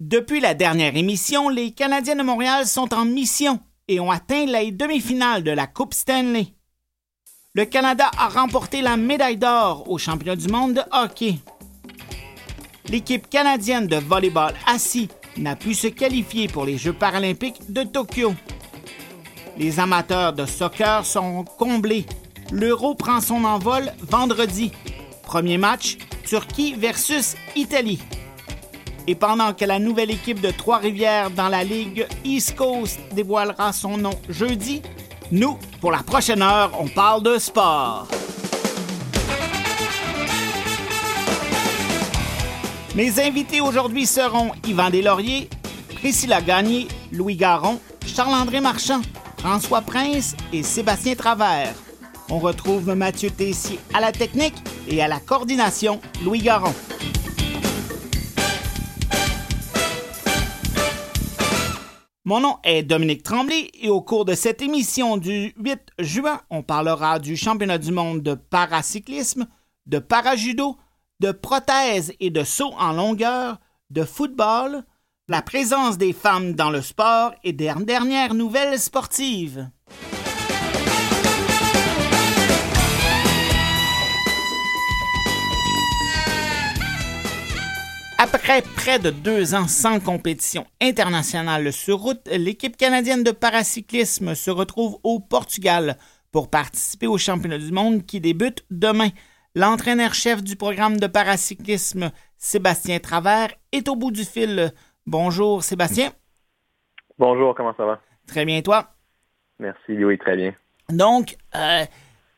Depuis 0.00 0.40
la 0.40 0.54
dernière 0.54 0.96
émission, 0.96 1.50
les 1.50 1.72
Canadiens 1.72 2.16
de 2.16 2.22
Montréal 2.22 2.66
sont 2.66 2.94
en 2.94 3.04
mission 3.04 3.60
et 3.86 4.00
ont 4.00 4.10
atteint 4.10 4.46
les 4.46 4.72
demi-finales 4.72 5.42
de 5.42 5.50
la 5.50 5.66
Coupe 5.66 5.92
Stanley. 5.92 6.54
Le 7.52 7.66
Canada 7.66 8.10
a 8.16 8.30
remporté 8.30 8.80
la 8.80 8.96
médaille 8.96 9.36
d'or 9.36 9.90
au 9.90 9.98
championnat 9.98 10.36
du 10.36 10.48
monde 10.48 10.72
de 10.72 10.80
hockey. 10.90 11.34
L'équipe 12.88 13.28
canadienne 13.28 13.88
de 13.88 13.96
volleyball 13.96 14.54
assis 14.66 15.10
n'a 15.36 15.54
pu 15.54 15.74
se 15.74 15.88
qualifier 15.88 16.48
pour 16.48 16.64
les 16.64 16.78
Jeux 16.78 16.94
paralympiques 16.94 17.70
de 17.70 17.82
Tokyo. 17.82 18.32
Les 19.58 19.80
amateurs 19.80 20.32
de 20.32 20.46
soccer 20.46 21.04
sont 21.04 21.44
comblés. 21.58 22.06
L'Euro 22.50 22.94
prend 22.94 23.20
son 23.20 23.44
envol 23.44 23.92
vendredi. 24.00 24.72
Premier 25.24 25.58
match, 25.58 25.98
Turquie 26.24 26.72
versus 26.72 27.34
Italie. 27.54 28.00
Et 29.06 29.14
pendant 29.14 29.52
que 29.52 29.64
la 29.64 29.78
nouvelle 29.78 30.10
équipe 30.10 30.40
de 30.40 30.50
Trois-Rivières 30.50 31.30
dans 31.30 31.48
la 31.48 31.64
Ligue 31.64 32.06
East 32.24 32.56
Coast 32.56 33.00
dévoilera 33.12 33.72
son 33.72 33.96
nom 33.96 34.18
jeudi, 34.28 34.82
nous, 35.32 35.58
pour 35.80 35.92
la 35.92 36.02
prochaine 36.02 36.42
heure, 36.42 36.72
on 36.78 36.88
parle 36.88 37.22
de 37.22 37.38
sport. 37.38 38.06
Mes 42.94 43.20
invités 43.20 43.60
aujourd'hui 43.60 44.06
seront 44.06 44.50
Yvan 44.66 44.90
Deslauriers, 44.90 45.48
Priscilla 45.94 46.40
Gagné, 46.40 46.88
Louis 47.12 47.36
Garon, 47.36 47.78
Charles-André 48.04 48.60
Marchand, 48.60 49.00
François 49.38 49.80
Prince 49.80 50.34
et 50.52 50.62
Sébastien 50.62 51.14
Travers. 51.14 51.74
On 52.28 52.38
retrouve 52.38 52.94
Mathieu 52.94 53.30
Tessier 53.30 53.78
à 53.94 54.00
la 54.00 54.12
technique 54.12 54.54
et 54.88 55.02
à 55.02 55.08
la 55.08 55.20
coordination, 55.20 56.00
Louis 56.24 56.40
Garon. 56.40 56.74
Mon 62.30 62.38
nom 62.38 62.58
est 62.62 62.84
Dominique 62.84 63.24
Tremblay 63.24 63.72
et 63.74 63.88
au 63.88 64.02
cours 64.02 64.24
de 64.24 64.34
cette 64.34 64.62
émission 64.62 65.16
du 65.16 65.52
8 65.56 65.80
juin, 65.98 66.40
on 66.48 66.62
parlera 66.62 67.18
du 67.18 67.36
championnat 67.36 67.78
du 67.78 67.90
monde 67.90 68.22
de 68.22 68.34
paracyclisme, 68.34 69.48
de 69.86 69.98
parajudo, 69.98 70.76
de 71.18 71.32
prothèses 71.32 72.14
et 72.20 72.30
de 72.30 72.44
sauts 72.44 72.72
en 72.78 72.92
longueur, 72.92 73.58
de 73.90 74.04
football, 74.04 74.84
la 75.26 75.42
présence 75.42 75.98
des 75.98 76.12
femmes 76.12 76.52
dans 76.52 76.70
le 76.70 76.82
sport 76.82 77.32
et 77.42 77.52
des 77.52 77.72
dernières 77.80 78.34
nouvelles 78.34 78.78
sportives. 78.78 79.68
Après 88.22 88.60
près 88.60 88.98
de 88.98 89.08
deux 89.08 89.54
ans 89.54 89.66
sans 89.66 89.98
compétition 89.98 90.66
internationale 90.82 91.72
sur 91.72 92.00
route, 92.00 92.28
l'équipe 92.30 92.76
canadienne 92.76 93.24
de 93.24 93.30
paracyclisme 93.30 94.34
se 94.34 94.50
retrouve 94.50 94.98
au 95.04 95.20
Portugal 95.20 95.96
pour 96.30 96.50
participer 96.50 97.06
au 97.06 97.16
championnat 97.16 97.56
du 97.56 97.72
monde 97.72 98.04
qui 98.04 98.20
débute 98.20 98.66
demain. 98.70 99.08
L'entraîneur-chef 99.54 100.44
du 100.44 100.54
programme 100.56 101.00
de 101.00 101.06
paracyclisme, 101.06 102.10
Sébastien 102.36 102.98
Travers, 102.98 103.54
est 103.72 103.88
au 103.88 103.96
bout 103.96 104.10
du 104.10 104.26
fil. 104.26 104.70
Bonjour 105.06 105.64
Sébastien. 105.64 106.10
Bonjour, 107.18 107.54
comment 107.54 107.74
ça 107.74 107.86
va? 107.86 108.02
Très 108.26 108.44
bien, 108.44 108.60
toi? 108.60 108.90
Merci, 109.58 110.04
oui, 110.04 110.18
très 110.18 110.36
bien. 110.36 110.54
Donc, 110.90 111.38
euh, 111.54 111.86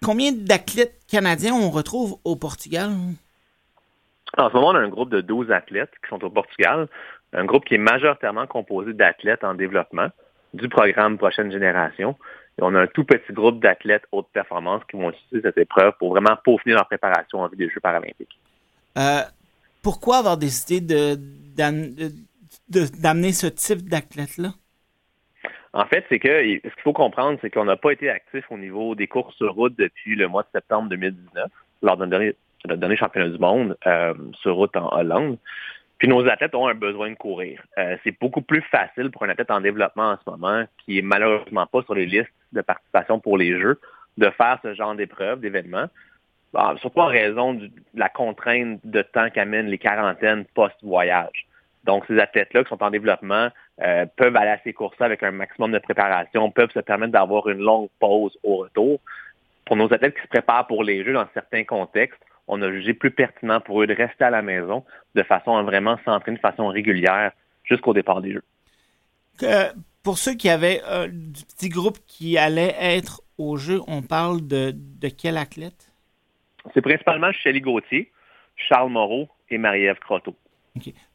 combien 0.00 0.30
d'athlètes 0.30 1.00
canadiens 1.08 1.54
on 1.54 1.70
retrouve 1.70 2.18
au 2.22 2.36
Portugal? 2.36 2.92
En 4.38 4.48
ce 4.48 4.54
moment, 4.54 4.68
on 4.68 4.74
a 4.74 4.80
un 4.80 4.88
groupe 4.88 5.10
de 5.10 5.20
12 5.20 5.50
athlètes 5.50 5.92
qui 6.02 6.08
sont 6.08 6.24
au 6.24 6.30
Portugal, 6.30 6.88
un 7.32 7.44
groupe 7.44 7.64
qui 7.64 7.74
est 7.74 7.78
majoritairement 7.78 8.46
composé 8.46 8.92
d'athlètes 8.94 9.44
en 9.44 9.54
développement 9.54 10.08
du 10.54 10.68
programme 10.68 11.18
Prochaine 11.18 11.52
Génération. 11.52 12.16
Et 12.58 12.62
on 12.62 12.74
a 12.74 12.80
un 12.82 12.86
tout 12.86 13.04
petit 13.04 13.32
groupe 13.32 13.60
d'athlètes 13.60 14.04
haute 14.12 14.28
performance 14.32 14.82
qui 14.90 14.96
vont 14.96 15.10
utiliser 15.10 15.42
cette 15.42 15.58
épreuve 15.58 15.92
pour 15.98 16.10
vraiment 16.10 16.36
peaufiner 16.44 16.74
leur 16.74 16.86
préparation 16.86 17.40
en 17.40 17.48
vue 17.48 17.56
des 17.56 17.68
Jeux 17.68 17.80
paralympiques. 17.80 18.38
Euh, 18.98 19.20
pourquoi 19.82 20.18
avoir 20.18 20.36
décidé 20.36 20.80
d'amener 21.56 22.12
ce 23.32 23.46
type 23.46 23.88
d'athlète-là? 23.88 24.50
En 25.74 25.86
fait, 25.86 26.04
c'est 26.10 26.18
que 26.18 26.28
ce 26.28 26.60
qu'il 26.60 26.82
faut 26.82 26.92
comprendre, 26.92 27.38
c'est 27.40 27.48
qu'on 27.48 27.64
n'a 27.64 27.76
pas 27.76 27.92
été 27.92 28.10
actif 28.10 28.44
au 28.50 28.58
niveau 28.58 28.94
des 28.94 29.08
courses 29.08 29.34
sur 29.36 29.54
route 29.54 29.74
depuis 29.78 30.14
le 30.16 30.28
mois 30.28 30.42
de 30.42 30.48
septembre 30.52 30.90
2019, 30.90 31.50
lors 31.82 31.96
d'un 31.96 32.08
dernier 32.08 32.36
notre 32.68 32.80
dernier 32.80 32.96
championnat 32.96 33.28
du 33.28 33.38
monde 33.38 33.76
euh, 33.86 34.14
sur 34.40 34.56
route 34.56 34.76
en 34.76 34.88
Hollande. 34.96 35.38
Puis 35.98 36.08
nos 36.08 36.26
athlètes 36.28 36.54
ont 36.54 36.66
un 36.66 36.74
besoin 36.74 37.10
de 37.10 37.14
courir. 37.14 37.62
Euh, 37.78 37.96
c'est 38.02 38.18
beaucoup 38.18 38.42
plus 38.42 38.62
facile 38.62 39.10
pour 39.10 39.22
un 39.22 39.28
athlète 39.28 39.50
en 39.50 39.60
développement 39.60 40.10
en 40.10 40.16
ce 40.16 40.30
moment, 40.30 40.64
qui 40.78 40.98
est 40.98 41.02
malheureusement 41.02 41.66
pas 41.66 41.82
sur 41.82 41.94
les 41.94 42.06
listes 42.06 42.32
de 42.52 42.60
participation 42.60 43.20
pour 43.20 43.38
les 43.38 43.58
Jeux, 43.58 43.80
de 44.18 44.28
faire 44.30 44.58
ce 44.62 44.74
genre 44.74 44.94
d'épreuve, 44.94 45.40
d'événements. 45.40 45.86
surtout 46.80 47.00
en 47.00 47.06
raison 47.06 47.54
de 47.54 47.70
la 47.94 48.08
contrainte 48.08 48.80
de 48.84 49.02
temps 49.02 49.30
qu'amènent 49.30 49.68
les 49.68 49.78
quarantaines 49.78 50.44
post-voyage. 50.54 51.46
Donc, 51.84 52.04
ces 52.06 52.18
athlètes-là 52.18 52.62
qui 52.62 52.68
sont 52.68 52.82
en 52.82 52.90
développement 52.90 53.48
euh, 53.82 54.06
peuvent 54.16 54.36
aller 54.36 54.50
à 54.50 54.58
ces 54.62 54.72
courses-là 54.72 55.06
avec 55.06 55.22
un 55.22 55.32
maximum 55.32 55.72
de 55.72 55.78
préparation, 55.78 56.50
peuvent 56.50 56.70
se 56.70 56.80
permettre 56.80 57.12
d'avoir 57.12 57.48
une 57.48 57.58
longue 57.58 57.88
pause 57.98 58.36
au 58.42 58.58
retour. 58.58 59.00
Pour 59.64 59.76
nos 59.76 59.92
athlètes 59.92 60.14
qui 60.14 60.22
se 60.22 60.28
préparent 60.28 60.66
pour 60.66 60.84
les 60.84 61.04
Jeux 61.04 61.12
dans 61.12 61.26
certains 61.34 61.64
contextes, 61.64 62.22
on 62.48 62.60
a 62.62 62.70
jugé 62.70 62.94
plus 62.94 63.10
pertinent 63.10 63.60
pour 63.60 63.82
eux 63.82 63.86
de 63.86 63.94
rester 63.94 64.24
à 64.24 64.30
la 64.30 64.42
maison 64.42 64.84
de 65.14 65.22
façon 65.22 65.56
à 65.56 65.62
vraiment 65.62 65.98
s'entraîner 66.04 66.36
de 66.36 66.42
façon 66.42 66.68
régulière 66.68 67.32
jusqu'au 67.64 67.94
départ 67.94 68.20
des 68.20 68.32
Jeux. 68.32 68.44
pour 70.02 70.18
ceux 70.18 70.34
qui 70.34 70.48
avaient 70.48 70.80
euh, 70.88 71.08
du 71.08 71.44
petit 71.44 71.68
groupe 71.68 71.98
qui 72.06 72.38
allait 72.38 72.74
être 72.78 73.22
au 73.38 73.56
jeu, 73.56 73.80
on 73.86 74.02
parle 74.02 74.46
de, 74.46 74.74
quel 75.16 75.36
athlète? 75.36 75.92
C'est 76.74 76.82
principalement 76.82 77.32
Shelly 77.32 77.60
Gauthier, 77.60 78.10
Charles 78.56 78.90
Moreau 78.90 79.28
et 79.50 79.58
Marie-Ève 79.58 79.98
Croteau. 79.98 80.36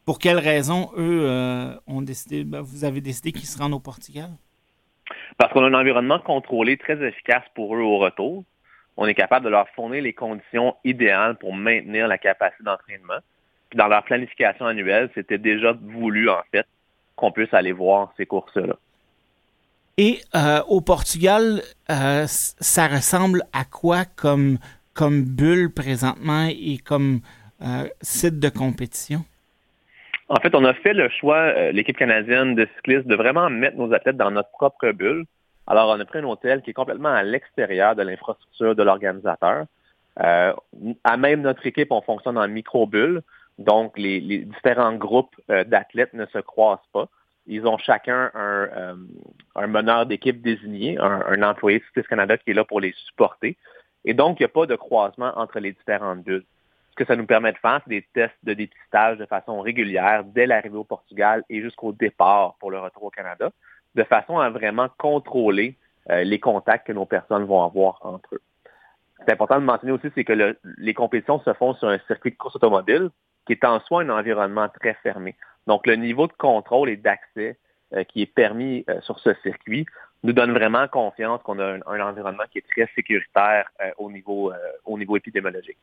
Pour 0.05 0.19
quelles 0.19 0.39
raisons, 0.39 0.91
eux, 0.97 1.23
euh, 1.25 1.73
ont 1.87 2.01
décidé, 2.01 2.43
ben, 2.43 2.61
vous 2.61 2.85
avez 2.85 3.01
décidé 3.01 3.31
qu'ils 3.31 3.47
se 3.47 3.57
rendent 3.57 3.73
au 3.73 3.79
Portugal? 3.79 4.29
Parce 5.37 5.51
qu'on 5.53 5.63
a 5.63 5.67
un 5.67 5.73
environnement 5.73 6.19
contrôlé 6.19 6.77
très 6.77 7.01
efficace 7.05 7.43
pour 7.55 7.75
eux 7.75 7.81
au 7.81 7.97
retour 7.97 8.43
on 8.97 9.05
est 9.05 9.13
capable 9.13 9.45
de 9.45 9.49
leur 9.49 9.69
fournir 9.69 10.01
les 10.01 10.13
conditions 10.13 10.75
idéales 10.83 11.37
pour 11.37 11.53
maintenir 11.53 12.07
la 12.07 12.17
capacité 12.17 12.63
d'entraînement. 12.63 13.19
Puis 13.69 13.77
dans 13.77 13.87
leur 13.87 14.03
planification 14.03 14.65
annuelle, 14.65 15.09
c'était 15.13 15.37
déjà 15.37 15.73
voulu, 15.73 16.29
en 16.29 16.41
fait, 16.51 16.65
qu'on 17.15 17.31
puisse 17.31 17.53
aller 17.53 17.71
voir 17.71 18.11
ces 18.17 18.25
courses-là. 18.25 18.75
Et 19.97 20.19
euh, 20.35 20.61
au 20.67 20.81
Portugal, 20.81 21.61
euh, 21.89 22.25
ça 22.27 22.87
ressemble 22.87 23.43
à 23.53 23.65
quoi 23.65 24.05
comme, 24.05 24.57
comme 24.93 25.23
bulle 25.23 25.73
présentement 25.73 26.47
et 26.49 26.77
comme 26.77 27.21
euh, 27.61 27.87
site 28.01 28.39
de 28.39 28.49
compétition? 28.49 29.25
En 30.29 30.39
fait, 30.39 30.53
on 30.53 30.65
a 30.65 30.73
fait 30.73 30.93
le 30.93 31.09
choix, 31.09 31.71
l'équipe 31.71 31.97
canadienne 31.97 32.53
de 32.53 32.67
cyclistes, 32.75 33.07
de 33.07 33.15
vraiment 33.15 33.49
mettre 33.49 33.77
nos 33.77 33.93
athlètes 33.93 34.17
dans 34.17 34.29
notre 34.29 34.51
propre 34.51 34.91
bulle. 34.91 35.25
Alors, 35.67 35.89
on 35.89 35.99
a 35.99 36.05
pris 36.05 36.19
un 36.19 36.23
hôtel 36.23 36.61
qui 36.61 36.69
est 36.69 36.73
complètement 36.73 37.09
à 37.09 37.23
l'extérieur 37.23 37.95
de 37.95 38.01
l'infrastructure 38.01 38.73
de 38.73 38.83
l'organisateur. 38.83 39.65
Euh, 40.23 40.53
à 41.03 41.17
même 41.17 41.41
notre 41.41 41.65
équipe, 41.67 41.91
on 41.91 42.01
fonctionne 42.01 42.37
en 42.37 42.47
micro-bulle. 42.47 43.21
Donc, 43.59 43.97
les, 43.97 44.21
différents 44.21 44.93
groupes 44.93 45.35
euh, 45.51 45.65
d'athlètes 45.65 46.13
ne 46.13 46.25
se 46.27 46.39
croisent 46.39 46.79
pas. 46.93 47.09
Ils 47.47 47.67
ont 47.67 47.77
chacun 47.77 48.31
un, 48.33 48.95
euh, 49.57 49.67
meneur 49.67 50.05
d'équipe 50.05 50.41
désigné, 50.41 50.97
un, 50.99 51.43
employé 51.43 51.79
de 51.79 51.83
Cyclist 51.85 52.07
Canada 52.07 52.37
qui 52.37 52.51
est 52.51 52.53
là 52.53 52.63
pour 52.63 52.79
les 52.79 52.93
supporter. 53.07 53.57
Et 54.05 54.13
donc, 54.13 54.39
il 54.39 54.43
n'y 54.43 54.45
a 54.45 54.49
pas 54.49 54.65
de 54.65 54.75
croisement 54.75 55.33
entre 55.35 55.59
les 55.59 55.73
différentes 55.73 56.23
bulles. 56.23 56.45
Ce 56.91 56.95
que 56.95 57.05
ça 57.05 57.15
nous 57.15 57.25
permet 57.25 57.51
de 57.51 57.57
faire, 57.57 57.81
c'est 57.83 57.89
des 57.89 58.07
tests 58.13 58.37
de 58.43 58.53
dépistage 58.53 59.17
de 59.17 59.25
façon 59.25 59.59
régulière 59.59 60.23
dès 60.23 60.45
l'arrivée 60.45 60.77
au 60.77 60.83
Portugal 60.83 61.43
et 61.49 61.61
jusqu'au 61.61 61.91
départ 61.91 62.55
pour 62.59 62.71
le 62.71 62.79
retour 62.79 63.03
au 63.03 63.09
Canada 63.09 63.51
de 63.97 64.03
façon 64.03 64.37
à 64.37 64.49
vraiment 64.49 64.87
contrôler 64.97 65.75
euh, 66.09 66.23
les 66.23 66.39
contacts 66.39 66.87
que 66.87 66.93
nos 66.93 67.05
personnes 67.05 67.43
vont 67.45 67.63
avoir 67.63 67.99
entre 68.03 68.35
eux. 68.35 68.41
C'est 69.25 69.33
important 69.33 69.59
de 69.59 69.65
mentionner 69.65 69.91
aussi, 69.91 70.07
c'est 70.15 70.23
que 70.23 70.55
les 70.77 70.93
compétitions 70.93 71.41
se 71.41 71.51
font 71.53 71.73
sur 71.73 71.89
un 71.89 71.97
circuit 72.07 72.31
de 72.31 72.37
course 72.37 72.55
automobile 72.55 73.09
qui 73.45 73.53
est 73.53 73.65
en 73.65 73.79
soi 73.81 74.03
un 74.03 74.09
environnement 74.09 74.69
très 74.69 74.93
fermé. 75.01 75.35
Donc, 75.65 75.87
le 75.87 75.95
niveau 75.95 76.27
de 76.27 76.33
contrôle 76.33 76.89
et 76.89 76.97
d'accès 76.97 77.57
euh, 77.93 78.03
qui 78.03 78.21
est 78.21 78.33
permis 78.33 78.85
euh, 78.89 79.01
sur 79.01 79.19
ce 79.19 79.33
circuit 79.41 79.85
nous 80.23 80.33
donne 80.33 80.51
vraiment 80.51 80.87
confiance 80.87 81.41
qu'on 81.43 81.59
a 81.59 81.77
un, 81.85 81.99
environnement 82.01 82.43
qui 82.51 82.59
est 82.59 82.67
très 82.69 82.89
sécuritaire 82.95 83.69
au, 83.97 84.09
niveau, 84.09 84.51
au 84.83 84.97
niveau 84.97 85.15
épidémiologique. 85.15 85.77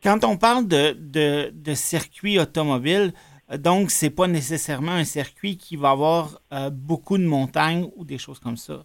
Quand 0.00 0.24
on 0.24 0.36
parle 0.36 0.68
de, 0.68 0.92
de, 0.92 1.50
de 1.50 1.74
circuit 1.74 2.38
automobile, 2.38 3.12
donc, 3.58 3.90
c'est 3.90 4.14
pas 4.14 4.28
nécessairement 4.28 4.92
un 4.92 5.04
circuit 5.04 5.56
qui 5.56 5.76
va 5.76 5.90
avoir 5.90 6.40
euh, 6.52 6.70
beaucoup 6.70 7.18
de 7.18 7.24
montagnes 7.24 7.88
ou 7.96 8.04
des 8.04 8.18
choses 8.18 8.38
comme 8.38 8.56
ça. 8.56 8.84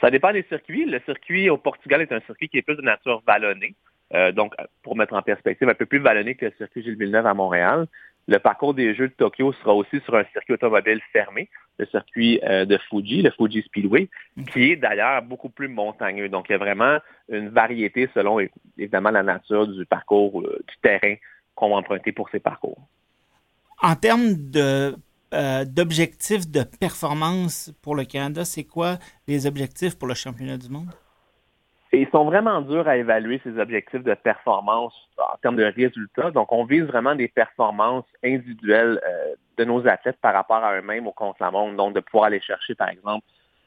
Ça 0.00 0.10
dépend 0.10 0.32
des 0.32 0.44
circuits. 0.48 0.84
Le 0.84 1.00
circuit 1.00 1.50
au 1.50 1.58
Portugal 1.58 2.00
est 2.00 2.12
un 2.12 2.20
circuit 2.20 2.48
qui 2.48 2.58
est 2.58 2.62
plus 2.62 2.76
de 2.76 2.82
nature 2.82 3.22
vallonnée. 3.26 3.74
Euh, 4.14 4.32
donc, 4.32 4.54
pour 4.82 4.96
mettre 4.96 5.14
en 5.14 5.22
perspective, 5.22 5.68
un 5.68 5.74
peu 5.74 5.86
plus 5.86 5.98
vallonné 5.98 6.34
que 6.34 6.46
le 6.46 6.52
circuit 6.56 6.82
Gilles 6.82 6.96
Villeneuve 6.96 7.26
à 7.26 7.34
Montréal. 7.34 7.86
Le 8.26 8.38
parcours 8.38 8.74
des 8.74 8.94
Jeux 8.94 9.08
de 9.08 9.14
Tokyo 9.14 9.52
sera 9.54 9.74
aussi 9.74 10.00
sur 10.00 10.14
un 10.14 10.24
circuit 10.32 10.52
automobile 10.54 11.00
fermé, 11.12 11.48
le 11.78 11.86
circuit 11.86 12.40
euh, 12.44 12.66
de 12.66 12.78
Fuji, 12.88 13.22
le 13.22 13.30
Fuji 13.30 13.62
Speedway, 13.62 14.08
qui 14.52 14.72
est 14.72 14.76
d'ailleurs 14.76 15.22
beaucoup 15.22 15.48
plus 15.48 15.68
montagneux. 15.68 16.28
Donc, 16.28 16.46
il 16.48 16.52
y 16.52 16.54
a 16.54 16.58
vraiment 16.58 16.98
une 17.30 17.48
variété 17.48 18.08
selon 18.14 18.38
évidemment 18.76 19.10
la 19.10 19.22
nature 19.22 19.66
du 19.66 19.84
parcours, 19.86 20.42
euh, 20.42 20.58
du 20.68 20.76
terrain 20.82 21.14
qu'on 21.54 21.70
va 21.70 21.76
emprunter 21.76 22.12
pour 22.12 22.28
ces 22.30 22.38
parcours. 22.38 22.78
En 23.82 23.94
termes 23.94 24.34
de 24.50 24.96
euh, 25.34 25.64
d'objectifs 25.66 26.50
de 26.50 26.62
performance 26.62 27.70
pour 27.82 27.94
le 27.94 28.04
Canada, 28.04 28.44
c'est 28.44 28.64
quoi 28.64 28.96
les 29.26 29.46
objectifs 29.46 29.98
pour 29.98 30.08
le 30.08 30.14
championnat 30.14 30.56
du 30.56 30.70
monde? 30.70 30.88
ils 31.92 32.08
sont 32.10 32.24
vraiment 32.24 32.60
durs 32.60 32.86
à 32.86 32.96
évaluer 32.96 33.40
ces 33.44 33.58
objectifs 33.58 34.02
de 34.02 34.14
performance 34.14 34.94
en 35.18 35.36
termes 35.38 35.56
de 35.56 35.64
résultats. 35.64 36.30
Donc, 36.30 36.52
on 36.52 36.64
vise 36.64 36.84
vraiment 36.84 37.14
des 37.14 37.28
performances 37.28 38.04
individuelles 38.22 39.00
euh, 39.06 39.34
de 39.56 39.64
nos 39.64 39.86
athlètes 39.86 40.18
par 40.20 40.34
rapport 40.34 40.62
à 40.62 40.76
eux-mêmes 40.76 41.06
au 41.06 41.12
contre 41.12 41.42
la 41.42 41.50
monde. 41.50 41.76
Donc, 41.76 41.94
de 41.94 42.00
pouvoir 42.00 42.26
aller 42.26 42.40
chercher, 42.40 42.74
par 42.74 42.90
exemple, 42.90 43.26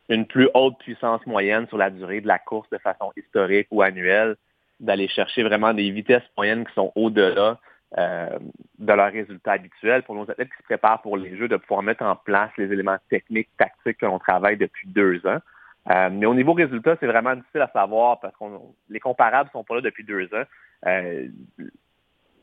une 0.10 0.28
plus 0.28 0.50
haute 0.54 0.78
puissance 0.80 1.26
moyenne 1.26 1.68
sur 1.68 1.78
la 1.78 1.90
durée 1.90 2.22
de 2.22 2.28
la 2.28 2.38
course 2.38 2.70
de 2.70 2.78
façon 2.78 3.12
historique 3.18 3.68
ou 3.72 3.82
annuelle, 3.82 4.36
d'aller 4.80 5.08
chercher 5.08 5.44
vraiment 5.44 5.74
des 5.74 5.90
vitesses 5.90 6.24
moyennes 6.38 6.66
qui 6.66 6.74
sont 6.74 6.92
au-delà 6.96 7.60
euh, 7.98 8.40
de 8.80 8.94
leurs 8.94 9.12
résultats 9.12 9.54
habituels. 9.54 10.04
Pour 10.04 10.16
nos 10.16 10.30
athlètes 10.30 10.50
qui 10.50 10.58
se 10.58 10.64
préparent 10.64 11.02
pour 11.02 11.18
les 11.18 11.36
Jeux, 11.38 11.48
de 11.48 11.58
pouvoir 11.58 11.84
mettre 11.84 12.04
en 12.04 12.16
place 12.16 12.52
les 12.58 12.72
éléments 12.72 12.98
techniques, 13.10 13.50
tactiques 13.58 13.98
que 13.98 14.06
l'on 14.06 14.20
travaille 14.20 14.58
depuis 14.58 14.88
deux 14.88 15.26
ans. 15.28 15.40
Euh, 15.90 16.10
mais 16.12 16.26
au 16.26 16.36
niveau 16.36 16.54
résultat, 16.54 16.96
c'est 17.00 17.08
vraiment 17.08 17.36
difficile 17.36 17.62
à 17.62 17.72
savoir 17.74 18.20
parce 18.20 18.36
que 18.36 18.46
les 18.90 19.00
comparables 19.00 19.50
sont 19.52 19.64
pas 19.64 19.76
là 19.76 19.82
depuis 19.82 20.04
deux 20.04 20.26
ans. 20.26 20.44
Euh, 20.86 21.28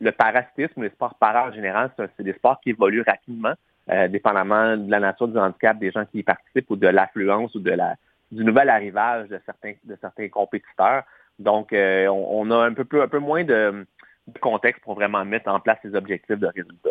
le 0.01 0.11
parasitisme, 0.11 0.83
les 0.83 0.89
sports 0.89 1.15
para 1.15 1.47
en 1.47 1.51
général, 1.51 1.91
c'est 1.97 2.23
des 2.23 2.33
sports 2.33 2.59
qui 2.61 2.71
évoluent 2.71 3.03
rapidement, 3.05 3.53
euh, 3.89 4.07
dépendamment 4.07 4.77
de 4.77 4.91
la 4.91 4.99
nature 4.99 5.27
du 5.27 5.37
handicap 5.37 5.77
des 5.77 5.91
gens 5.91 6.05
qui 6.05 6.19
y 6.19 6.23
participent 6.23 6.69
ou 6.69 6.75
de 6.75 6.87
l'affluence 6.87 7.53
ou 7.55 7.59
de 7.59 7.71
la 7.71 7.95
du 8.31 8.43
nouvel 8.43 8.69
arrivage 8.69 9.27
de 9.29 9.39
certains 9.45 9.73
de 9.83 9.97
certains 9.99 10.29
compétiteurs. 10.29 11.03
Donc, 11.39 11.69
on, 11.71 12.51
a 12.51 12.57
un 12.57 12.73
peu 12.73 12.83
plus, 12.83 13.01
un 13.01 13.07
peu 13.07 13.17
moins 13.17 13.45
de, 13.45 13.85
contexte 14.39 14.81
pour 14.83 14.95
vraiment 14.95 15.23
mettre 15.25 15.49
en 15.49 15.59
place 15.59 15.77
ces 15.81 15.95
objectifs 15.95 16.37
de 16.37 16.47
résultats. 16.47 16.89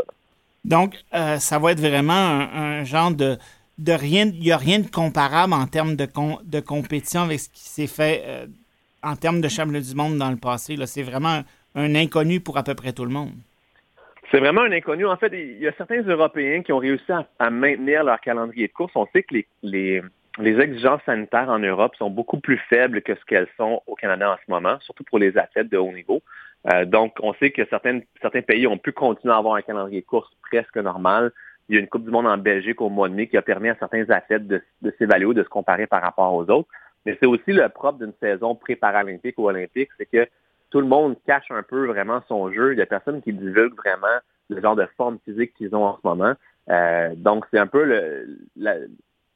Donc, 0.64 0.96
ça 1.12 1.58
va 1.58 1.72
être 1.72 1.80
vraiment 1.80 2.12
un 2.12 2.84
genre 2.84 3.10
de 3.10 3.38
de 3.78 3.92
rien, 3.92 4.26
il 4.26 4.40
n'y 4.40 4.52
a 4.52 4.56
rien 4.56 4.80
de 4.80 4.90
comparable 4.90 5.52
en 5.52 5.66
termes 5.66 5.94
de, 5.94 6.06
de 6.44 6.60
compétition 6.60 7.22
avec 7.22 7.38
ce 7.38 7.48
qui 7.48 7.60
s'est 7.60 7.86
fait 7.86 8.22
euh, 8.26 8.46
en 9.02 9.14
termes 9.14 9.40
de 9.40 9.48
championnat 9.48 9.80
du 9.80 9.94
monde 9.94 10.18
dans 10.18 10.30
le 10.30 10.36
passé. 10.36 10.74
C'est 10.86 11.02
vraiment 11.02 11.42
un, 11.74 11.94
inconnu 11.94 12.40
pour 12.40 12.58
à 12.58 12.64
peu 12.64 12.74
près 12.74 12.92
tout 12.92 13.04
le 13.04 13.12
monde. 13.12 13.30
C'est 14.30 14.40
vraiment 14.40 14.62
un 14.62 14.72
inconnu. 14.72 15.06
En 15.06 15.16
fait, 15.16 15.32
il 15.32 15.58
y 15.58 15.68
a 15.68 15.72
certains 15.72 16.02
Européens 16.02 16.62
qui 16.62 16.72
ont 16.72 16.78
réussi 16.78 17.10
à, 17.38 17.50
maintenir 17.50 18.04
leur 18.04 18.20
calendrier 18.20 18.66
de 18.66 18.72
course. 18.72 18.92
On 18.94 19.06
sait 19.12 19.22
que 19.22 19.36
les, 19.62 20.02
les, 20.38 20.60
exigences 20.60 21.00
sanitaires 21.06 21.48
en 21.48 21.58
Europe 21.58 21.94
sont 21.96 22.10
beaucoup 22.10 22.38
plus 22.38 22.58
faibles 22.68 23.00
que 23.00 23.14
ce 23.14 23.24
qu'elles 23.24 23.48
sont 23.56 23.80
au 23.86 23.94
Canada 23.94 24.32
en 24.32 24.36
ce 24.44 24.50
moment, 24.50 24.78
surtout 24.80 25.04
pour 25.04 25.18
les 25.18 25.38
athlètes 25.38 25.70
de 25.70 25.78
haut 25.78 25.92
niveau. 25.92 26.20
Euh, 26.72 26.84
donc, 26.84 27.16
on 27.22 27.32
sait 27.34 27.50
que 27.50 27.62
certains 27.70 28.42
pays 28.42 28.66
ont 28.66 28.78
pu 28.78 28.92
continuer 28.92 29.32
à 29.32 29.38
avoir 29.38 29.54
un 29.54 29.62
calendrier 29.62 30.00
de 30.00 30.06
course 30.06 30.30
presque 30.42 30.76
normal. 30.76 31.32
Il 31.68 31.74
y 31.74 31.78
a 31.78 31.80
une 31.80 31.88
Coupe 31.88 32.04
du 32.04 32.10
Monde 32.10 32.26
en 32.26 32.38
Belgique 32.38 32.80
au 32.80 32.88
mois 32.88 33.08
de 33.08 33.14
mai 33.14 33.28
qui 33.28 33.36
a 33.36 33.42
permis 33.42 33.68
à 33.68 33.76
certains 33.76 34.08
athlètes 34.10 34.46
de, 34.46 34.62
s'évaluer, 34.98 35.34
de 35.34 35.42
se 35.42 35.48
comparer 35.48 35.86
par 35.86 36.02
rapport 36.02 36.34
aux 36.34 36.48
autres. 36.50 36.68
Mais 37.06 37.16
c'est 37.20 37.26
aussi 37.26 37.52
le 37.52 37.68
propre 37.68 37.98
d'une 37.98 38.14
saison 38.20 38.54
pré-paralympique 38.54 39.38
ou 39.38 39.48
olympique, 39.48 39.90
c'est 39.98 40.06
que 40.06 40.26
tout 40.70 40.80
le 40.80 40.86
monde 40.86 41.16
cache 41.26 41.50
un 41.50 41.62
peu 41.62 41.86
vraiment 41.86 42.22
son 42.28 42.52
jeu. 42.52 42.72
Il 42.72 42.78
y 42.78 42.82
a 42.82 42.86
personne 42.86 43.22
qui 43.22 43.32
divulgue 43.32 43.76
vraiment 43.76 44.18
le 44.50 44.60
genre 44.60 44.76
de 44.76 44.86
forme 44.96 45.18
physique 45.24 45.54
qu'ils 45.54 45.74
ont 45.74 45.84
en 45.84 45.96
ce 45.96 46.06
moment. 46.06 46.34
Euh, 46.70 47.14
donc, 47.16 47.46
c'est 47.50 47.58
un 47.58 47.66
peu 47.66 47.84
le, 47.84 48.38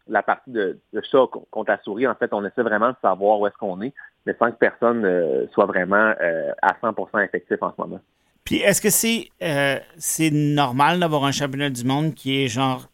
la, 0.08 0.22
partie 0.22 0.50
de, 0.50 0.78
de 0.92 1.00
ça 1.02 1.18
qu'on 1.50 1.64
t'a 1.64 1.78
souri. 1.78 2.06
En 2.06 2.14
fait, 2.14 2.32
on 2.32 2.44
essaie 2.44 2.62
vraiment 2.62 2.90
de 2.90 2.96
savoir 3.00 3.40
où 3.40 3.46
est-ce 3.46 3.56
qu'on 3.56 3.80
est, 3.82 3.94
mais 4.26 4.34
sans 4.38 4.50
que 4.50 4.56
personne 4.56 5.04
euh, 5.04 5.46
soit 5.52 5.66
vraiment 5.66 6.14
euh, 6.20 6.52
à 6.62 6.74
100% 6.82 7.24
effectif 7.24 7.58
en 7.60 7.72
ce 7.76 7.80
moment. 7.80 8.00
Puis 8.44 8.56
est-ce 8.56 8.80
que 8.80 8.90
c'est 8.90 9.28
euh, 9.42 9.78
c'est 9.96 10.30
normal 10.30 11.00
d'avoir 11.00 11.24
un 11.24 11.32
championnat 11.32 11.70
du 11.70 11.84
monde 11.84 12.14
qui 12.14 12.42
est 12.42 12.48
genre 12.48 12.88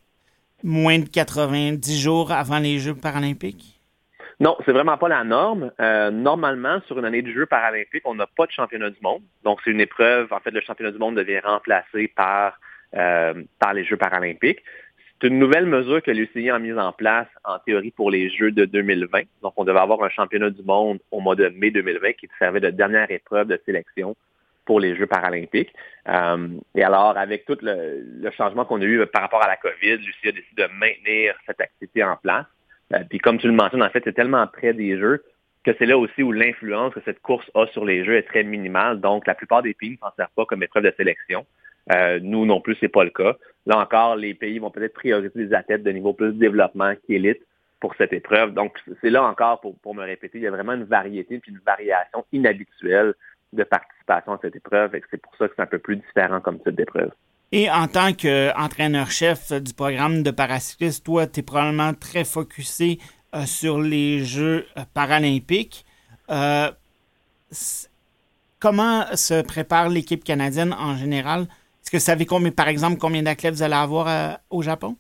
moins 0.62 0.98
de 0.98 1.08
90 1.08 2.00
jours 2.00 2.32
avant 2.32 2.58
les 2.58 2.78
Jeux 2.78 2.94
paralympiques? 2.94 3.80
Non, 4.40 4.56
c'est 4.64 4.72
vraiment 4.72 4.96
pas 4.96 5.08
la 5.08 5.24
norme. 5.24 5.72
Normalement, 6.12 6.80
sur 6.86 6.96
une 6.96 7.04
année 7.04 7.22
de 7.22 7.32
Jeux 7.32 7.46
paralympiques, 7.46 8.04
on 8.04 8.14
n'a 8.14 8.26
pas 8.26 8.46
de 8.46 8.52
championnat 8.52 8.90
du 8.90 8.98
monde. 9.02 9.22
Donc, 9.42 9.58
c'est 9.64 9.72
une 9.72 9.80
épreuve. 9.80 10.32
En 10.32 10.38
fait, 10.38 10.52
le 10.52 10.60
championnat 10.60 10.92
du 10.92 10.98
monde 10.98 11.16
devient 11.16 11.40
remplacé 11.40 12.06
par, 12.06 12.60
par 12.92 13.74
les 13.74 13.84
Jeux 13.84 13.96
paralympiques. 13.96 14.62
C'est 15.20 15.26
une 15.26 15.40
nouvelle 15.40 15.66
mesure 15.66 16.00
que 16.00 16.12
l'UCI 16.12 16.48
a 16.48 16.60
mise 16.60 16.78
en 16.78 16.92
place, 16.92 17.26
en 17.44 17.58
théorie, 17.58 17.90
pour 17.90 18.10
les 18.10 18.30
Jeux 18.30 18.52
de 18.52 18.64
2020. 18.64 19.22
Donc, 19.42 19.52
on 19.56 19.64
devait 19.64 19.80
avoir 19.80 20.00
un 20.04 20.10
championnat 20.10 20.50
du 20.50 20.62
monde 20.62 21.00
au 21.10 21.18
mois 21.18 21.34
de 21.34 21.48
mai 21.48 21.72
2020 21.72 22.12
qui 22.12 22.28
servait 22.38 22.60
de 22.60 22.70
dernière 22.70 23.10
épreuve 23.10 23.48
de 23.48 23.60
sélection 23.66 24.14
pour 24.64 24.78
les 24.78 24.94
Jeux 24.94 25.08
paralympiques. 25.08 25.72
Euh, 26.08 26.48
et 26.76 26.84
alors, 26.84 27.16
avec 27.18 27.46
tout 27.46 27.58
le, 27.62 28.30
changement 28.36 28.64
qu'on 28.64 28.80
a 28.80 28.84
eu 28.84 29.04
par 29.06 29.22
rapport 29.22 29.42
à 29.42 29.48
la 29.48 29.56
COVID, 29.56 29.96
Lucie 29.96 30.28
a 30.28 30.32
décidé 30.32 30.62
de 30.62 30.68
maintenir 30.78 31.34
cette 31.46 31.60
activité 31.60 32.04
en 32.04 32.16
place. 32.16 32.46
Euh, 32.94 32.98
puis 33.10 33.18
comme 33.18 33.38
tu 33.38 33.48
le 33.48 33.54
mentionnes, 33.54 33.82
en 33.82 33.90
fait, 33.90 34.02
c'est 34.04 34.12
tellement 34.12 34.46
près 34.46 34.72
des 34.72 34.98
Jeux 34.98 35.24
que 35.64 35.72
c'est 35.78 35.86
là 35.86 35.98
aussi 35.98 36.22
où 36.22 36.30
l'influence 36.30 36.94
que 36.94 37.00
cette 37.04 37.20
course 37.22 37.50
a 37.56 37.66
sur 37.68 37.84
les 37.84 38.04
Jeux 38.04 38.14
est 38.14 38.22
très 38.28 38.44
minimale. 38.44 39.00
Donc, 39.00 39.26
la 39.26 39.34
plupart 39.34 39.62
des 39.62 39.74
pays 39.74 39.92
ne 39.92 39.96
s'en 39.96 40.14
servent 40.14 40.34
pas 40.36 40.44
comme 40.44 40.62
épreuve 40.62 40.84
de 40.84 40.94
sélection. 40.96 41.44
Euh, 41.92 42.18
nous 42.22 42.44
non 42.46 42.60
plus, 42.60 42.76
c'est 42.80 42.88
pas 42.88 43.04
le 43.04 43.10
cas. 43.10 43.36
Là 43.66 43.78
encore, 43.78 44.16
les 44.16 44.34
pays 44.34 44.58
vont 44.58 44.70
peut-être 44.70 44.94
prioriser 44.94 45.30
des 45.34 45.54
athlètes 45.54 45.82
de 45.82 45.90
niveau 45.90 46.12
plus 46.12 46.32
de 46.32 46.38
développement 46.38 46.94
qu'élite 47.06 47.40
pour 47.80 47.94
cette 47.96 48.12
épreuve. 48.12 48.54
Donc, 48.54 48.76
c'est 49.00 49.10
là 49.10 49.22
encore, 49.24 49.60
pour, 49.60 49.76
pour 49.78 49.94
me 49.94 50.04
répéter, 50.04 50.38
il 50.38 50.44
y 50.44 50.46
a 50.46 50.50
vraiment 50.50 50.72
une 50.72 50.84
variété 50.84 51.38
puis 51.38 51.52
une 51.52 51.60
variation 51.64 52.24
inhabituelle 52.32 53.14
de 53.52 53.62
participation 53.64 54.32
à 54.32 54.38
cette 54.42 54.56
épreuve. 54.56 54.94
Et 54.94 55.02
c'est 55.10 55.20
pour 55.20 55.34
ça 55.36 55.48
que 55.48 55.54
c'est 55.56 55.62
un 55.62 55.66
peu 55.66 55.78
plus 55.78 55.96
différent 55.96 56.40
comme 56.40 56.58
type 56.60 56.74
d'épreuve. 56.74 57.10
Et 57.52 57.70
en 57.70 57.86
tant 57.86 58.12
qu'entraîneur-chef 58.12 59.52
du 59.52 59.72
programme 59.72 60.22
de 60.22 60.30
paracyclisme, 60.30 61.02
toi, 61.02 61.26
tu 61.26 61.40
es 61.40 61.42
probablement 61.42 61.94
très 61.94 62.24
focusé 62.24 62.98
euh, 63.34 63.46
sur 63.46 63.80
les 63.80 64.24
Jeux 64.24 64.66
euh, 64.76 64.82
paralympiques. 64.92 65.86
Comment 68.60 69.04
se 69.14 69.40
prépare 69.42 69.88
l'équipe 69.88 70.24
canadienne 70.24 70.74
en 70.74 70.96
général? 70.96 71.46
Est-ce 71.88 71.92
que 71.92 71.96
vous 71.96 72.04
savez, 72.04 72.26
combien, 72.26 72.50
par 72.50 72.68
exemple, 72.68 72.98
combien 73.00 73.22
d'athlètes 73.22 73.54
vous 73.54 73.62
allez 73.62 73.72
avoir 73.72 74.40
au 74.50 74.60
Japon? 74.60 74.96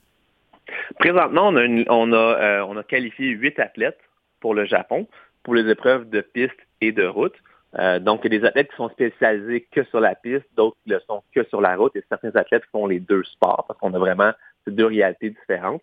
Présentement, 0.98 1.48
on 1.48 2.12
a, 2.14 2.16
a, 2.16 2.64
on 2.64 2.78
a 2.78 2.82
qualifié 2.82 3.26
huit 3.26 3.60
athlètes 3.60 3.98
pour 4.40 4.54
le 4.54 4.64
Japon, 4.64 5.06
pour 5.42 5.54
les 5.54 5.70
épreuves 5.70 6.08
de 6.08 6.22
piste 6.22 6.56
et 6.80 6.92
de 6.92 7.04
route. 7.04 7.34
Euh, 7.78 7.98
donc, 7.98 8.22
il 8.24 8.32
y 8.32 8.36
a 8.36 8.40
des 8.40 8.46
athlètes 8.46 8.70
qui 8.70 8.76
sont 8.76 8.88
spécialisés 8.88 9.68
que 9.70 9.84
sur 9.84 10.00
la 10.00 10.14
piste, 10.14 10.46
d'autres 10.56 10.78
qui 10.82 10.88
le 10.88 11.00
sont 11.06 11.22
que 11.34 11.44
sur 11.50 11.60
la 11.60 11.76
route, 11.76 11.94
et 11.94 12.02
certains 12.08 12.34
athlètes 12.34 12.64
font 12.72 12.86
les 12.86 13.00
deux 13.00 13.22
sports 13.24 13.66
parce 13.68 13.78
qu'on 13.78 13.92
a 13.92 13.98
vraiment 13.98 14.32
ces 14.64 14.70
deux 14.70 14.86
réalités 14.86 15.28
différentes. 15.28 15.82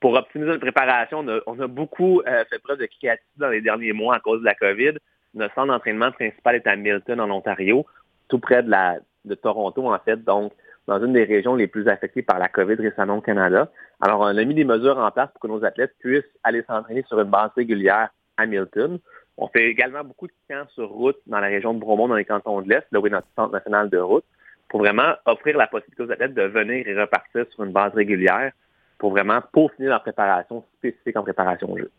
Pour 0.00 0.12
optimiser 0.12 0.50
notre 0.50 0.60
préparation, 0.60 1.24
on 1.46 1.60
a, 1.60 1.66
beaucoup 1.66 2.20
euh, 2.26 2.44
fait 2.50 2.58
preuve 2.58 2.76
de 2.76 2.88
créativité 3.00 3.38
dans 3.38 3.48
les 3.48 3.62
derniers 3.62 3.94
mois 3.94 4.16
à 4.16 4.20
cause 4.20 4.40
de 4.40 4.44
la 4.44 4.54
COVID. 4.54 4.98
Notre 5.32 5.54
centre 5.54 5.68
d'entraînement 5.68 6.12
principal 6.12 6.56
est 6.56 6.66
à 6.66 6.76
Milton, 6.76 7.20
en 7.20 7.30
Ontario, 7.30 7.86
tout 8.28 8.38
près 8.38 8.62
de, 8.62 8.68
la, 8.68 8.98
de 9.24 9.34
Toronto, 9.34 9.92
en 9.92 9.98
fait, 9.98 10.22
donc 10.24 10.52
dans 10.86 11.02
une 11.02 11.12
des 11.12 11.24
régions 11.24 11.54
les 11.54 11.66
plus 11.66 11.88
affectées 11.88 12.22
par 12.22 12.38
la 12.38 12.48
COVID 12.48 12.74
récemment 12.74 13.18
au 13.18 13.20
Canada. 13.20 13.70
Alors, 14.00 14.20
on 14.20 14.24
a 14.24 14.44
mis 14.44 14.54
des 14.54 14.64
mesures 14.64 14.98
en 14.98 15.10
place 15.10 15.30
pour 15.30 15.40
que 15.40 15.46
nos 15.46 15.64
athlètes 15.64 15.94
puissent 16.00 16.24
aller 16.42 16.62
s'entraîner 16.66 17.04
sur 17.06 17.20
une 17.20 17.30
base 17.30 17.50
régulière 17.56 18.10
à 18.36 18.46
Milton. 18.46 18.98
On 19.38 19.48
fait 19.48 19.68
également 19.68 20.02
beaucoup 20.04 20.26
de 20.26 20.32
camps 20.48 20.66
sur 20.74 20.88
route 20.88 21.18
dans 21.26 21.38
la 21.38 21.46
région 21.46 21.72
de 21.74 21.78
Bromont, 21.78 22.08
dans 22.08 22.16
les 22.16 22.24
cantons 22.24 22.60
de 22.60 22.68
l'Est, 22.68 22.86
là 22.90 23.00
où 23.00 23.06
est 23.06 23.10
notre 23.10 23.28
centre 23.36 23.52
national 23.52 23.90
de 23.90 23.98
route, 23.98 24.24
pour 24.68 24.80
vraiment 24.80 25.14
offrir 25.26 25.56
la 25.56 25.66
possibilité 25.66 26.02
aux 26.02 26.10
athlètes 26.10 26.34
de 26.34 26.42
venir 26.42 26.86
et 26.86 27.00
repartir 27.00 27.46
sur 27.50 27.64
une 27.64 27.72
base 27.72 27.92
régulière 27.94 28.52
pour 28.98 29.10
vraiment 29.10 29.40
peaufiner 29.52 29.88
leur 29.88 30.02
préparation 30.02 30.64
spécifique 30.78 31.16
en 31.16 31.22
préparation 31.22 31.70
au 31.70 31.78
jeu. 31.78 31.90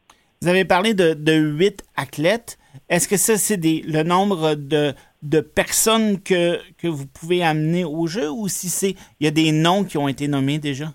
Vous 0.44 0.50
avez 0.50 0.66
parlé 0.66 0.94
de, 0.94 1.34
huit 1.34 1.86
athlètes. 1.96 2.58
Est-ce 2.90 3.08
que 3.08 3.16
ça, 3.16 3.38
c'est 3.38 3.56
le 3.56 4.04
nombre 4.04 4.56
de, 4.56 4.92
de 5.22 5.40
personnes 5.40 6.22
que, 6.22 6.58
vous 6.86 7.08
pouvez 7.08 7.42
amener 7.46 7.86
au 7.86 8.08
jeu 8.08 8.30
ou 8.30 8.50
si 8.50 8.68
c'est 8.68 8.96
il 9.22 9.24
y 9.24 9.28
a 9.28 9.32
des 9.32 9.54
noms 9.54 9.86
qui 9.86 9.98
ont 9.98 10.10
été 10.10 10.28
nommés 10.28 10.60
déjà? 10.60 10.88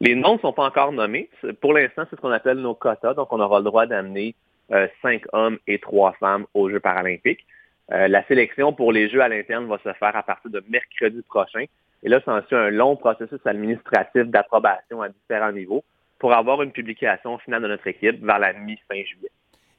Les 0.00 0.14
noms 0.14 0.36
ne 0.36 0.38
sont 0.38 0.54
pas 0.54 0.64
encore 0.64 0.92
nommés. 0.92 1.28
Pour 1.60 1.74
l'instant, 1.74 2.04
c'est 2.08 2.16
ce 2.16 2.20
qu'on 2.22 2.30
appelle 2.30 2.56
nos 2.56 2.74
quotas. 2.74 3.12
Donc, 3.12 3.30
on 3.30 3.40
aura 3.40 3.58
le 3.58 3.66
droit 3.66 3.84
d'amener 3.84 4.34
euh, 4.72 4.88
cinq 5.02 5.24
hommes 5.34 5.58
et 5.66 5.78
trois 5.78 6.14
femmes 6.14 6.46
aux 6.54 6.70
Jeux 6.70 6.80
paralympiques. 6.80 7.44
Euh, 7.92 8.08
la 8.08 8.24
sélection 8.24 8.72
pour 8.72 8.90
les 8.90 9.10
Jeux 9.10 9.20
à 9.20 9.28
l'interne 9.28 9.66
va 9.66 9.76
se 9.84 9.92
faire 9.92 10.16
à 10.16 10.22
partir 10.22 10.50
de 10.50 10.64
mercredi 10.70 11.20
prochain. 11.28 11.66
Et 12.02 12.08
là, 12.08 12.22
c'est 12.24 12.56
un 12.56 12.70
long 12.70 12.96
processus 12.96 13.40
administratif 13.44 14.22
d'approbation 14.22 15.02
à 15.02 15.10
différents 15.10 15.52
niveaux 15.52 15.84
pour 16.18 16.32
avoir 16.32 16.62
une 16.62 16.72
publication 16.72 17.38
finale 17.38 17.62
de 17.62 17.68
notre 17.68 17.86
équipe 17.86 18.24
vers 18.24 18.38
la 18.38 18.52
mi-fin 18.52 19.02
juillet. 19.04 19.30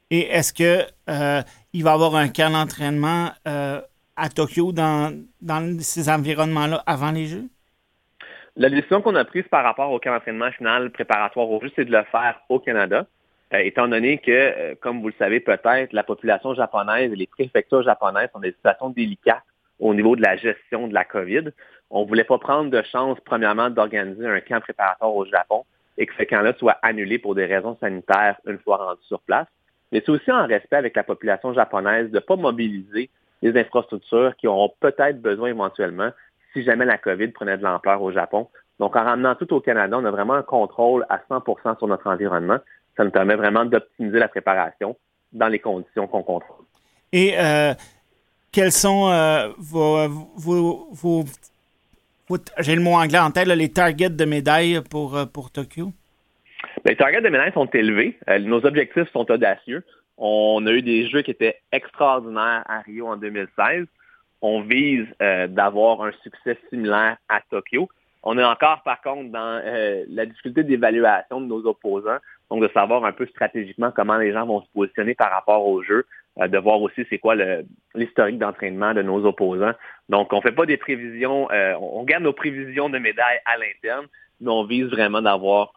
Et 0.09 0.27
est-ce 0.27 0.53
que 0.53 0.85
euh, 1.09 1.41
il 1.73 1.83
va 1.83 1.91
y 1.91 1.93
avoir 1.93 2.15
un 2.15 2.29
camp 2.29 2.51
d'entraînement 2.51 3.31
à 3.45 4.29
Tokyo 4.29 4.71
dans, 4.71 5.13
dans 5.41 5.79
ces 5.79 6.09
environnements-là 6.09 6.83
avant 6.85 7.11
les 7.11 7.25
Jeux? 7.25 7.49
La 8.59 8.71
décision 8.71 9.03
qu'on 9.03 9.13
a 9.13 9.23
prise 9.23 9.47
par 9.51 9.63
rapport 9.63 9.91
au 9.91 9.99
camp 9.99 10.11
d'entraînement 10.11 10.51
final 10.51 10.89
préparatoire 10.89 11.47
au 11.47 11.61
jeu, 11.61 11.69
c'est 11.75 11.85
de 11.85 11.91
le 11.91 12.03
faire 12.05 12.41
au 12.49 12.57
Canada, 12.57 13.05
euh, 13.53 13.59
étant 13.59 13.87
donné 13.87 14.17
que, 14.17 14.31
euh, 14.31 14.75
comme 14.81 14.99
vous 14.99 15.09
le 15.09 15.13
savez 15.19 15.39
peut-être, 15.39 15.93
la 15.93 16.01
population 16.01 16.55
japonaise 16.55 17.13
et 17.13 17.15
les 17.15 17.27
préfectures 17.27 17.83
japonaises 17.83 18.29
sont 18.33 18.39
des 18.39 18.53
situations 18.53 18.89
délicates 18.89 19.43
au 19.79 19.93
niveau 19.93 20.15
de 20.15 20.23
la 20.23 20.37
gestion 20.37 20.87
de 20.87 20.93
la 20.95 21.05
COVID. 21.05 21.51
On 21.91 22.01
ne 22.01 22.07
voulait 22.07 22.23
pas 22.23 22.39
prendre 22.39 22.71
de 22.71 22.81
chance, 22.91 23.19
premièrement, 23.23 23.69
d'organiser 23.69 24.25
un 24.25 24.41
camp 24.41 24.59
préparatoire 24.59 25.15
au 25.15 25.25
Japon 25.25 25.63
et 25.97 26.05
que 26.05 26.13
ce 26.17 26.23
camp-là 26.23 26.53
soit 26.57 26.77
annulé 26.81 27.19
pour 27.19 27.35
des 27.35 27.45
raisons 27.45 27.77
sanitaires 27.79 28.37
une 28.45 28.59
fois 28.59 28.77
rendu 28.77 29.01
sur 29.03 29.21
place. 29.21 29.47
Mais 29.91 30.01
c'est 30.05 30.11
aussi 30.11 30.31
en 30.31 30.45
respect 30.45 30.75
avec 30.75 30.95
la 30.95 31.03
population 31.03 31.53
japonaise 31.53 32.09
de 32.09 32.15
ne 32.15 32.19
pas 32.19 32.35
mobiliser 32.35 33.09
les 33.41 33.57
infrastructures 33.59 34.35
qui 34.35 34.47
auront 34.47 34.71
peut-être 34.79 35.21
besoin 35.21 35.49
éventuellement 35.49 36.11
si 36.53 36.63
jamais 36.63 36.85
la 36.85 36.97
COVID 36.97 37.29
prenait 37.29 37.57
de 37.57 37.63
l'ampleur 37.63 38.01
au 38.01 38.11
Japon. 38.11 38.47
Donc, 38.79 38.95
en 38.95 39.03
ramenant 39.03 39.35
tout 39.35 39.51
au 39.53 39.61
Canada, 39.61 39.97
on 39.99 40.05
a 40.05 40.11
vraiment 40.11 40.33
un 40.33 40.43
contrôle 40.43 41.05
à 41.09 41.19
100% 41.29 41.77
sur 41.77 41.87
notre 41.87 42.07
environnement. 42.07 42.57
Ça 42.95 43.03
nous 43.03 43.11
permet 43.11 43.35
vraiment 43.35 43.65
d'optimiser 43.65 44.19
la 44.19 44.27
préparation 44.27 44.95
dans 45.33 45.47
les 45.47 45.59
conditions 45.59 46.07
qu'on 46.07 46.23
contrôle. 46.23 46.65
Et 47.11 47.37
euh, 47.39 47.73
sont 48.69 49.09
euh, 49.09 49.49
vos, 49.57 50.07
vos, 50.37 51.25
j'ai 52.59 52.75
le 52.75 52.81
mot 52.81 52.93
anglais 52.93 53.19
en 53.19 53.31
tête, 53.31 53.47
les 53.47 53.71
targets 53.71 54.09
de 54.09 54.25
médailles 54.25 54.81
pour, 54.89 55.17
euh, 55.17 55.25
pour 55.25 55.51
Tokyo? 55.51 55.91
Ben, 56.83 56.91
les 56.91 56.95
targets 56.95 57.21
de 57.21 57.29
médailles 57.29 57.53
sont 57.53 57.69
élevés. 57.73 58.17
nos 58.41 58.65
objectifs 58.65 59.11
sont 59.11 59.29
audacieux. 59.31 59.83
On 60.17 60.65
a 60.65 60.71
eu 60.71 60.81
des 60.81 61.07
jeux 61.09 61.21
qui 61.21 61.31
étaient 61.31 61.57
extraordinaires 61.71 62.63
à 62.67 62.81
Rio 62.81 63.07
en 63.07 63.17
2016 63.17 63.85
on 64.41 64.61
vise 64.61 65.05
euh, 65.21 65.47
d'avoir 65.47 66.01
un 66.01 66.11
succès 66.23 66.57
similaire 66.69 67.17
à 67.29 67.41
Tokyo. 67.49 67.89
On 68.23 68.37
est 68.37 68.43
encore, 68.43 68.81
par 68.83 69.01
contre, 69.01 69.31
dans 69.31 69.61
euh, 69.63 70.03
la 70.09 70.25
difficulté 70.25 70.63
d'évaluation 70.63 71.41
de 71.41 71.45
nos 71.45 71.65
opposants, 71.65 72.17
donc 72.49 72.61
de 72.61 72.69
savoir 72.73 73.05
un 73.05 73.11
peu 73.11 73.25
stratégiquement 73.27 73.91
comment 73.91 74.17
les 74.17 74.33
gens 74.33 74.45
vont 74.45 74.61
se 74.61 74.67
positionner 74.73 75.15
par 75.15 75.31
rapport 75.31 75.65
au 75.65 75.81
jeu, 75.81 75.99
euh, 75.99 76.26
de 76.37 76.57
voir 76.57 76.81
aussi 76.81 77.05
c'est 77.09 77.17
quoi 77.17 77.35
l'historique 77.95 78.37
d'entraînement 78.37 78.93
de 78.93 79.01
nos 79.01 79.25
opposants. 79.25 79.73
Donc, 80.09 80.31
on 80.33 80.37
ne 80.37 80.41
fait 80.41 80.51
pas 80.51 80.65
des 80.65 80.77
prévisions, 80.77 81.47
on 81.79 82.03
garde 82.03 82.23
nos 82.23 82.33
prévisions 82.33 82.89
de 82.89 82.99
médailles 82.99 83.39
à 83.45 83.57
l'interne, 83.57 84.07
mais 84.39 84.51
on 84.51 84.65
vise 84.65 84.85
vraiment 84.85 85.21
d'avoir 85.21 85.73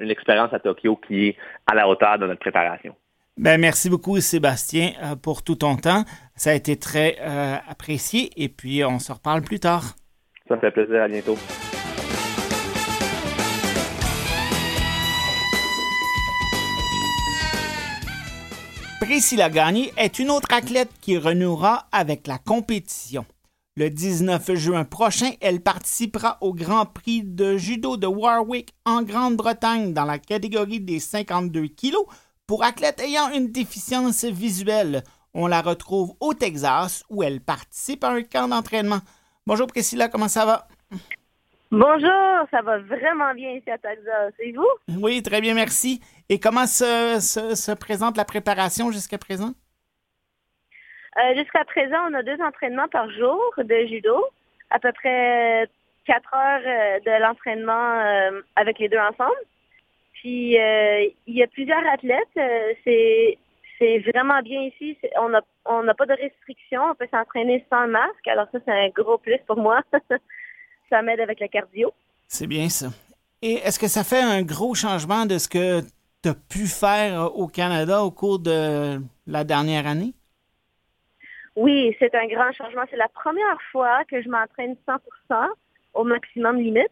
une 0.00 0.10
expérience 0.10 0.52
à 0.52 0.58
Tokyo 0.58 0.96
qui 0.96 1.28
est 1.28 1.36
à 1.66 1.74
la 1.74 1.88
hauteur 1.88 2.18
de 2.18 2.26
notre 2.26 2.40
préparation. 2.40 2.94
Ben, 3.38 3.60
merci 3.60 3.90
beaucoup, 3.90 4.18
Sébastien, 4.20 4.92
euh, 5.02 5.14
pour 5.14 5.42
tout 5.42 5.56
ton 5.56 5.76
temps. 5.76 6.04
Ça 6.36 6.50
a 6.50 6.54
été 6.54 6.78
très 6.78 7.16
euh, 7.20 7.56
apprécié 7.68 8.30
et 8.36 8.48
puis 8.48 8.82
on 8.82 8.98
se 8.98 9.12
reparle 9.12 9.42
plus 9.42 9.60
tard. 9.60 9.94
Ça 10.48 10.56
me 10.56 10.60
fait 10.60 10.70
plaisir. 10.70 11.02
À 11.02 11.08
bientôt. 11.08 11.36
Priscilla 19.00 19.50
Gagné 19.50 19.92
est 19.98 20.18
une 20.18 20.30
autre 20.30 20.52
athlète 20.52 20.90
qui 21.00 21.18
renouera 21.18 21.86
avec 21.92 22.26
la 22.26 22.38
compétition. 22.38 23.26
Le 23.76 23.90
19 23.90 24.54
juin 24.54 24.84
prochain, 24.84 25.32
elle 25.42 25.60
participera 25.60 26.38
au 26.40 26.54
Grand 26.54 26.86
Prix 26.86 27.22
de 27.22 27.58
judo 27.58 27.98
de 27.98 28.06
Warwick 28.06 28.72
en 28.86 29.02
Grande-Bretagne 29.02 29.92
dans 29.92 30.06
la 30.06 30.18
catégorie 30.18 30.80
des 30.80 30.98
52 30.98 31.66
kilos 31.66 32.06
pour 32.46 32.64
athlètes 32.64 33.00
ayant 33.00 33.30
une 33.32 33.52
déficience 33.52 34.24
visuelle, 34.24 35.04
on 35.34 35.46
la 35.46 35.60
retrouve 35.60 36.14
au 36.20 36.32
Texas 36.32 37.04
où 37.10 37.22
elle 37.22 37.42
participe 37.42 38.02
à 38.02 38.12
un 38.12 38.22
camp 38.22 38.48
d'entraînement. 38.48 39.00
Bonjour 39.46 39.66
Priscilla, 39.66 40.08
comment 40.08 40.28
ça 40.28 40.46
va? 40.46 40.68
Bonjour, 41.72 42.46
ça 42.52 42.62
va 42.62 42.78
vraiment 42.78 43.34
bien 43.34 43.50
ici 43.52 43.68
à 43.70 43.78
Texas. 43.78 44.32
Et 44.38 44.52
vous? 44.52 44.68
Oui, 45.00 45.20
très 45.22 45.40
bien, 45.40 45.54
merci. 45.54 46.00
Et 46.28 46.38
comment 46.38 46.66
se, 46.66 47.74
présente 47.74 48.16
la 48.16 48.24
préparation 48.24 48.92
jusqu'à 48.92 49.18
présent? 49.18 49.50
Euh, 51.18 51.34
jusqu'à 51.34 51.64
présent, 51.64 51.98
on 52.08 52.14
a 52.14 52.22
deux 52.22 52.40
entraînements 52.40 52.88
par 52.88 53.10
jour 53.10 53.40
de 53.58 53.86
judo, 53.86 54.16
à 54.70 54.78
peu 54.78 54.92
près 54.92 55.68
quatre 56.06 56.32
heures 56.34 56.62
euh, 56.64 57.00
de 57.00 57.22
l'entraînement 57.22 58.00
euh, 58.00 58.40
avec 58.54 58.78
les 58.78 58.88
deux 58.88 58.98
ensemble. 58.98 59.34
Puis 60.12 60.58
euh, 60.58 61.08
il 61.26 61.34
y 61.34 61.42
a 61.42 61.46
plusieurs 61.48 61.84
athlètes. 61.92 62.38
C'est 62.84 63.38
c'est 63.78 63.98
vraiment 63.98 64.40
bien 64.42 64.62
ici. 64.62 64.96
On 65.20 65.30
n'a 65.30 65.42
on 65.64 65.82
n'a 65.82 65.94
pas 65.94 66.06
de 66.06 66.14
restrictions. 66.14 66.82
On 66.90 66.94
peut 66.94 67.08
s'entraîner 67.10 67.64
sans 67.70 67.88
masque. 67.88 68.26
Alors 68.26 68.46
ça, 68.52 68.58
c'est 68.64 68.72
un 68.72 68.88
gros 68.88 69.18
plus 69.18 69.38
pour 69.46 69.56
moi. 69.56 69.82
ça 70.90 71.02
m'aide 71.02 71.20
avec 71.20 71.40
le 71.40 71.48
cardio. 71.48 71.92
C'est 72.28 72.46
bien 72.46 72.68
ça. 72.68 72.88
Et 73.42 73.54
est-ce 73.54 73.78
que 73.78 73.88
ça 73.88 74.04
fait 74.04 74.22
un 74.22 74.42
gros 74.42 74.74
changement 74.74 75.26
de 75.26 75.38
ce 75.38 75.48
que 75.48 75.80
tu 76.22 76.28
as 76.28 76.34
pu 76.34 76.66
faire 76.66 77.36
au 77.36 77.46
Canada 77.46 78.02
au 78.02 78.10
cours 78.10 78.38
de 78.38 78.98
la 79.26 79.44
dernière 79.44 79.86
année? 79.86 80.14
Oui, 81.54 81.94
c'est 81.98 82.14
un 82.14 82.26
grand 82.26 82.52
changement. 82.52 82.82
C'est 82.90 82.96
la 82.96 83.08
première 83.08 83.58
fois 83.72 84.04
que 84.04 84.20
je 84.22 84.28
m'entraîne 84.28 84.76
100% 84.86 85.46
au 85.94 86.04
maximum 86.04 86.58
limite. 86.58 86.90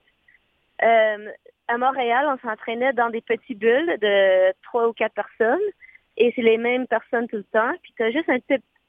Euh, 0.83 1.31
à 1.69 1.79
Montréal, 1.79 2.27
on 2.29 2.49
s'entraînait 2.49 2.93
dans 2.93 3.11
des 3.11 3.21
petits 3.21 3.55
bulles 3.55 3.99
de 4.01 4.53
trois 4.63 4.89
ou 4.89 4.93
quatre 4.93 5.15
personnes 5.15 5.59
et 6.17 6.33
c'est 6.35 6.43
les 6.43 6.59
mêmes 6.59 6.87
personnes 6.87 7.29
tout 7.29 7.37
le 7.37 7.45
temps. 7.45 7.73
Puis 7.83 7.93
tu 7.97 8.03
as 8.03 8.11
juste 8.11 8.29
un, 8.29 8.39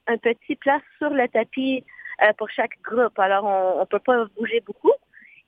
un 0.06 0.16
petit 0.18 0.56
place 0.56 0.82
sur 0.98 1.10
le 1.10 1.28
tapis 1.28 1.84
euh, 2.22 2.32
pour 2.38 2.48
chaque 2.50 2.80
groupe. 2.82 3.18
Alors, 3.18 3.44
on 3.44 3.80
ne 3.80 3.84
peut 3.84 3.98
pas 3.98 4.24
bouger 4.38 4.60
beaucoup. 4.60 4.92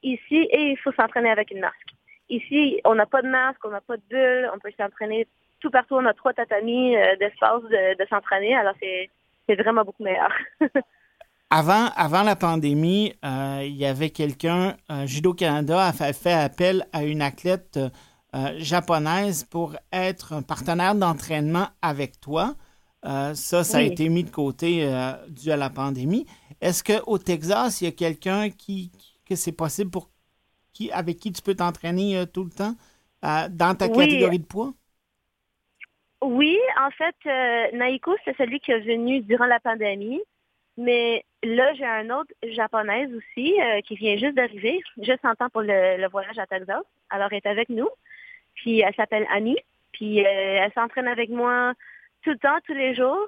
Ici, 0.03 0.49
et 0.51 0.71
il 0.71 0.77
faut 0.79 0.93
s'entraîner 0.93 1.31
avec 1.31 1.51
une 1.51 1.61
masque. 1.61 1.95
Ici, 2.29 2.81
on 2.85 2.95
n'a 2.95 3.07
pas 3.07 3.23
de 3.23 3.29
masque, 3.29 3.61
on 3.65 3.71
n'a 3.71 3.81
pas 3.81 3.97
de 3.97 4.03
bulle, 4.09 4.51
on 4.55 4.59
peut 4.59 4.71
s'entraîner 4.79 5.27
tout 5.61 5.71
partout. 5.71 5.95
On 5.95 6.05
a 6.05 6.15
trois 6.15 6.33
tatamis 6.33 6.97
euh, 6.97 7.17
d'espace 7.17 7.63
de, 7.63 8.07
s'entraîner. 8.09 8.55
Alors, 8.55 8.75
c'est 8.81 9.55
vraiment 9.55 9.85
beaucoup 9.85 10.03
meilleur. 10.03 10.33
Avant, 11.51 11.87
avant 11.97 12.25
la 12.25 12.37
pandémie, 12.37 13.15
euh, 13.25 13.63
il 13.63 13.75
y 13.75 13.87
avait 13.87 14.11
quelqu'un, 14.11 14.77
Judo 15.07 15.33
Canada 15.33 15.81
a 15.83 15.93
fait, 15.95 16.31
appel 16.31 16.85
à 16.93 17.05
une 17.05 17.23
athlète 17.23 17.81
japonaise 18.59 19.45
pour 19.45 19.75
être 19.91 20.35
un 20.35 20.43
partenaire 20.43 20.95
d'entraînement 20.95 21.69
avec 21.81 22.21
toi. 22.21 22.55
Ça, 23.35 23.65
ça 23.65 23.79
a 23.79 23.83
été 23.83 24.09
mis 24.09 24.25
de 24.25 24.31
côté 24.31 24.87
dû 25.29 25.51
à 25.51 25.57
la 25.57 25.71
pandémie. 25.71 26.27
Est-ce 26.61 26.85
qu'au 26.85 27.19
Texas, 27.19 27.81
il 27.81 27.85
y 27.85 27.89
a 27.89 27.93
quelqu'un 27.93 28.51
qui, 28.51 28.91
que 29.27 29.35
c'est 29.35 29.53
possible 29.53 29.91
pour 29.91 30.11
qui, 30.73 30.91
avec 30.93 31.19
qui 31.19 31.33
tu 31.33 31.41
peux 31.43 31.55
t'entraîner 31.55 32.25
tout 32.33 32.45
le 32.45 32.51
temps 32.51 32.75
dans 33.23 33.77
ta 33.77 33.89
catégorie 33.89 34.39
de 34.39 34.47
poids? 34.47 34.73
Oui, 36.21 36.59
en 36.81 36.91
fait, 36.91 37.75
Naiko, 37.75 38.15
c'est 38.25 38.37
celui 38.37 38.61
qui 38.61 38.73
est 38.73 38.81
venu 38.81 39.21
durant 39.23 39.47
la 39.47 39.61
pandémie. 39.61 40.21
Mais 40.79 41.25
là, 41.43 41.75
j'ai 41.75 41.85
un 41.85 42.09
autre 42.11 42.33
japonaise 42.55 43.11
aussi 43.13 43.61
euh, 43.61 43.81
qui 43.81 43.97
vient 43.97 44.17
juste 44.17 44.37
d'arriver, 44.37 44.81
juste 44.99 45.25
en 45.25 45.35
temps 45.35 45.51
pour 45.51 45.63
le, 45.63 46.09
voyage 46.09 46.39
à 46.39 46.47
Texas. 46.47 46.85
Alors, 47.11 47.29
elle 47.33 47.39
est 47.39 47.47
avec 47.47 47.69
nous. 47.69 47.89
Puis, 48.55 48.79
elle 48.79 48.95
s'appelle 48.95 49.27
Annie. 49.29 49.59
Puis, 49.91 50.25
euh, 50.25 50.25
elle 50.25 50.73
s'entraîne 50.75 51.09
avec 51.09 51.31
moi 51.31 51.75
tout 52.23 52.31
le 52.31 52.39
temps, 52.39 52.59
tous 52.67 52.75
les 52.75 52.95
jours. 52.95 53.27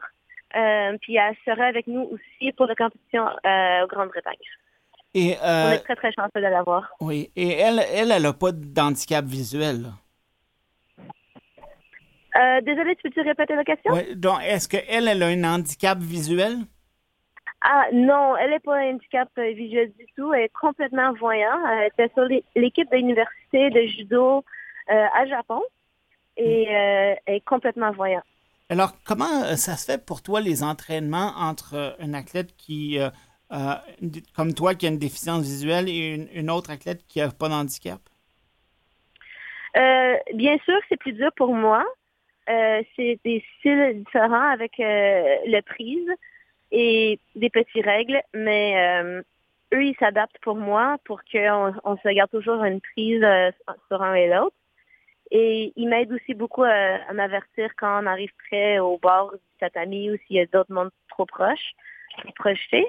Euh, 0.57 0.97
puis, 1.01 1.17
elle 1.17 1.37
sera 1.45 1.67
avec 1.67 1.87
nous 1.87 2.11
aussi 2.13 2.53
pour 2.53 2.67
la 2.67 2.75
compétition 2.75 3.25
au 3.25 3.87
Grande-Bretagne. 3.87 4.35
Et, 5.15 5.37
On 5.43 5.71
est 5.73 5.79
très, 5.79 5.97
très 5.97 6.13
chanceux 6.13 6.31
de 6.37 6.41
l'avoir. 6.41 6.93
Oui. 7.01 7.31
Et 7.37 7.51
elle, 7.51 7.81
elle, 7.93 8.13
elle 8.13 8.23
n'a 8.23 8.33
pas 8.33 8.53
d'handicap 8.53 9.25
visuel. 9.25 9.87
désolée, 12.63 12.97
tu 12.97 13.03
peux-tu 13.03 13.21
répéter 13.21 13.55
la 13.55 13.65
question? 13.65 13.93
Oui. 13.93 14.17
Donc, 14.17 14.41
est-ce 14.43 14.69
qu'elle, 14.69 15.09
elle 15.09 15.23
a 15.23 15.27
un 15.27 15.45
handicap 15.45 15.99
visuel? 15.99 16.59
Ah 17.63 17.87
non, 17.93 18.37
elle 18.37 18.51
n'est 18.51 18.61
pas 18.61 18.79
un 18.79 18.95
handicap 18.95 19.29
euh, 19.39 19.53
visuel 19.53 19.93
du 19.99 20.07
tout. 20.17 20.33
Elle 20.33 20.45
est 20.45 20.53
complètement 20.59 21.13
voyante. 21.13 21.61
Elle 21.71 21.89
était 21.89 22.13
sur 22.15 22.25
l'équipe 22.57 22.91
de 22.91 22.97
l'université 22.97 23.69
de 23.71 23.83
judo 23.83 24.45
euh, 24.91 25.07
à 25.15 25.27
Japon 25.27 25.61
et 26.37 26.69
euh, 26.69 27.15
elle 27.27 27.35
est 27.35 27.45
complètement 27.45 27.93
voyante. 27.93 28.25
Alors, 28.71 28.93
comment 29.05 29.57
ça 29.57 29.77
se 29.77 29.85
fait 29.85 30.05
pour 30.05 30.23
toi 30.23 30.41
les 30.41 30.63
entraînements 30.63 31.33
entre 31.37 31.97
un 31.99 32.15
athlète 32.15 32.57
qui, 32.57 32.99
comme 34.37 34.55
toi, 34.55 34.75
qui 34.75 34.87
a 34.87 34.89
une 34.89 34.99
déficience 34.99 35.43
visuelle 35.43 35.89
et 35.89 36.29
une, 36.33 36.51
autre 36.51 36.71
athlète 36.71 37.05
qui 37.09 37.19
n'a 37.19 37.31
pas 37.31 37.49
d'handicap? 37.49 38.01
bien 40.35 40.57
sûr, 40.65 40.79
c'est 40.89 40.97
plus 40.97 41.13
dur 41.13 41.31
pour 41.37 41.55
moi. 41.55 41.85
c'est 42.47 43.19
des 43.25 43.45
styles 43.59 44.05
différents 44.05 44.51
avec 44.51 44.73
le 44.79 45.61
prise 45.63 46.09
et 46.73 47.19
des 47.35 47.51
petites 47.51 47.85
règles, 47.85 48.21
mais 48.35 49.03
euh, 49.03 49.23
eux, 49.75 49.85
ils 49.85 49.97
s'adaptent 49.99 50.39
pour 50.43 50.57
moi 50.57 50.97
pour 51.05 51.21
qu'on 51.31 51.75
on 51.85 51.97
se 51.97 52.09
garde 52.15 52.31
toujours 52.31 52.63
une 52.65 52.81
prise 52.81 53.23
euh, 53.23 53.51
sur 53.89 54.03
un 54.03 54.15
et 54.15 54.29
l'autre. 54.29 54.57
Et 55.31 55.73
ils 55.77 55.89
m'aident 55.89 56.13
aussi 56.13 56.35
beaucoup 56.35 56.65
à, 56.65 57.13
m'avertir 57.13 57.71
quand 57.79 58.03
on 58.03 58.07
arrive 58.07 58.33
près 58.49 58.79
au 58.79 58.99
bord 58.99 59.33
du 59.33 59.39
tatami 59.61 60.11
ou 60.11 60.17
s'il 60.27 60.37
y 60.37 60.41
a 60.41 60.47
d'autres 60.47 60.73
mondes 60.73 60.91
trop 61.09 61.27
proches, 61.27 61.75
projetés. 62.35 62.87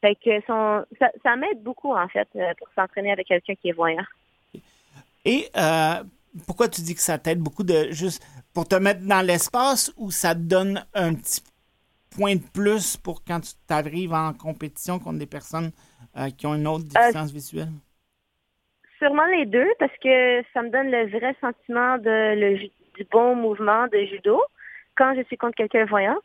Fait 0.00 0.16
que 0.16 0.40
son, 0.46 0.84
ça, 1.22 1.36
m'aide 1.36 1.62
beaucoup, 1.62 1.92
en 1.92 2.08
fait, 2.08 2.28
euh, 2.34 2.52
pour 2.58 2.68
s'entraîner 2.74 3.12
avec 3.12 3.28
quelqu'un 3.28 3.54
qui 3.54 3.68
est 3.68 3.72
voyant. 3.72 4.04
Et 5.24 5.48
euh, 5.56 6.02
pourquoi 6.46 6.68
tu 6.68 6.80
dis 6.80 6.94
que 6.94 7.00
ça 7.00 7.18
t'aide 7.18 7.38
beaucoup 7.38 7.62
de 7.62 7.90
juste 7.90 8.24
pour 8.52 8.66
te 8.66 8.74
mettre 8.74 9.02
dans 9.02 9.24
l'espace 9.24 9.92
ou 9.96 10.10
ça 10.10 10.34
te 10.34 10.40
donne 10.40 10.84
un 10.94 11.14
petit 11.14 11.42
point 12.10 12.36
de 12.36 12.42
plus 12.52 12.96
pour 12.96 13.22
quand 13.24 13.40
tu 13.40 13.52
t'arrives 13.66 14.12
en 14.12 14.32
compétition 14.32 14.98
contre 14.98 15.18
des 15.18 15.26
personnes 15.26 15.70
euh, 16.16 16.30
qui 16.30 16.46
ont 16.46 16.54
une 16.54 16.66
autre 16.66 16.84
déficience 16.84 17.30
visuelle? 17.30 17.70
Sûrement 19.02 19.26
les 19.26 19.46
deux, 19.46 19.68
parce 19.80 19.96
que 20.00 20.44
ça 20.54 20.62
me 20.62 20.70
donne 20.70 20.88
le 20.88 21.08
vrai 21.08 21.34
sentiment 21.40 21.98
de 21.98 22.54
du 22.94 23.04
bon 23.10 23.34
mouvement 23.34 23.88
de 23.88 23.98
judo 24.04 24.40
quand 24.96 25.14
je 25.16 25.22
suis 25.24 25.36
contre 25.36 25.56
quelqu'un 25.56 25.86
voyant. 25.86 26.18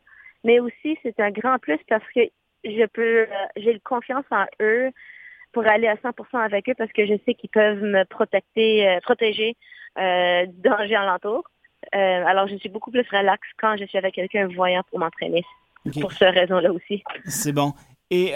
Mais 0.44 0.60
aussi, 0.60 0.96
c'est 1.02 1.18
un 1.18 1.30
grand 1.32 1.58
plus 1.58 1.80
parce 1.88 2.04
que 2.14 2.20
je 2.62 2.86
peux, 2.86 3.22
euh, 3.22 3.26
j'ai 3.56 3.80
confiance 3.80 4.24
en 4.30 4.44
eux 4.60 4.90
pour 5.52 5.66
aller 5.66 5.88
à 5.88 5.96
100% 5.96 6.38
avec 6.38 6.68
eux 6.68 6.74
parce 6.78 6.92
que 6.92 7.04
je 7.04 7.14
sais 7.26 7.34
qu'ils 7.34 7.50
peuvent 7.50 7.82
me 7.82 8.04
protéger, 8.04 8.88
euh, 8.88 9.00
protéger 9.00 9.56
euh, 9.98 10.46
du 10.46 10.60
danger 10.60 10.94
alentour. 10.94 11.42
Euh, 11.96 12.24
alors, 12.26 12.46
je 12.46 12.54
suis 12.56 12.68
beaucoup 12.68 12.92
plus 12.92 13.06
relax 13.10 13.40
quand 13.60 13.76
je 13.76 13.86
suis 13.86 13.98
avec 13.98 14.14
quelqu'un 14.14 14.46
voyant 14.46 14.82
pour 14.88 15.00
m'entraîner. 15.00 15.44
Pour 16.00 16.12
cette 16.12 16.34
raison-là 16.34 16.72
aussi. 16.72 17.02
C'est 17.24 17.52
bon. 17.52 17.72
Et 18.10 18.34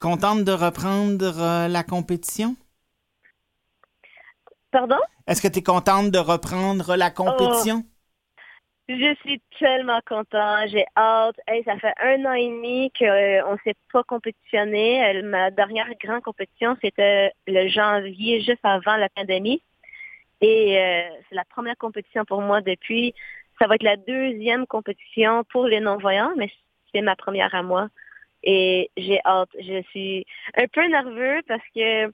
contente 0.00 0.44
de 0.44 0.52
reprendre 0.52 1.68
la 1.68 1.82
compétition? 1.82 2.56
Pardon? 4.70 4.98
Est-ce 5.26 5.42
que 5.42 5.48
tu 5.48 5.58
es 5.58 5.62
contente 5.62 6.10
de 6.10 6.18
reprendre 6.18 6.96
la 6.96 7.10
compétition? 7.10 7.82
Oh, 7.84 7.90
je 8.88 9.14
suis 9.22 9.40
tellement 9.58 10.00
contente. 10.06 10.68
J'ai 10.68 10.84
hâte. 10.96 11.36
ça 11.64 11.78
fait 11.78 11.94
un 12.02 12.24
an 12.24 12.32
et 12.32 12.48
demi 12.48 12.90
qu'on 12.98 13.06
euh, 13.06 13.52
ne 13.52 13.56
s'est 13.64 13.76
pas 13.92 14.02
compétitionné. 14.02 15.22
ma 15.22 15.50
dernière 15.50 15.88
grande 16.02 16.22
compétition, 16.22 16.76
c'était 16.82 17.32
le 17.46 17.68
janvier, 17.68 18.40
juste 18.40 18.64
avant 18.64 18.96
la 18.96 19.08
pandémie. 19.08 19.62
Et 20.40 20.78
euh, 20.78 21.02
c'est 21.28 21.34
la 21.34 21.44
première 21.44 21.76
compétition 21.76 22.24
pour 22.24 22.40
moi 22.40 22.60
depuis. 22.62 23.14
Ça 23.60 23.66
va 23.66 23.74
être 23.74 23.82
la 23.82 23.96
deuxième 23.96 24.66
compétition 24.66 25.44
pour 25.44 25.66
les 25.66 25.80
non-voyants, 25.80 26.32
mais 26.36 26.50
c'est 26.92 27.02
ma 27.02 27.14
première 27.14 27.54
à 27.54 27.62
moi. 27.62 27.88
Et 28.42 28.90
j'ai 28.96 29.20
hâte. 29.24 29.50
Je 29.60 29.82
suis 29.90 30.26
un 30.56 30.66
peu 30.66 30.86
nerveux 30.88 31.42
parce 31.46 31.62
que 31.74 32.10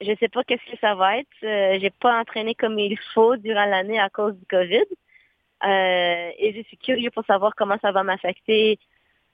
je 0.00 0.12
sais 0.20 0.28
pas 0.28 0.44
qu'est-ce 0.44 0.70
que 0.70 0.78
ça 0.80 0.94
va 0.94 1.18
être. 1.18 1.28
Euh, 1.42 1.78
j'ai 1.80 1.90
pas 1.90 2.20
entraîné 2.20 2.54
comme 2.54 2.78
il 2.78 2.98
faut 3.14 3.36
durant 3.36 3.64
l'année 3.64 3.98
à 3.98 4.10
cause 4.10 4.34
du 4.34 4.46
COVID. 4.46 4.84
Euh, 5.64 6.30
et 6.38 6.52
je 6.54 6.62
suis 6.66 6.76
curieux 6.76 7.10
pour 7.10 7.24
savoir 7.24 7.54
comment 7.56 7.78
ça 7.80 7.92
va 7.92 8.02
m'affecter 8.02 8.78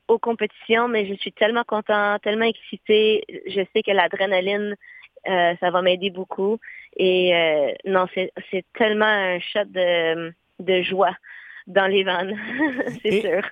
aux 0.09 0.19
compétitions, 0.19 0.88
mais 0.88 1.07
je 1.07 1.14
suis 1.14 1.33
tellement 1.33 1.64
contente, 1.64 2.23
tellement 2.23 2.45
excitée. 2.45 3.25
Je 3.47 3.62
sais 3.73 3.83
que 3.83 3.90
l'adrénaline, 3.90 4.76
euh, 5.28 5.54
ça 5.59 5.71
va 5.71 5.83
m'aider 5.83 6.11
beaucoup. 6.11 6.59
Et 6.97 7.35
euh, 7.35 7.73
non, 7.87 8.07
c'est 8.14 8.64
tellement 8.75 9.04
un 9.07 9.40
shot 9.40 9.64
de, 9.66 10.33
de 10.61 10.83
joie 10.83 11.16
dans 11.66 11.87
les 11.87 12.04
vannes, 12.04 12.37
c'est 13.02 13.21
sûr. 13.21 13.42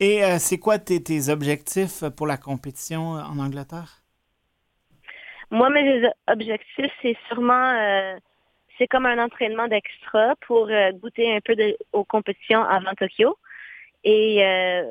Et 0.00 0.22
c'est 0.38 0.58
quoi 0.58 0.78
tes, 0.78 1.02
tes, 1.02 1.28
objectifs 1.28 2.04
pour 2.16 2.26
la 2.26 2.38
compétition 2.38 3.10
en 3.10 3.38
Angleterre? 3.38 3.99
Moi, 5.50 5.70
mes 5.70 6.08
objectifs, 6.28 6.92
c'est 7.02 7.16
sûrement 7.28 8.18
c'est 8.80 8.88
comme 8.88 9.04
un 9.04 9.22
entraînement 9.22 9.68
d'extra 9.68 10.34
pour 10.46 10.68
euh, 10.70 10.90
goûter 10.92 11.30
un 11.36 11.40
peu 11.44 11.54
aux 11.92 12.04
compétitions 12.04 12.62
avant 12.62 12.94
Tokyo 12.94 13.36
et 14.04 14.42
euh, 14.42 14.90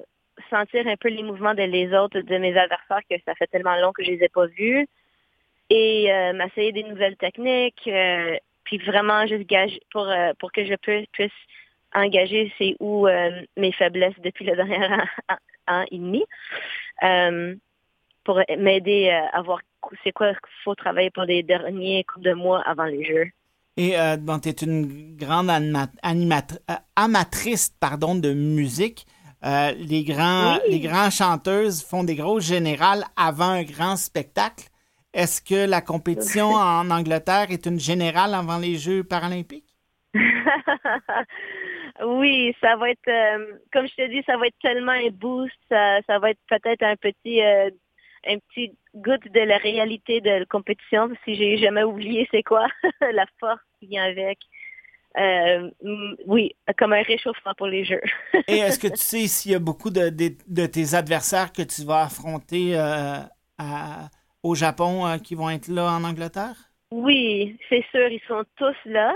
sentir 0.52 0.88
un 0.88 0.96
peu 0.96 1.10
les 1.10 1.24
mouvements 1.24 1.56
de 1.56 1.64
les 1.64 1.92
autres 1.94 2.22
de 2.22 2.38
mes 2.38 2.56
adversaires 2.56 3.02
que 3.10 3.16
ça 3.26 3.34
fait 3.34 3.48
tellement 3.48 3.76
long 3.78 3.92
que 3.92 4.04
je 4.04 4.12
les 4.12 4.24
ai 4.24 4.30
pas 4.30 4.46
vus 4.46 4.88
et 5.72 6.14
euh, 6.14 6.34
m'essayer 6.34 6.72
des 6.72 6.84
nouvelles 6.84 7.18
techniques 7.18 7.90
puis 8.64 8.78
vraiment 8.78 9.26
juste 9.26 9.50
gage 9.50 9.80
pour 9.92 10.08
pour 10.38 10.52
que 10.52 10.64
je 10.66 10.76
puisse, 10.76 11.32
engager 11.96 12.54
c'est 12.60 12.76
où 12.80 13.08
mes 13.58 13.72
faiblesses 13.72 14.20
depuis 14.20 14.46
le 14.46 14.56
dernier 14.56 14.88
an, 15.68 15.86
et 15.90 15.98
demi 15.98 16.24
pour 18.24 18.40
m'aider 18.56 19.10
à 19.10 19.42
voir 19.42 19.62
c'est 20.04 20.12
quoi 20.12 20.30
qu'il 20.30 20.64
faut 20.64 20.76
travailler 20.76 21.10
pour 21.12 21.24
les 21.24 21.44
derniers 21.44 22.04
coups 22.04 22.26
de 22.26 22.34
mois 22.34 22.62
avant 22.66 22.86
les 22.86 23.04
jeux? 23.04 23.30
Et 23.78 23.98
euh, 23.98 24.18
tu 24.42 24.50
es 24.50 24.52
une 24.52 25.16
grande 25.16 25.50
euh, 25.50 26.74
amatrice 26.96 27.70
pardon, 27.80 28.16
de 28.16 28.34
musique. 28.34 29.06
Euh, 29.46 29.72
les, 29.78 30.04
grands, 30.04 30.58
les 30.68 30.82
grands 30.82 31.10
chanteuses 31.10 31.82
font 31.82 32.04
des 32.04 32.16
grosses 32.16 32.46
générales 32.46 33.06
avant 33.16 33.52
un 33.52 33.64
grand 33.64 33.96
spectacle. 33.96 34.66
Est-ce 35.14 35.42
que 35.42 35.70
la 35.70 35.80
compétition 35.82 36.48
en 36.56 36.90
Angleterre 36.92 37.48
est 37.52 37.66
une 37.66 37.80
générale 37.80 38.34
avant 38.34 38.58
les 38.58 38.76
Jeux 38.76 39.04
paralympiques? 39.04 39.78
oui, 42.06 42.54
ça 42.60 42.76
va 42.76 42.90
être, 42.90 43.08
euh, 43.08 43.54
comme 43.72 43.88
je 43.88 43.96
te 43.96 44.10
dis, 44.10 44.24
ça 44.26 44.36
va 44.38 44.48
être 44.48 44.60
tellement 44.62 44.92
un 44.92 45.10
boost. 45.10 45.56
Ça, 45.70 46.02
ça 46.06 46.20
va 46.20 46.32
être 46.32 46.42
peut-être 46.50 46.84
un 46.84 46.98
petit 46.98 47.42
un 48.28 48.38
petit 48.40 48.76
goutte 48.96 49.32
de 49.32 49.40
la 49.40 49.58
réalité 49.58 50.22
de 50.22 50.30
la 50.30 50.46
compétition, 50.46 51.10
si 51.24 51.36
j'ai 51.36 51.58
jamais 51.58 51.84
oublié 51.84 52.28
c'est 52.32 52.44
quoi, 52.44 52.68
la 53.02 53.26
force 53.40 53.62
qui 53.80 53.88
vient 53.88 54.04
avec. 54.04 54.40
Euh, 55.18 55.72
oui, 56.28 56.56
comme 56.78 56.94
un 56.94 57.02
réchauffement 57.02 57.54
pour 57.58 57.68
les 57.68 57.84
jeux. 57.84 58.02
Et 58.48 58.58
est-ce 58.58 58.80
que 58.80 58.88
tu 58.94 58.98
sais 58.98 59.28
s'il 59.28 59.52
y 59.52 59.56
a 59.56 59.60
beaucoup 59.60 59.90
de, 59.90 60.10
de, 60.10 60.66
tes 60.68 60.94
adversaires 60.94 61.52
que 61.52 61.64
tu 61.64 61.84
vas 61.84 62.04
affronter 62.04 62.78
euh, 62.78 63.18
au 64.44 64.54
Japon 64.54 65.08
euh, 65.08 65.18
qui 65.18 65.34
vont 65.34 65.50
être 65.50 65.68
là 65.68 65.92
en 65.92 66.04
Angleterre? 66.04 66.56
Oui, 66.92 67.58
c'est 67.70 67.84
sûr, 67.92 68.08
ils 68.10 68.22
sont 68.28 68.44
tous 68.56 68.76
là. 68.86 69.14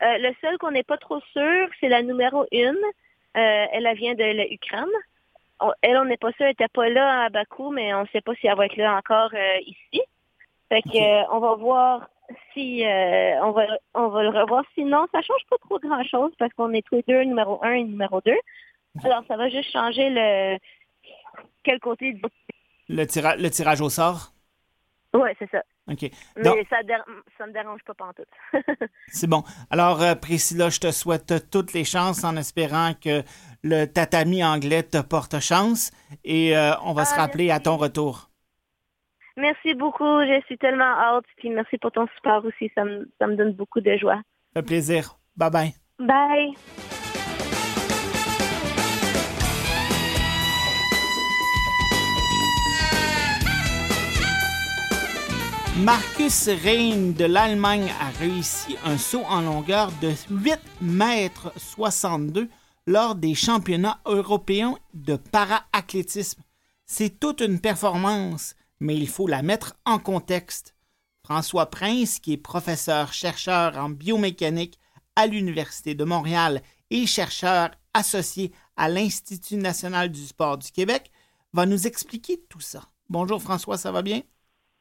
le 0.00 0.32
seul 0.40 0.58
qu'on 0.58 0.72
n'est 0.72 0.82
pas 0.82 0.98
trop 0.98 1.20
sûr, 1.32 1.68
c'est 1.80 1.88
la 1.88 2.02
numéro 2.02 2.44
une. 2.50 2.78
elle 3.34 3.88
vient 3.96 4.14
de 4.14 4.50
l'Ukraine 4.50 4.86
elle, 5.82 5.96
on 5.96 6.04
n'est 6.04 6.16
pas 6.16 6.32
sûr, 6.32 6.42
elle 6.42 6.48
n'était 6.48 6.68
pas 6.68 6.88
là 6.88 7.24
à 7.24 7.28
Bakou, 7.28 7.70
mais 7.70 7.94
on 7.94 8.02
ne 8.02 8.06
sait 8.08 8.20
pas 8.20 8.34
si 8.34 8.46
elle 8.46 8.56
va 8.56 8.66
être 8.66 8.76
là 8.76 8.96
encore 8.96 9.30
euh, 9.34 9.58
ici. 9.66 10.02
Fait 10.68 10.82
que 10.82 10.96
euh, 10.96 11.24
on 11.30 11.38
va 11.38 11.54
voir 11.54 12.08
si 12.52 12.84
euh, 12.84 13.44
on 13.44 13.50
va 13.50 13.66
on 13.94 14.08
va 14.08 14.22
le 14.22 14.30
revoir. 14.30 14.64
Sinon, 14.74 15.06
ça 15.12 15.20
change 15.20 15.42
pas 15.50 15.56
trop 15.58 15.78
grand 15.78 16.02
chose 16.04 16.32
parce 16.38 16.52
qu'on 16.54 16.72
est 16.72 16.86
tous 16.86 16.96
les 16.96 17.04
deux 17.06 17.22
numéro 17.24 17.62
un 17.62 17.72
et 17.72 17.84
numéro 17.84 18.20
deux. 18.22 18.38
Alors 19.04 19.22
ça 19.28 19.36
va 19.36 19.48
juste 19.48 19.70
changer 19.70 20.08
le 20.10 20.58
quel 21.62 21.78
côté 21.80 22.12
du... 22.12 22.22
le, 22.88 23.04
le 23.42 23.50
tirage 23.50 23.80
au 23.80 23.88
sort? 23.88 24.32
Oui, 25.14 25.28
c'est 25.38 25.50
ça. 25.50 25.62
OK. 25.90 26.10
Mais 26.36 26.66
ça 26.70 26.82
ne 26.82 27.46
me 27.46 27.52
dérange 27.52 27.80
pas 27.84 27.94
tout. 28.16 28.58
c'est 29.08 29.26
bon. 29.26 29.42
Alors, 29.70 30.00
Priscilla, 30.20 30.70
je 30.70 30.80
te 30.80 30.90
souhaite 30.90 31.50
toutes 31.50 31.74
les 31.74 31.84
chances 31.84 32.24
en 32.24 32.36
espérant 32.36 32.92
que 32.94 33.22
le 33.62 33.86
tatami 33.86 34.44
anglais 34.44 34.82
te 34.82 35.00
porte 35.02 35.38
chance 35.40 35.90
et 36.24 36.56
euh, 36.56 36.72
on 36.84 36.92
va 36.92 37.04
se 37.04 37.14
ah, 37.14 37.22
rappeler 37.22 37.50
à 37.50 37.60
ton 37.60 37.76
retour. 37.76 38.30
Merci 39.36 39.74
beaucoup, 39.74 40.20
je 40.20 40.42
suis 40.46 40.58
tellement 40.58 40.84
hâte, 40.84 41.24
puis 41.36 41.48
merci 41.50 41.78
pour 41.78 41.90
ton 41.90 42.06
support 42.16 42.44
aussi, 42.44 42.70
ça 42.74 42.84
me, 42.84 43.10
ça 43.18 43.26
me 43.26 43.36
donne 43.36 43.52
beaucoup 43.52 43.80
de 43.80 43.96
joie. 43.96 44.20
Un 44.54 44.62
plaisir. 44.62 45.16
Bye 45.36 45.50
bye. 45.50 45.74
Bye. 45.98 46.54
Marcus 55.78 56.48
Rein 56.48 57.12
de 57.16 57.24
l'Allemagne 57.24 57.90
a 57.98 58.10
réussi 58.18 58.76
un 58.84 58.98
saut 58.98 59.24
en 59.24 59.40
longueur 59.40 59.90
de 60.02 60.12
8 60.30 60.60
mètres 60.82 61.50
62 61.56 62.50
lors 62.86 63.14
des 63.14 63.34
championnats 63.34 63.98
européens 64.04 64.76
de 64.92 65.16
para-athlétisme. 65.16 66.42
C'est 66.84 67.18
toute 67.18 67.40
une 67.40 67.58
performance, 67.58 68.54
mais 68.80 68.94
il 68.94 69.08
faut 69.08 69.26
la 69.26 69.40
mettre 69.40 69.74
en 69.86 69.98
contexte. 69.98 70.74
François 71.24 71.70
Prince, 71.70 72.18
qui 72.18 72.34
est 72.34 72.36
professeur-chercheur 72.36 73.78
en 73.78 73.88
biomécanique 73.88 74.78
à 75.16 75.26
l'Université 75.26 75.94
de 75.94 76.04
Montréal 76.04 76.60
et 76.90 77.06
chercheur 77.06 77.70
associé 77.94 78.52
à 78.76 78.90
l'Institut 78.90 79.56
national 79.56 80.10
du 80.10 80.26
sport 80.26 80.58
du 80.58 80.70
Québec, 80.70 81.10
va 81.54 81.64
nous 81.64 81.86
expliquer 81.86 82.44
tout 82.50 82.60
ça. 82.60 82.82
Bonjour 83.08 83.40
François, 83.40 83.78
ça 83.78 83.90
va 83.90 84.02
bien? 84.02 84.20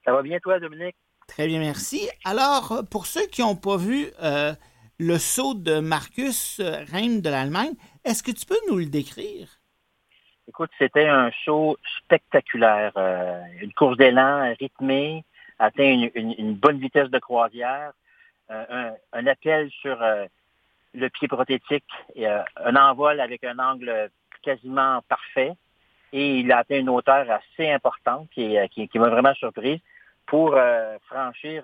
Ça 0.06 0.14
va 0.14 0.22
bien 0.22 0.40
toi, 0.40 0.60
Dominique? 0.60 0.96
Très 1.28 1.48
bien, 1.48 1.60
merci. 1.60 2.10
Alors, 2.26 2.84
pour 2.90 3.06
ceux 3.06 3.26
qui 3.28 3.42
n'ont 3.42 3.56
pas 3.56 3.78
vu 3.78 4.08
euh, 4.22 4.54
le 5.02 5.18
saut 5.18 5.56
de 5.56 5.80
Marcus 5.80 6.62
Reim 6.92 7.22
de 7.22 7.30
l'Allemagne. 7.30 7.74
Est-ce 8.06 8.22
que 8.22 8.32
tu 8.32 8.46
peux 8.46 8.60
nous 8.70 8.78
le 8.78 8.86
décrire? 8.86 9.48
Écoute, 10.48 10.70
c'était 10.78 11.08
un 11.08 11.32
saut 11.44 11.78
spectaculaire. 11.98 12.92
Euh, 12.98 13.42
une 13.62 13.74
course 13.74 13.98
d'élan 13.98 14.54
rythmée, 14.60 15.24
atteint 15.58 16.10
une, 16.14 16.54
bonne 16.54 16.78
vitesse 16.78 17.10
de 17.10 17.18
croisière, 17.18 17.94
euh, 18.52 18.92
un, 19.14 19.28
appel 19.28 19.72
sur 19.72 20.02
euh, 20.04 20.26
le 20.94 21.10
pied 21.10 21.28
prothétique, 21.28 21.86
et, 22.16 22.28
un 22.28 22.76
envol 22.76 23.20
avec 23.20 23.44
un 23.44 23.58
angle 23.58 24.12
quasiment 24.44 25.02
parfait. 25.08 25.54
et 26.14 26.40
il 26.40 26.52
a 26.52 26.60
atteint 26.60 26.80
une 26.80 26.90
hauteur 26.90 27.26
assez 27.32 27.72
importante 27.72 28.28
qui, 28.32 28.56
qui, 28.70 29.00
m'a 29.00 29.10
vraiment 29.10 29.34
surprise 29.34 29.80
pour 30.26 30.58
franchir, 31.08 31.64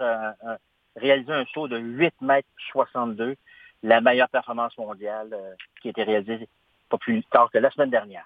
réaliser 0.95 1.31
un 1.31 1.45
saut 1.53 1.67
de 1.67 1.77
8 1.77 2.21
mètres 2.21 2.47
62, 2.71 3.35
la 3.83 4.01
meilleure 4.01 4.29
performance 4.29 4.77
mondiale 4.77 5.35
qui 5.81 5.87
a 5.87 5.91
été 5.91 6.03
réalisée 6.03 6.49
pas 6.89 6.97
plus 6.97 7.23
tard 7.25 7.49
que 7.51 7.57
la 7.57 7.71
semaine 7.71 7.89
dernière. 7.89 8.25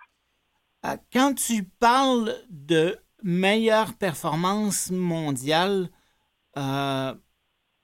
Quand 1.13 1.35
tu 1.35 1.63
parles 1.63 2.33
de 2.49 2.97
meilleure 3.23 3.93
performance 3.97 4.91
mondiale, 4.91 5.89
euh, 6.57 7.13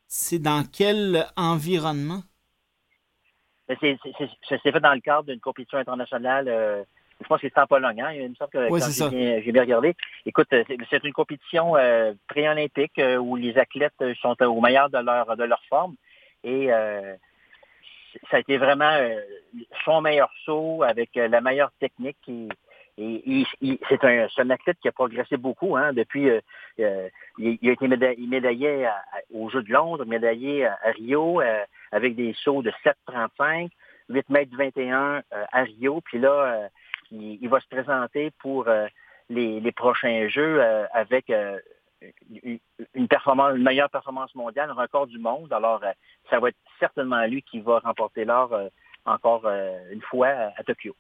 c'est 0.07 0.39
dans 0.39 0.63
quel 0.63 1.25
environnement? 1.35 2.23
Ça 3.67 3.75
s'est 3.79 4.71
fait 4.71 4.79
dans 4.79 4.93
le 4.93 5.01
cadre 5.01 5.25
d'une 5.25 5.41
compétition 5.41 5.77
internationale. 5.77 6.47
Euh, 7.19 7.23
je 7.23 7.27
pense 7.27 7.41
que 7.41 7.47
c'est 7.47 7.59
en 7.59 7.67
Pologne. 7.67 8.01
Hein? 8.01 8.11
Il 8.13 8.29
me 8.29 8.35
semble 8.35 8.51
que 8.51 8.69
oui, 8.69 8.81
j'ai 9.43 9.51
bien, 9.51 9.61
regardé. 9.61 9.95
Écoute, 10.25 10.47
c'est 10.51 11.03
une 11.03 11.13
compétition 11.13 11.75
euh, 11.75 12.13
pré-olympique 12.27 13.01
où 13.19 13.35
les 13.35 13.57
athlètes 13.57 14.03
sont 14.21 14.41
au 14.43 14.61
meilleur 14.61 14.89
de 14.89 14.99
leur, 14.99 15.35
de 15.35 15.43
leur 15.43 15.61
forme. 15.69 15.95
Et 16.43 16.69
ça 18.29 18.37
a 18.37 18.39
été 18.39 18.57
vraiment 18.57 18.97
son 19.83 20.01
meilleur 20.01 20.31
saut 20.45 20.83
avec 20.83 21.09
la 21.15 21.41
meilleure 21.41 21.71
technique. 21.79 22.17
Qui, 22.23 22.49
et 22.99 23.45
c'est 23.89 24.03
un, 24.03 24.49
athlète 24.49 24.77
qui 24.81 24.87
a 24.87 24.91
progressé 24.91 25.37
beaucoup 25.37 25.77
hein, 25.77 25.93
depuis. 25.93 26.29
Euh, 26.29 26.41
euh, 26.79 27.09
il, 27.37 27.69
a 27.69 27.73
été 27.73 27.87
médaillé, 27.87 28.89
aux 29.31 29.49
Jeux 29.49 29.61
de 29.61 29.71
Londres, 29.71 30.05
médaillé 30.05 30.65
à, 30.65 30.77
Rio 30.95 31.41
euh, 31.41 31.63
avec 31.91 32.15
des 32.15 32.33
sauts 32.43 32.63
de 32.63 32.71
7,35, 32.83 33.69
8 34.09 34.29
mètres 34.29 34.57
21 34.57 35.21
à 35.31 35.61
Rio. 35.61 36.01
Puis 36.01 36.17
là, 36.17 36.69
il, 37.11 37.47
va 37.49 37.59
se 37.59 37.67
présenter 37.67 38.31
pour 38.39 38.67
les, 39.29 39.71
prochains 39.71 40.27
Jeux 40.27 40.61
avec 40.93 41.31
une, 41.31 43.07
performance, 43.07 43.55
une 43.55 43.63
meilleure 43.63 43.89
performance 43.89 44.33
mondiale, 44.35 44.69
un 44.69 44.73
record 44.73 45.07
du 45.07 45.19
monde. 45.19 45.51
Alors, 45.51 45.81
ça 46.29 46.39
va 46.39 46.49
être 46.49 46.57
certainement 46.79 47.25
lui 47.25 47.41
qui 47.41 47.59
va 47.59 47.79
remporter 47.79 48.25
l'or 48.25 48.55
encore 49.05 49.45
une 49.91 50.01
fois 50.01 50.29
à, 50.57 50.63
Tokyo. 50.63 50.95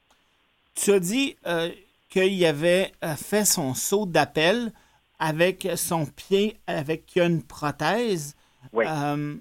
Tu 0.75 0.91
as 0.91 0.99
dit 0.99 1.37
qu'il 2.09 2.45
avait 2.45 2.91
euh, 3.03 3.15
fait 3.15 3.45
son 3.45 3.73
saut 3.73 4.05
d'appel 4.05 4.71
avec 5.19 5.67
son 5.75 6.05
pied 6.05 6.57
avec 6.67 7.15
une 7.15 7.43
prothèse. 7.43 8.35
Oui. 8.73 8.85
Euh, 8.87 9.35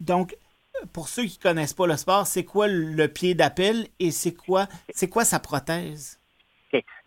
donc, 0.00 0.36
pour 0.92 1.08
ceux 1.08 1.24
qui 1.24 1.38
connaissent 1.38 1.74
pas 1.74 1.86
le 1.86 1.96
sport, 1.96 2.26
c'est 2.26 2.44
quoi 2.44 2.68
le 2.68 3.06
pied 3.08 3.34
d'appel 3.34 3.86
et 3.98 4.10
c'est 4.10 4.34
quoi, 4.34 4.66
c'est 4.90 5.08
quoi 5.08 5.24
sa 5.24 5.40
prothèse? 5.40 6.18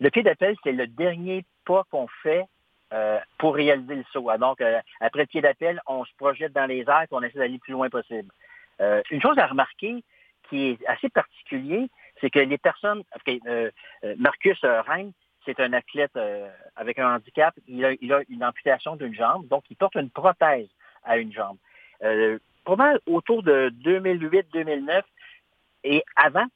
Le 0.00 0.10
pied 0.10 0.22
d'appel, 0.22 0.56
c'est 0.62 0.72
le 0.72 0.86
dernier 0.86 1.44
pas 1.64 1.84
qu'on 1.90 2.06
fait 2.22 2.44
euh, 2.92 3.18
pour 3.38 3.54
réaliser 3.54 3.94
le 3.94 4.04
saut. 4.12 4.30
Donc, 4.38 4.60
après 5.00 5.20
le 5.20 5.26
pied 5.26 5.40
d'appel, 5.40 5.80
on 5.86 6.04
se 6.04 6.12
projette 6.18 6.52
dans 6.52 6.66
les 6.66 6.80
airs 6.80 7.02
et 7.02 7.08
on 7.12 7.22
essaie 7.22 7.38
d'aller 7.38 7.54
le 7.54 7.58
plus 7.58 7.72
loin 7.72 7.88
possible. 7.88 8.30
une 8.78 9.22
chose 9.22 9.38
à 9.38 9.46
remarquer 9.46 10.04
qui 10.48 10.68
est 10.68 10.86
assez 10.86 11.08
particulier, 11.08 11.88
c'est 12.20 12.30
que 12.30 12.38
les 12.38 12.58
personnes, 12.58 13.02
euh, 13.28 13.70
euh, 14.04 14.14
Marcus 14.18 14.58
euh, 14.64 14.82
Rein, 14.82 15.10
c'est 15.44 15.60
un 15.60 15.74
athlète 15.74 16.18
avec 16.74 16.98
un 16.98 17.16
handicap, 17.16 17.54
il 17.68 17.84
a, 17.84 18.22
une 18.30 18.42
amputation 18.42 18.96
d'une 18.96 19.14
jambe, 19.14 19.46
donc 19.48 19.64
il 19.68 19.76
porte 19.76 19.94
une 19.96 20.08
prothèse 20.08 20.68
à 21.02 21.18
une 21.18 21.34
jambe. 21.34 21.58
Pas 22.64 22.76
mal 22.76 23.00
autour 23.06 23.42
de 23.42 23.70
2008-2009 23.84 25.02
et 25.84 26.02
avant, 26.16 26.46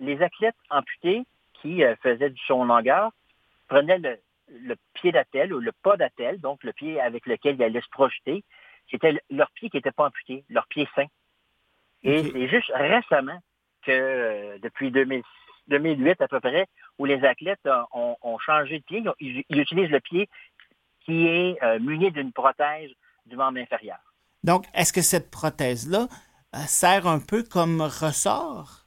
les 0.00 0.20
athlètes 0.22 0.56
amputés 0.70 1.24
qui 1.54 1.82
faisaient 2.02 2.30
du 2.30 2.40
son 2.46 2.64
longueur 2.64 3.12
prenaient 3.68 3.98
le, 3.98 4.76
pied 4.94 5.12
d'attel 5.12 5.52
ou 5.52 5.60
le 5.60 5.72
pas 5.72 5.96
d'attel, 5.96 6.40
donc 6.40 6.62
le 6.64 6.72
pied 6.72 7.00
avec 7.00 7.26
lequel 7.26 7.56
ils 7.56 7.62
allaient 7.62 7.80
se 7.80 7.90
projeter. 7.90 8.44
C'était 8.90 9.20
leur 9.30 9.50
pied 9.52 9.70
qui 9.70 9.76
n'était 9.76 9.92
pas 9.92 10.06
amputé, 10.06 10.44
leur 10.48 10.66
pied 10.66 10.88
sain. 10.94 11.06
Et 12.02 12.22
c'est 12.30 12.48
juste 12.48 12.70
récemment 12.74 13.38
que 13.82 13.90
euh, 13.90 14.58
depuis 14.58 14.90
2008 14.90 16.20
à 16.20 16.28
peu 16.28 16.40
près, 16.40 16.66
où 16.98 17.04
les 17.04 17.24
athlètes 17.24 17.66
euh, 17.66 17.82
ont, 17.92 18.38
changé 18.38 18.78
de 18.78 18.84
pied. 18.84 19.02
Ils, 19.20 19.44
utilisent 19.50 19.90
le 19.90 20.00
pied 20.00 20.28
qui 21.00 21.26
est 21.26 21.62
euh, 21.62 21.78
muni 21.78 22.10
d'une 22.12 22.32
prothèse 22.32 22.90
du 23.26 23.36
membre 23.36 23.58
inférieur. 23.58 23.98
Donc, 24.46 24.64
est-ce 24.74 24.92
que 24.92 25.02
cette 25.02 25.30
prothèse-là 25.30 26.06
sert 26.66 27.06
un 27.06 27.18
peu 27.18 27.42
comme 27.42 27.82
ressort? 27.82 28.86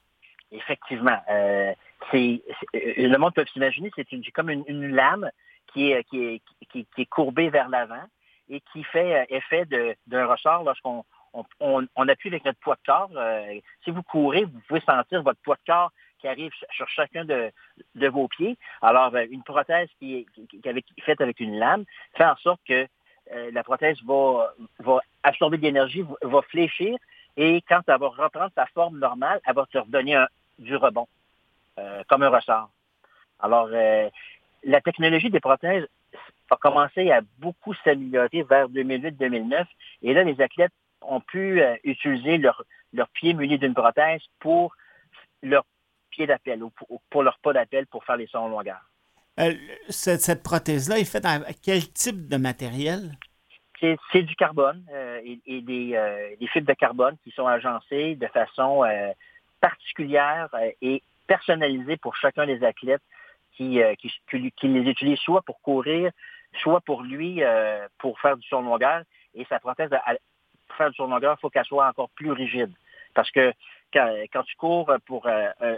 Effectivement. 0.51 1.21
c'est, 2.11 2.41
le 2.73 3.17
monde 3.17 3.33
peut 3.35 3.45
s'imaginer, 3.53 3.91
c'est 3.95 4.31
comme 4.33 4.49
une, 4.49 4.87
lame 4.87 5.29
qui 5.71 5.91
est, 5.91 6.03
qui, 6.09 6.41
est, 6.97 7.05
courbée 7.05 7.49
vers 7.49 7.69
l'avant 7.69 8.03
et 8.49 8.61
qui 8.73 8.83
fait 8.85 9.27
effet 9.29 9.65
d'un 10.07 10.25
ressort 10.25 10.63
lorsqu'on 10.63 11.03
on, 11.59 12.07
appuie 12.07 12.29
avec 12.29 12.45
notre 12.45 12.59
poids 12.59 12.75
de 12.75 12.85
corps. 12.85 13.11
Euh, 13.15 13.59
si 13.83 13.91
vous 13.91 14.03
courez, 14.03 14.45
vous 14.45 14.59
pouvez 14.67 14.81
sentir 14.81 15.21
votre 15.23 15.39
poids 15.41 15.55
de 15.55 15.71
corps 15.71 15.91
qui 16.19 16.27
arrive 16.27 16.51
sur 16.75 16.87
chacun 16.89 17.25
de, 17.25 17.51
vos 18.07 18.27
pieds. 18.27 18.57
Alors, 18.81 19.15
euh, 19.15 19.25
une 19.29 19.43
prothèse 19.43 19.89
qui 19.99 20.15
est, 20.15 21.03
faite 21.03 21.21
avec 21.21 21.39
une 21.39 21.57
lame 21.57 21.85
fait 22.15 22.25
en 22.25 22.35
sorte 22.37 22.61
que 22.67 22.87
euh, 23.33 23.51
la 23.51 23.63
prothèse 23.63 23.97
va, 24.05 24.53
absorber 25.23 25.57
de 25.57 25.63
l'énergie, 25.63 26.03
va 26.21 26.41
fléchir, 26.43 26.97
et 27.37 27.61
quand 27.67 27.81
elle 27.87 27.99
va 27.99 28.07
reprendre 28.07 28.51
sa 28.55 28.65
forme 28.67 28.99
normale, 28.99 29.39
elle 29.45 29.55
va 29.55 29.65
te 29.65 29.77
redonner 29.77 30.23
du 30.57 30.75
rebond, 30.75 31.07
comme 32.09 32.23
un 32.23 32.29
ressort. 32.29 32.69
Alors, 33.39 33.69
la 33.69 34.81
technologie 34.81 35.29
des 35.29 35.39
prothèses 35.39 35.87
a 36.49 36.57
commencé 36.57 37.11
à 37.11 37.21
beaucoup 37.37 37.73
s'améliorer 37.75 38.43
vers 38.43 38.67
2008-2009, 38.69 39.65
et 40.01 40.13
là, 40.13 40.23
les 40.23 40.41
athlètes 40.41 40.73
ont 41.01 41.21
pu 41.21 41.61
euh, 41.61 41.75
utiliser 41.83 42.37
leur, 42.37 42.63
pied 43.13 43.33
muni 43.33 43.57
d'une 43.57 43.73
prothèse 43.73 44.21
pour 44.39 44.75
leur 45.41 45.63
pied 46.09 46.27
d'appel 46.27 46.63
ou 46.63 46.71
pour, 47.09 47.23
leur 47.23 47.37
pas 47.39 47.53
d'appel 47.53 47.87
pour 47.87 48.03
faire 48.03 48.17
les 48.17 48.27
sons 48.27 48.39
en 48.39 48.47
longueur. 48.47 48.81
Euh, 49.39 49.53
cette, 49.89 50.43
prothèse-là 50.43 50.99
est 50.99 51.09
faite 51.09 51.25
avec 51.25 51.57
quel 51.63 51.91
type 51.93 52.27
de 52.27 52.37
matériel? 52.37 53.11
C'est 54.11 54.23
du 54.23 54.35
carbone 54.35 54.83
euh, 54.93 55.21
et, 55.45 55.61
des, 55.61 56.47
fibres 56.51 56.67
de 56.67 56.73
carbone 56.73 57.15
qui 57.23 57.31
sont 57.31 57.47
agencées 57.47 58.15
de 58.15 58.27
façon 58.27 58.83
particulière 59.61 60.49
et 60.81 61.01
personnalisée 61.27 61.95
pour 61.95 62.17
chacun 62.17 62.45
des 62.45 62.61
athlètes 62.65 63.01
qui, 63.55 63.79
les 63.79 64.81
utilisent 64.81 65.19
soit 65.19 65.41
pour 65.43 65.61
courir, 65.61 66.11
soit 66.61 66.81
pour 66.81 67.03
lui, 67.03 67.41
pour 67.99 68.19
faire 68.19 68.35
du 68.35 68.45
son 68.49 68.61
longueur. 68.61 69.03
Et 69.33 69.45
sa 69.45 69.59
prothèse 69.59 69.91
pour 70.67 70.75
faire 70.75 70.89
du 70.89 70.95
sur 70.95 71.07
longueur, 71.07 71.35
il 71.37 71.41
faut 71.41 71.49
qu'elle 71.49 71.63
soit 71.63 71.87
encore 71.87 72.09
plus 72.09 72.31
rigide. 72.31 72.73
Parce 73.19 73.31
que 73.31 73.51
quand, 73.91 74.43
tu 74.43 74.55
cours 74.55 74.89
pour 75.05 75.27
euh, 75.27 75.49
euh, 75.61 75.75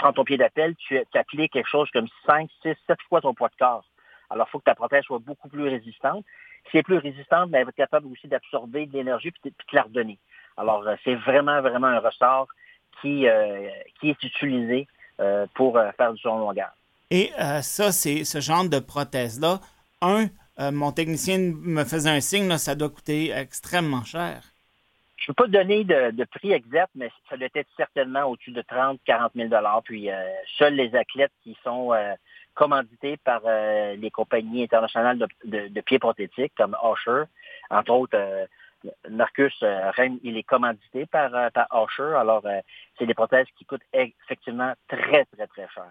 prendre 0.00 0.14
ton 0.14 0.24
pied 0.24 0.36
d'appel, 0.36 0.74
tu 0.74 0.98
appliques 1.14 1.52
quelque 1.52 1.68
chose 1.68 1.88
comme 1.92 2.08
5, 2.26 2.50
6, 2.62 2.74
7 2.88 2.98
fois 3.08 3.20
ton 3.20 3.34
poids 3.34 3.50
de 3.50 3.54
corps. 3.56 3.84
Alors, 4.30 4.48
il 4.48 4.50
faut 4.50 4.58
que 4.58 4.64
ta 4.64 4.74
prothèse 4.74 5.04
soit 5.04 5.20
beaucoup 5.20 5.48
plus 5.48 5.68
résistante. 5.68 6.24
Si 6.64 6.70
elle 6.72 6.80
est 6.80 6.82
plus 6.82 6.98
résistante, 6.98 7.50
ben, 7.50 7.58
elle 7.58 7.66
va 7.66 7.68
être 7.68 7.76
capable 7.76 8.08
aussi 8.08 8.26
d'absorber 8.26 8.86
de 8.86 8.94
l'énergie 8.94 9.28
et 9.28 9.50
de 9.50 9.54
te 9.54 9.76
la 9.76 9.82
redonner. 9.82 10.18
Alors, 10.56 10.84
euh, 10.88 10.96
c'est 11.04 11.14
vraiment, 11.14 11.60
vraiment 11.60 11.86
un 11.86 12.00
ressort 12.00 12.48
qui, 13.00 13.26
qui 14.00 14.10
est 14.10 14.22
utilisé 14.24 14.88
pour 15.54 15.78
faire 15.96 16.12
du 16.12 16.20
son 16.20 16.38
longueur. 16.38 16.70
Et 17.10 17.30
ça, 17.62 17.90
c'est 17.92 18.24
ce 18.24 18.40
genre 18.40 18.68
de 18.68 18.80
prothèse-là. 18.80 19.60
Un, 20.00 20.26
mon 20.72 20.92
technicien 20.92 21.38
me 21.38 21.84
faisait 21.84 22.10
un 22.10 22.20
signe, 22.20 22.56
ça 22.58 22.74
doit 22.74 22.90
coûter 22.90 23.30
extrêmement 23.30 24.04
cher. 24.04 24.51
Je 25.24 25.30
ne 25.30 25.34
peux 25.34 25.44
pas 25.44 25.48
donner 25.48 25.84
de, 25.84 26.24
prix 26.24 26.52
exact, 26.52 26.90
mais 26.94 27.10
ça 27.30 27.36
doit 27.36 27.48
être 27.54 27.68
certainement 27.76 28.24
au-dessus 28.24 28.50
de 28.50 28.62
30, 28.62 29.00
40 29.04 29.32
000 29.36 29.48
Puis 29.84 30.10
euh, 30.10 30.14
seuls 30.58 30.74
les 30.74 30.94
athlètes 30.96 31.32
qui 31.42 31.56
sont 31.62 31.92
euh, 31.92 32.14
commandités 32.54 33.16
par 33.18 33.42
les 33.44 34.10
compagnies 34.10 34.64
internationales 34.64 35.24
de, 35.44 35.80
pieds 35.80 35.98
prothétiques, 35.98 36.52
comme 36.56 36.76
Osher, 36.82 37.24
entre 37.70 37.92
autres, 37.92 38.48
Marcus 39.08 39.54
Rennes, 39.62 40.18
il 40.22 40.36
est 40.36 40.42
commandité 40.42 41.06
par, 41.06 41.30
par 41.52 41.66
Osher. 41.70 42.14
Alors, 42.14 42.42
c'est 42.98 43.06
des 43.06 43.14
prothèses 43.14 43.46
qui 43.56 43.64
coûtent 43.64 43.86
effectivement 43.94 44.74
très, 44.88 45.24
très, 45.24 45.46
très 45.46 45.68
cher. 45.68 45.90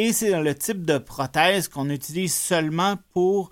Et 0.00 0.12
c'est 0.12 0.40
le 0.40 0.54
type 0.54 0.84
de 0.84 0.96
prothèse 0.98 1.66
qu'on 1.66 1.90
utilise 1.90 2.32
seulement 2.32 2.94
pour 3.12 3.50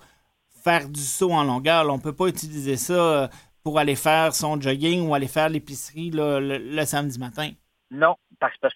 faire 0.63 0.87
du 0.87 1.01
saut 1.01 1.31
en 1.33 1.43
longueur. 1.43 1.85
on 1.89 1.97
ne 1.97 2.01
peut 2.01 2.15
pas 2.15 2.27
utiliser 2.27 2.77
ça 2.77 2.93
euh, 2.93 3.27
pour 3.67 3.79
aller 3.79 3.97
faire 3.97 4.33
son 4.33 4.61
jogging 4.61 5.05
ou 5.05 5.13
aller 5.13 5.27
faire 5.27 5.49
l'épicerie 5.49 6.09
le, 6.13 6.85
samedi 6.85 7.19
matin? 7.19 7.49
Non, 7.91 8.15
parce, 8.39 8.55
que 8.55 8.67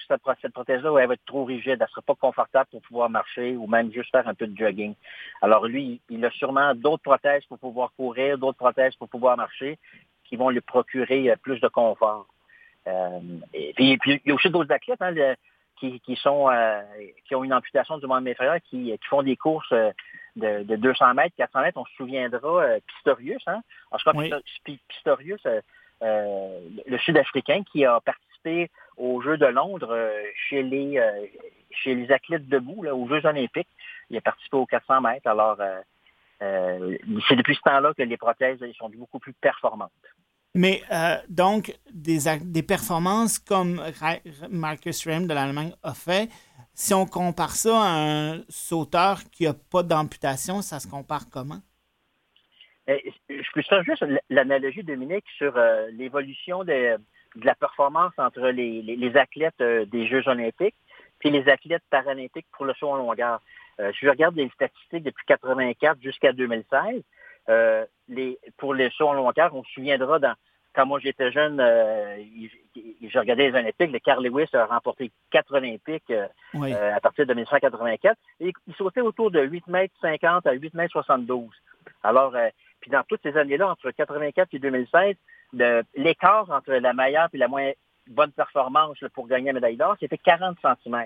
cette, 0.42 0.52
prothèse-là, 0.52 1.00
elle 1.00 1.08
va 1.08 1.14
être 1.14 1.26
trop 1.26 1.46
rigide. 1.46 1.78
Elle 1.80 1.80
ne 1.80 1.88
sera 1.88 2.02
pas 2.02 2.16
confortable 2.16 2.68
pour 2.70 2.82
pouvoir 2.82 3.10
marcher 3.10 3.56
ou 3.56 3.68
même 3.68 3.90
juste 3.94 4.12
faire 4.12 4.28
un 4.28 4.34
peu 4.34 4.48
de 4.48 4.58
jogging. 4.58 4.94
Alors 5.42 5.66
lui, 5.66 6.02
il 6.10 6.26
a 6.26 6.32
sûrement 6.32 6.76
d'autres 6.76 7.04
prothèses 7.04 7.46
pour 7.46 7.58
pouvoir 7.58 7.94
courir, 7.96 8.38
d'autres 8.38 8.58
prothèses 8.58 8.94
pour 8.98 9.08
pouvoir 9.08 9.38
marcher 9.38 9.80
qui 10.26 10.36
vont 10.36 10.50
lui 10.50 10.60
procurer 10.60 11.32
euh, 11.32 11.38
plus 11.42 11.62
de 11.62 11.70
confort. 11.70 12.28
Euh, 12.88 13.20
et 13.54 13.72
puis, 13.74 13.98
il 14.06 14.20
y 14.26 14.32
a 14.32 14.34
aussi 14.34 14.50
d'autres 14.50 14.74
athlètes 14.74 15.02
hein, 15.02 15.14
qui, 15.82 16.16
sont 16.16 16.50
qui 17.26 17.36
ont 17.36 17.44
une 17.44 17.54
amputation 17.54 17.98
du 17.98 18.08
membre 18.08 18.30
inférieur, 18.30 18.58
qui, 18.70 18.92
qui 18.92 19.08
font 19.10 19.24
des 19.24 19.36
courses 19.36 19.74
de, 20.36 20.76
200 20.76 21.14
mètres, 21.16 21.36
400 21.38 21.62
mètres. 21.62 21.78
On 21.78 21.86
se 21.86 21.94
souviendra 21.96 22.66
Pistorius, 22.88 23.44
hein? 23.48 23.62
je 23.98 24.04
crois 24.04 24.14
Pistorius, 24.64 25.42
le 26.02 26.98
Sud-Africain, 27.00 27.64
qui 27.72 27.86
a 27.86 28.00
participé 28.00 28.70
aux 28.98 29.22
Jeux 29.22 29.38
de 29.38 29.48
Londres 29.48 29.98
chez 30.50 30.64
les 30.64 31.02
chez 31.72 31.96
les 31.96 32.12
athlètes 32.12 32.48
debout, 32.48 32.86
aux 32.86 33.08
Jeux 33.08 33.26
olympiques. 33.26 33.70
Il 34.10 34.18
a 34.18 34.22
participé 34.22 34.58
aux 34.58 34.66
400 34.66 35.02
mètres. 35.02 35.28
Alors, 35.28 35.58
euh, 36.42 36.98
c'est 37.28 37.36
depuis 37.36 37.56
ce 37.56 37.62
temps-là 37.62 37.94
que 37.94 38.04
les 38.04 38.18
prothèses 38.18 38.60
sont 38.78 38.90
beaucoup 38.90 39.20
plus 39.20 39.34
performantes. 39.34 39.92
Mais 40.54 40.82
euh, 40.92 41.16
donc, 41.30 41.74
des, 41.94 42.20
des, 42.44 42.64
performances 42.64 43.40
comme 43.40 43.82
Marcus 44.50 45.08
Rem 45.08 45.26
de 45.26 45.34
l'Allemagne 45.34 45.74
a 45.82 45.94
fait, 45.94 46.30
si 46.74 46.94
on 46.94 47.06
compare 47.06 47.52
ça 47.52 47.82
à 47.82 48.34
un 48.34 48.42
sauteur 48.50 49.20
qui 49.32 49.46
n'a 49.46 49.54
pas 49.54 49.84
d'amputation, 49.84 50.62
ça 50.62 50.80
se 50.80 50.90
compare 50.90 51.30
comment? 51.32 51.62
Euh, 52.90 52.98
je 53.30 53.52
peux 53.54 53.62
faire 53.62 53.84
juste 53.84 54.04
l'analogie, 54.30 54.84
Dominique, 54.84 55.26
sur 55.38 55.58
l'évolution 55.92 56.66
de, 56.66 56.98
la 57.36 57.56
performance 57.56 58.12
entre 58.18 58.50
les, 58.50 59.16
athlètes 59.16 59.62
des 59.62 60.08
Jeux 60.08 60.28
olympiques 60.28 60.76
et 61.24 61.30
les 61.30 61.48
athlètes 61.50 61.84
paralympiques 61.90 62.48
pour 62.52 62.66
le 62.66 62.74
saut 62.74 62.90
en 62.90 62.98
longueur. 62.98 63.42
Euh, 63.80 63.92
si 63.94 64.06
je 64.06 64.10
regarde 64.10 64.36
les 64.36 64.50
statistiques 64.50 65.04
depuis 65.04 65.26
84 65.28 66.02
jusqu'à 66.02 66.34
2016, 66.34 67.02
euh, 67.52 67.86
les, 68.08 68.40
pour 68.58 68.74
les 68.74 68.90
sauts 68.92 69.10
en 69.10 69.14
long 69.14 69.32
terme, 69.32 69.56
on 69.56 69.64
se 69.64 69.72
souviendra 69.72 70.20
dans, 70.20 70.34
quand 70.74 70.86
moi 70.86 71.00
j'étais 71.00 71.32
jeune, 71.32 71.60
euh, 71.60 72.18
je 72.76 73.20
regardais 73.20 73.50
les 73.50 73.58
Olympiques, 73.58 73.92
le 73.92 74.00
Carl 74.00 74.26
Lewis 74.26 74.50
a 74.54 74.66
remporté 74.66 75.12
quatre 75.30 75.54
Olympiques 75.56 76.12
à 76.12 77.00
partir 77.02 77.26
de 77.26 77.34
1984. 77.34 78.18
Et 78.40 78.54
il 78.68 78.76
sautait 78.76 79.02
autour 79.02 79.32
de 79.32 79.42
8 79.42 79.68
mètres 79.68 79.94
50 80.02 80.48
à 80.48 80.54
8 80.54 80.74
mètres 80.74 80.94
72. 80.94 81.50
Alors, 82.04 82.36
puis 82.80 82.90
dans 82.90 83.04
toutes 83.04 83.22
ces 83.24 83.38
années-là, 83.38 83.70
entre 83.70 83.92
84 83.92 84.54
et 84.54 84.60
2016, 84.60 85.16
l'écart 85.96 86.50
entre 86.50 86.72
la 86.72 86.94
meilleure 86.94 87.28
et 87.34 87.38
la 87.38 87.48
moins 87.48 87.72
bonne 88.08 88.32
performance 88.32 88.98
pour 89.14 89.28
gagner 89.28 89.48
la 89.48 89.54
médaille 89.54 89.78
d'or, 89.78 89.96
c'était 90.00 90.18
40 90.18 90.58
cm. 90.62 91.06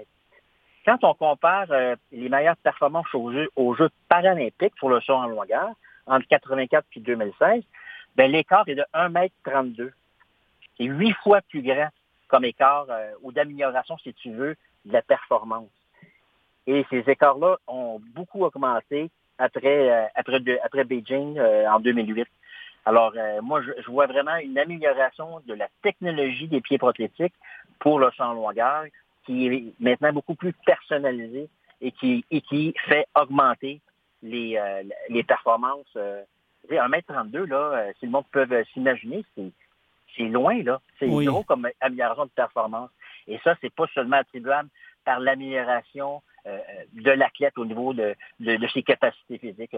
Quand 0.85 1.03
on 1.03 1.13
compare 1.15 1.71
euh, 1.71 1.95
les 2.11 2.29
meilleures 2.29 2.57
performances 2.57 3.13
aux 3.13 3.31
Jeux, 3.31 3.49
aux 3.55 3.75
Jeux 3.75 3.89
paralympiques 4.07 4.75
pour 4.79 4.89
le 4.89 5.01
saut 5.01 5.13
en 5.13 5.27
longueur, 5.27 5.69
entre 6.07 6.27
84 6.27 6.85
et 6.95 6.99
2016, 6.99 7.63
ben, 8.15 8.31
l'écart 8.31 8.67
est 8.67 8.75
de 8.75 8.85
1,32 8.93 9.81
m. 9.81 9.91
C'est 10.77 10.85
huit 10.85 11.13
fois 11.23 11.41
plus 11.41 11.61
grand 11.61 11.89
comme 12.27 12.45
écart 12.45 12.87
euh, 12.89 13.11
ou 13.21 13.31
d'amélioration, 13.31 13.97
si 13.99 14.13
tu 14.13 14.31
veux, 14.31 14.55
de 14.85 14.93
la 14.93 15.01
performance. 15.01 15.69
Et 16.67 16.85
ces 16.89 17.03
écarts-là 17.07 17.57
ont 17.67 18.01
beaucoup 18.13 18.43
augmenté 18.43 19.09
après, 19.37 19.89
euh, 19.89 20.05
après, 20.15 20.41
après 20.63 20.83
Beijing 20.83 21.39
en 21.39 21.79
2008. 21.79 22.27
Alors, 22.87 23.13
moi, 23.41 23.63
je, 23.63 23.71
je, 23.81 23.89
vois 23.89 24.05
vraiment 24.05 24.35
une 24.35 24.59
amélioration 24.59 25.41
de 25.47 25.55
la 25.55 25.67
technologie 25.81 26.47
des 26.47 26.61
pieds 26.61 26.77
prothétiques 26.77 27.33
pour 27.79 27.99
le 27.99 28.11
en 28.19 28.33
longueur 28.33 28.85
qui 29.25 29.47
est 29.47 29.73
maintenant 29.79 30.13
beaucoup 30.13 30.35
plus 30.35 30.53
personnalisé 30.65 31.49
et 31.81 31.91
qui, 31.91 32.23
qui 32.47 32.73
fait 32.87 33.07
augmenter 33.15 33.81
les, 34.21 34.57
euh, 34.57 34.83
les 35.09 35.23
performances. 35.23 35.87
Euh, 35.95 36.23
1m32, 36.69 37.45
là, 37.45 37.57
euh, 37.57 37.93
si 37.99 38.05
le 38.05 38.11
monde 38.11 38.25
peut 38.31 38.47
s'imaginer, 38.73 39.23
c'est 39.35 40.23
loin, 40.23 40.63
là. 40.63 40.81
C'est 40.97 41.07
gros 41.07 41.43
comme 41.43 41.67
amélioration 41.81 42.25
de 42.25 42.31
performance. 42.31 42.89
Et 43.27 43.37
ça, 43.43 43.55
c'est 43.61 43.73
pas 43.73 43.85
seulement 43.93 44.17
attribuable 44.17 44.69
par 45.03 45.19
l'amélioration 45.19 46.23
euh, 46.47 46.57
de 46.93 47.11
l'athlète 47.11 47.57
au 47.57 47.65
niveau 47.65 47.93
de, 47.93 48.15
de, 48.39 48.67
ses 48.67 48.81
capacités 48.81 49.37
physiques. 49.37 49.75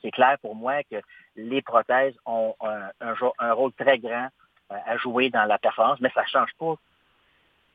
c'est 0.00 0.10
clair 0.12 0.36
pour 0.40 0.54
moi 0.54 0.82
que 0.84 0.96
les 1.34 1.62
prothèses 1.62 2.14
ont 2.26 2.54
un, 2.60 2.90
un, 3.00 3.14
un 3.38 3.52
rôle 3.52 3.72
très 3.72 3.98
grand 3.98 4.28
à 4.70 4.96
jouer 4.98 5.30
dans 5.30 5.44
la 5.44 5.58
performance, 5.58 6.00
mais 6.00 6.10
ça 6.10 6.22
ne 6.22 6.28
change 6.28 6.50
pas 6.58 6.74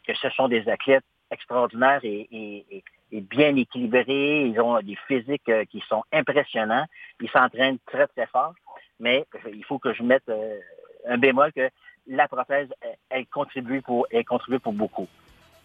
que 0.06 0.14
ce 0.14 0.30
sont 0.30 0.48
des 0.48 0.68
athlètes 0.70 1.04
extraordinaires 1.32 2.02
et, 2.04 2.84
bien 3.22 3.56
équilibrés. 3.56 4.48
Ils 4.48 4.60
ont 4.60 4.80
des 4.82 4.98
physiques 5.08 5.50
euh, 5.50 5.66
qui 5.66 5.84
sont 5.88 6.04
impressionnants. 6.12 6.86
Ils 7.22 7.30
s'entraînent 7.30 7.78
très, 7.86 8.08
très 8.08 8.28
fort. 8.28 8.54
Mais 9.00 9.26
euh, 9.36 9.50
il 9.54 9.64
faut 9.66 9.80
que 9.80 9.94
je 9.94 10.04
mette 10.04 10.28
euh, 10.30 10.60
un 11.08 11.18
bémol 11.18 11.52
que 11.54 11.70
la 12.08 12.28
prothèse, 12.28 12.68
elle, 13.10 13.26
contribue 13.28 13.82
pour, 13.82 14.08
elle 14.12 14.26
contribue 14.26 14.60
pour 14.60 14.74
beaucoup. 14.74 15.08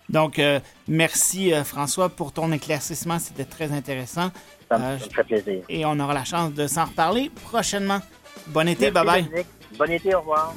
Donc, 0.08 0.40
merci 0.86 1.52
François 1.64 2.08
pour 2.08 2.32
ton 2.32 2.50
éclaircissement. 2.52 3.18
C'était 3.18 3.44
très 3.44 3.72
intéressant. 3.72 4.30
Ça 4.70 4.78
me, 4.78 4.96
fait 4.96 5.24
plaisir. 5.24 5.62
Et 5.68 5.84
on 5.84 6.00
aura 6.00 6.14
la 6.14 6.24
chance 6.24 6.54
de 6.54 6.66
s'en 6.66 6.86
reparler 6.86 7.30
prochainement. 7.44 7.98
Bon 8.46 8.66
été, 8.66 8.90
bye 8.90 9.04
bye. 9.04 9.28
Bon 9.76 9.90
été, 9.90 10.14
au 10.14 10.20
revoir. 10.20 10.54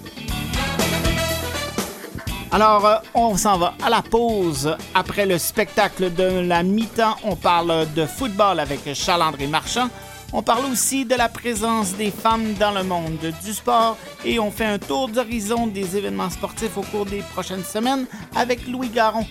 Alors, 2.53 2.85
euh, 2.85 2.95
on 3.13 3.37
s'en 3.37 3.57
va 3.57 3.73
à 3.81 3.89
la 3.89 4.01
pause. 4.01 4.75
Après 4.93 5.25
le 5.25 5.37
spectacle 5.37 6.13
de 6.13 6.41
la 6.41 6.63
mi-temps, 6.63 7.15
on 7.23 7.37
parle 7.37 7.87
de 7.95 8.05
football 8.05 8.59
avec 8.59 8.93
Charles-André 8.93 9.47
Marchand. 9.47 9.87
On 10.33 10.41
parle 10.41 10.65
aussi 10.65 11.05
de 11.05 11.15
la 11.15 11.29
présence 11.29 11.95
des 11.95 12.11
femmes 12.11 12.53
dans 12.55 12.71
le 12.71 12.83
monde 12.83 13.33
du 13.43 13.53
sport 13.53 13.97
et 14.25 14.37
on 14.39 14.51
fait 14.51 14.65
un 14.65 14.79
tour 14.79 15.07
d'horizon 15.07 15.67
des 15.67 15.95
événements 15.95 16.29
sportifs 16.29 16.77
au 16.77 16.83
cours 16.83 17.05
des 17.05 17.19
prochaines 17.33 17.63
semaines 17.63 18.05
avec 18.35 18.67
Louis 18.67 18.89
Garon. 18.89 19.25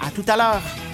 À 0.00 0.10
tout 0.10 0.24
à 0.26 0.36
l'heure. 0.36 0.91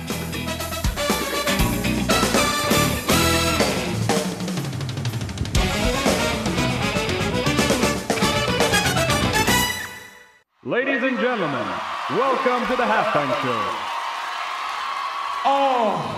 Ladies 10.68 11.02
and 11.02 11.18
gentlemen, 11.18 11.66
welcome 12.10 12.60
to 12.68 12.76
the 12.76 12.82
halftime 12.84 13.32
show. 13.40 13.62
Oh, 15.46 16.17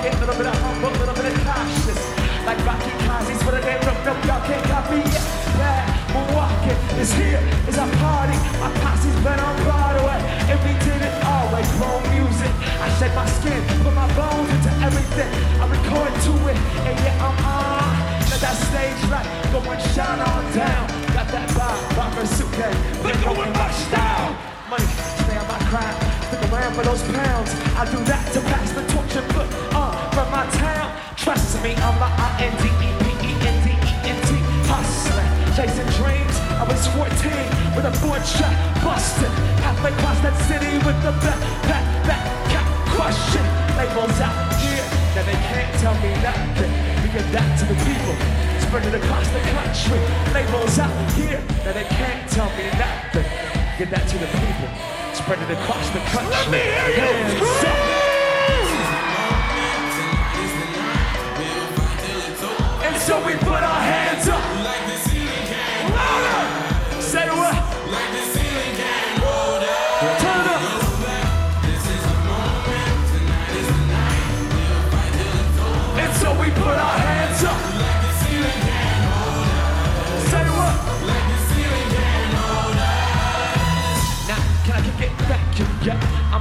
pocket, 0.00 0.14
a 0.14 0.20
little 0.20 0.36
bit 0.36 0.46
of 0.46 0.56
humble, 0.60 0.88
a 0.88 0.98
little 0.98 1.14
bit 1.14 1.26
of 1.28 1.34
cautious. 1.44 2.00
Like 2.46 2.58
Rocky 2.64 2.90
Kazi's 3.04 3.42
for 3.42 3.52
the 3.52 3.60
game, 3.60 3.80
no, 3.84 3.92
no, 4.04 4.12
y'all 4.24 4.42
can't 4.48 4.64
copy 4.64 5.04
it. 5.04 5.12
Yeah, 5.60 5.84
Milwaukee 6.12 6.76
is 7.00 7.12
here, 7.12 7.40
is 7.68 7.76
a 7.76 7.86
party. 8.00 8.36
My 8.56 8.70
posse's 8.80 9.16
been 9.20 9.38
on 9.38 9.54
Broadway, 9.64 10.18
and 10.48 10.58
we 10.64 10.72
did 10.84 11.00
it 11.04 11.14
all 11.24 11.52
like 11.52 11.68
pro 11.76 12.00
music. 12.16 12.52
I 12.80 12.88
shed 12.96 13.12
my 13.14 13.26
skin, 13.28 13.60
put 13.84 13.92
my 13.92 14.08
bones 14.16 14.48
into 14.48 14.72
everything. 14.80 15.30
I 15.60 15.64
record 15.68 16.12
to 16.26 16.32
it, 16.48 16.56
and 16.88 16.96
yeah, 17.04 17.26
I'm 17.26 17.36
on. 17.44 17.92
Let 18.32 18.40
that 18.40 18.56
stage 18.56 19.00
right, 19.12 19.28
go 19.52 19.60
and 19.60 19.80
shine 19.92 20.20
on 20.20 20.44
down. 20.56 20.86
Got 21.12 21.28
that 21.28 21.48
vibe, 21.52 21.96
bomber 21.96 22.26
suit, 22.26 22.48
look 23.04 23.16
going 23.20 23.52
my 23.52 23.70
style. 23.84 24.32
Money, 24.70 24.86
stay 25.20 25.36
on 25.36 25.48
my 25.48 25.60
crown. 25.68 25.98
Stick 26.30 26.40
around 26.48 26.72
for 26.74 26.84
those 26.84 27.02
pounds. 27.10 27.50
I 27.74 27.84
do 27.90 27.98
that 28.04 28.32
to 28.32 28.40
pass 28.40 28.70
the 28.72 28.82
torch 28.94 29.16
and 29.16 29.59
town. 30.58 30.90
Trust 31.16 31.62
me, 31.62 31.74
I'm 31.76 32.00
a 32.00 32.08
I-N-D-E-P-E-N-D-E-N-T 32.40 34.30
hustler. 34.66 35.26
Chasing 35.54 35.90
dreams. 35.98 36.36
I 36.60 36.64
was 36.64 36.86
14 36.96 37.06
with 37.76 37.86
a 37.86 37.94
board 38.00 38.24
shot 38.24 38.52
busted. 38.82 39.32
Halfway 39.64 39.92
across 39.92 40.20
that 40.20 40.36
city 40.48 40.76
with 40.84 40.98
the 41.02 41.12
back, 41.24 41.40
back, 41.68 41.84
back, 42.06 42.24
cap 42.52 42.68
question. 42.96 43.44
Labels 43.76 44.20
out 44.20 44.36
here 44.60 44.84
that 45.16 45.24
they 45.26 45.38
can't 45.50 45.72
tell 45.80 45.94
me 46.04 46.12
nothing. 46.20 46.72
We 47.02 47.08
give 47.12 47.30
that 47.32 47.48
to 47.60 47.64
the 47.64 47.76
people. 47.84 48.14
Spread 48.64 48.86
it 48.86 48.94
across 48.94 49.28
the 49.28 49.42
country. 49.56 50.00
Labels 50.32 50.78
out 50.78 50.94
here 51.18 51.40
that 51.64 51.74
they 51.74 51.84
can't 51.84 52.28
tell 52.30 52.50
me 52.56 52.66
nothing. 52.78 53.26
Give 53.78 53.90
that 53.90 54.06
to 54.08 54.16
the 54.18 54.28
people. 54.40 54.68
Spread 55.14 55.40
it 55.42 55.50
across 55.50 55.90
the 55.90 56.00
country. 56.12 56.30
Let 56.30 56.50
me 56.50 56.60
hear 56.60 57.86
you 57.86 57.89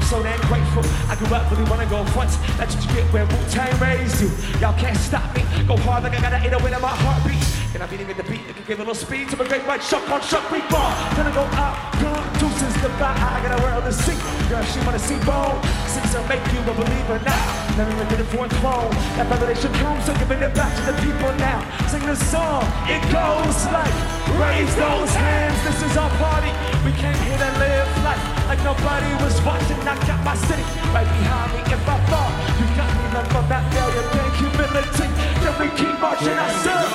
but 0.09 1.51
really 1.51 1.69
wanna 1.69 1.85
go 1.85 2.03
front. 2.17 2.31
That's 2.57 2.75
what 2.75 2.83
you 2.85 2.91
get 2.95 3.05
when 3.13 3.27
Wu-Tang 3.29 3.77
raised 3.79 4.21
you. 4.21 4.29
Y'all 4.59 4.77
can't 4.77 4.97
stop 4.97 5.35
me. 5.35 5.43
Go 5.67 5.77
hard 5.77 6.03
like 6.03 6.17
I 6.17 6.21
gotta 6.21 6.37
an 6.37 6.45
808 6.49 6.73
in 6.73 6.81
my 6.81 6.89
heartbeat. 6.89 7.45
And 7.73 7.83
I 7.83 7.85
beat 7.85 8.01
beating 8.01 8.09
at 8.09 8.17
the 8.17 8.25
beat, 8.25 8.41
I 8.49 8.53
can 8.53 8.65
give 8.65 8.79
a 8.79 8.81
little 8.81 8.97
speed 8.97 9.29
to 9.29 9.37
my 9.37 9.45
great 9.45 9.61
white 9.69 9.83
shark 9.83 10.09
on 10.09 10.21
shark 10.21 10.49
we 10.49 10.61
ball. 10.73 10.89
Gonna 11.13 11.29
go 11.29 11.45
up, 11.61 11.77
come, 12.01 12.25
deuces 12.41 12.73
goodbye. 12.81 13.13
I 13.13 13.37
got 13.45 13.53
a 13.53 13.61
world 13.61 13.85
to 13.85 13.93
see. 13.93 14.17
Girl, 14.49 14.63
she 14.65 14.81
wanna 14.81 14.97
see 14.97 15.19
bone. 15.21 15.61
Since 15.85 16.15
I 16.17 16.25
make 16.25 16.41
you 16.49 16.59
a 16.65 16.73
believer 16.73 17.21
now. 17.21 17.77
Never 17.77 17.93
into 18.01 18.17
the 18.17 18.25
fourth 18.33 18.51
throne. 18.59 18.89
That 19.13 19.29
revelation 19.29 19.71
comes, 19.77 20.05
so 20.05 20.13
giving 20.17 20.41
it 20.41 20.53
back 20.57 20.73
to 20.73 20.83
the 20.89 20.97
people 21.05 21.29
now. 21.37 21.61
Sing 21.85 22.01
the 22.01 22.17
song, 22.17 22.65
it 22.89 23.01
goes 23.13 23.57
like, 23.69 23.93
raise 24.41 24.73
those 24.73 25.13
hands, 25.13 25.57
this 25.69 25.79
is 25.85 25.93
our 25.95 26.09
party. 26.17 26.49
We 26.81 26.91
came 26.97 27.13
here 27.29 27.37
to 27.37 27.51
live 27.61 27.78
life 28.09 28.23
like 28.49 28.61
nobody 28.63 29.11
was 29.23 29.35
watching. 29.45 29.79
I 29.85 29.95
got 30.09 30.19
my 30.23 30.35
city 30.47 30.65
right 30.95 31.09
behind 31.17 31.49
me. 31.53 31.61
If 31.75 31.89
I 31.93 31.97
fall, 32.09 32.31
you 32.59 32.65
got 32.79 32.91
me 32.97 33.05
left 33.13 33.29
from 33.33 33.45
that 33.53 33.63
failure. 33.73 34.05
Thank 34.15 34.33
humility. 34.41 35.07
Then 35.41 35.53
we 35.59 35.67
keep 35.79 35.95
marching 36.03 36.37
ourselves. 36.45 36.93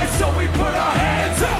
And 0.00 0.10
so 0.18 0.26
we 0.38 0.46
put 0.60 0.74
our 0.84 0.94
hands 1.04 1.42
up. 1.42 1.57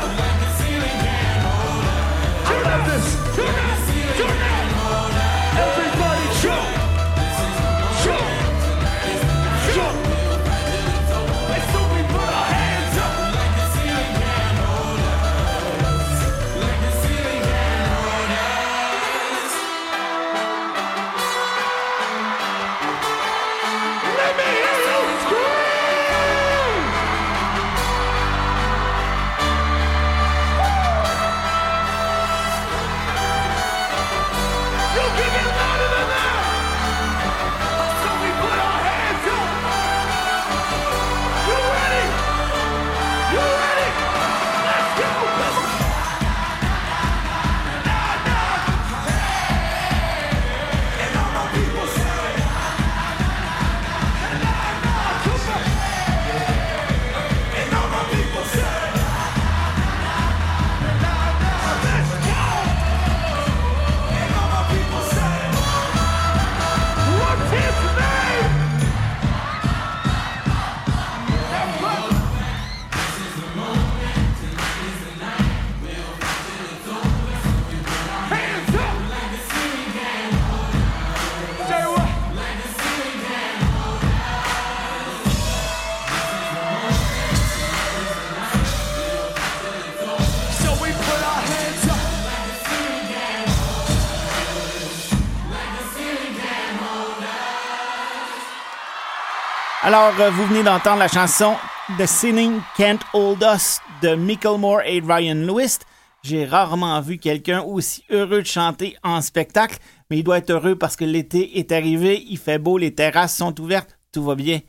Alors, 100.09 100.21
euh, 100.23 100.31
vous 100.31 100.47
venez 100.47 100.62
d'entendre 100.62 101.01
la 101.01 101.09
chanson 101.09 101.55
The 101.99 102.07
Sinning 102.07 102.62
Can't 102.79 103.01
Hold 103.12 103.42
Us 103.42 103.79
de 104.01 104.14
Micklemore 104.14 104.81
et 104.87 105.03
Ryan 105.07 105.35
Lewis. 105.35 105.81
J'ai 106.23 106.47
rarement 106.47 106.99
vu 107.03 107.18
quelqu'un 107.18 107.61
aussi 107.61 108.05
heureux 108.09 108.40
de 108.40 108.47
chanter 108.47 108.97
en 109.03 109.21
spectacle, 109.21 109.77
mais 110.09 110.16
il 110.18 110.25
doit 110.25 110.38
être 110.38 110.49
heureux 110.49 110.77
parce 110.77 110.97
que 110.97 111.05
l'été 111.05 111.59
est 111.59 111.73
arrivé, 111.73 112.25
il 112.27 112.38
fait 112.38 112.59
beau, 112.59 112.79
les 112.79 112.94
terrasses 112.94 113.37
sont 113.37 113.61
ouvertes, 113.61 113.99
tout 114.11 114.25
va 114.25 114.35
bien. 114.35 114.61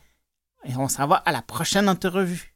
Et 0.66 0.76
on 0.78 0.90
s'en 0.90 1.08
va 1.08 1.16
à 1.16 1.32
la 1.32 1.42
prochaine 1.42 1.88
entrevue. 1.88 2.54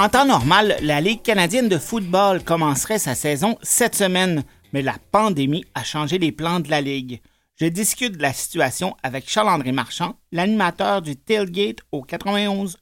En 0.00 0.08
temps 0.08 0.24
normal, 0.24 0.76
la 0.80 1.02
Ligue 1.02 1.20
canadienne 1.20 1.68
de 1.68 1.76
football 1.76 2.42
commencerait 2.42 2.98
sa 2.98 3.14
saison 3.14 3.58
cette 3.60 3.94
semaine, 3.94 4.44
mais 4.72 4.80
la 4.80 4.94
pandémie 5.12 5.66
a 5.74 5.84
changé 5.84 6.16
les 6.16 6.32
plans 6.32 6.60
de 6.60 6.70
la 6.70 6.80
Ligue. 6.80 7.20
Je 7.60 7.66
discute 7.66 8.16
de 8.16 8.22
la 8.22 8.32
situation 8.32 8.96
avec 9.02 9.28
Charles-André 9.28 9.72
Marchand, 9.72 10.14
l'animateur 10.32 11.02
du 11.02 11.16
Tailgate 11.16 11.80
au 11.92 12.02
91-9 12.02 12.76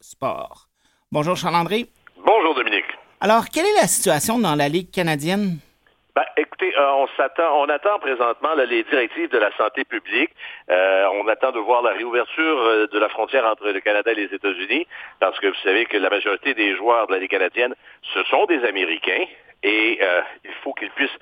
Sport. 0.00 0.70
Bonjour 1.10 1.36
Charles-André. 1.36 1.90
Bonjour 2.24 2.54
Dominique. 2.54 2.86
Alors, 3.20 3.50
quelle 3.50 3.66
est 3.66 3.82
la 3.82 3.86
situation 3.86 4.38
dans 4.38 4.54
la 4.54 4.70
Ligue 4.70 4.90
canadienne? 4.90 5.58
Ben, 6.72 6.80
euh, 6.80 6.90
on 6.92 7.08
s'attend, 7.16 7.60
on 7.60 7.68
attend 7.68 7.98
présentement 7.98 8.54
là, 8.54 8.64
les 8.64 8.82
directives 8.84 9.30
de 9.30 9.38
la 9.38 9.50
santé 9.56 9.84
publique. 9.84 10.30
Euh, 10.70 11.06
on 11.12 11.26
attend 11.28 11.52
de 11.52 11.58
voir 11.58 11.82
la 11.82 11.90
réouverture 11.90 12.58
euh, 12.60 12.86
de 12.86 12.98
la 12.98 13.08
frontière 13.08 13.46
entre 13.46 13.68
le 13.68 13.80
Canada 13.80 14.12
et 14.12 14.14
les 14.14 14.34
États-Unis, 14.34 14.86
parce 15.20 15.38
que 15.38 15.48
vous 15.48 15.62
savez 15.62 15.86
que 15.86 15.96
la 15.96 16.10
majorité 16.10 16.54
des 16.54 16.76
joueurs 16.76 17.06
de 17.06 17.12
la 17.12 17.18
Ligue 17.18 17.30
canadienne, 17.30 17.74
ce 18.14 18.22
sont 18.24 18.46
des 18.46 18.64
Américains. 18.64 19.24
Et 19.64 20.00
il 20.44 20.50
faut 20.64 20.72
qu'ils 20.72 20.90
puissent 20.90 21.16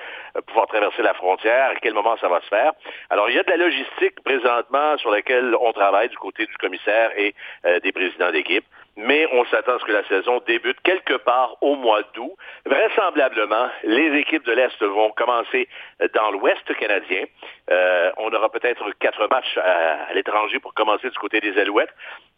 pouvoir 0.47 0.67
traverser 0.67 1.03
la 1.03 1.13
frontière. 1.13 1.73
À 1.73 1.75
quel 1.75 1.93
moment 1.93 2.17
ça 2.23 2.29
va 2.29 2.41
se 2.41 2.47
faire 2.47 2.73
Alors, 3.11 3.29
il 3.29 3.37
y 3.37 3.39
a 3.39 3.43
de 3.43 3.51
la 3.51 3.59
logistique 3.59 4.19
présentement 4.25 4.97
sur 4.97 5.11
laquelle 5.11 5.55
on 5.61 5.71
travaille 5.75 6.09
du 6.09 6.17
côté 6.17 6.47
du 6.47 6.57
commissaire 6.57 7.11
et 7.19 7.35
des 7.83 7.93
présidents 7.93 8.31
d'équipe 8.31 8.65
mais 8.97 9.27
on 9.33 9.45
s'attend 9.47 9.77
à 9.77 9.79
ce 9.79 9.85
que 9.85 9.93
la 9.93 10.07
saison 10.09 10.41
débute 10.47 10.79
quelque 10.83 11.17
part 11.17 11.57
au 11.63 11.75
mois 11.77 12.03
d'août. 12.15 12.33
Vraisemblablement, 12.67 13.69
les 13.85 14.19
équipes 14.19 14.45
de 14.45 14.53
l'Est 14.53 14.83
vont 14.83 15.11
commencer 15.13 15.69
dans 16.15 16.31
l'Ouest 16.33 16.65
canadien. 16.79 17.25
Euh, 17.71 18.11
on 18.19 18.31
aura 18.33 18.51
peut-être 18.51 18.85
quatre 18.99 19.27
matchs 19.31 19.57
à, 19.59 20.07
à 20.11 20.15
l'étranger 20.15 20.59
pour 20.61 20.75
commencer 20.75 21.09
du 21.11 21.19
côté 21.19 21.41
des 21.41 21.59
Alouettes. 21.59 21.91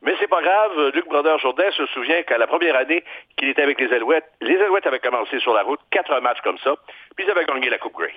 Mais 0.02 0.14
c'est 0.20 0.28
pas 0.28 0.42
grave, 0.42 0.90
Luc 0.94 1.06
Brodeur-Jourdain 1.08 1.70
se 1.76 1.86
souvient 1.86 2.22
qu'à 2.22 2.38
la 2.38 2.46
première 2.46 2.76
année 2.76 3.02
qu'il 3.36 3.48
était 3.48 3.62
avec 3.62 3.80
les 3.80 3.92
Alouettes, 3.92 4.26
les 4.40 4.56
Alouettes 4.60 4.86
avaient 4.86 4.98
commencé 4.98 5.38
sur 5.40 5.54
la 5.54 5.62
route, 5.62 5.80
quatre 5.90 6.18
matchs 6.20 6.40
comme 6.42 6.58
ça, 6.58 6.74
puis 7.16 7.24
ils 7.26 7.30
avaient 7.30 7.44
gagné 7.44 7.70
la 7.70 7.78
Coupe 7.78 7.94
Grey. 7.94 8.12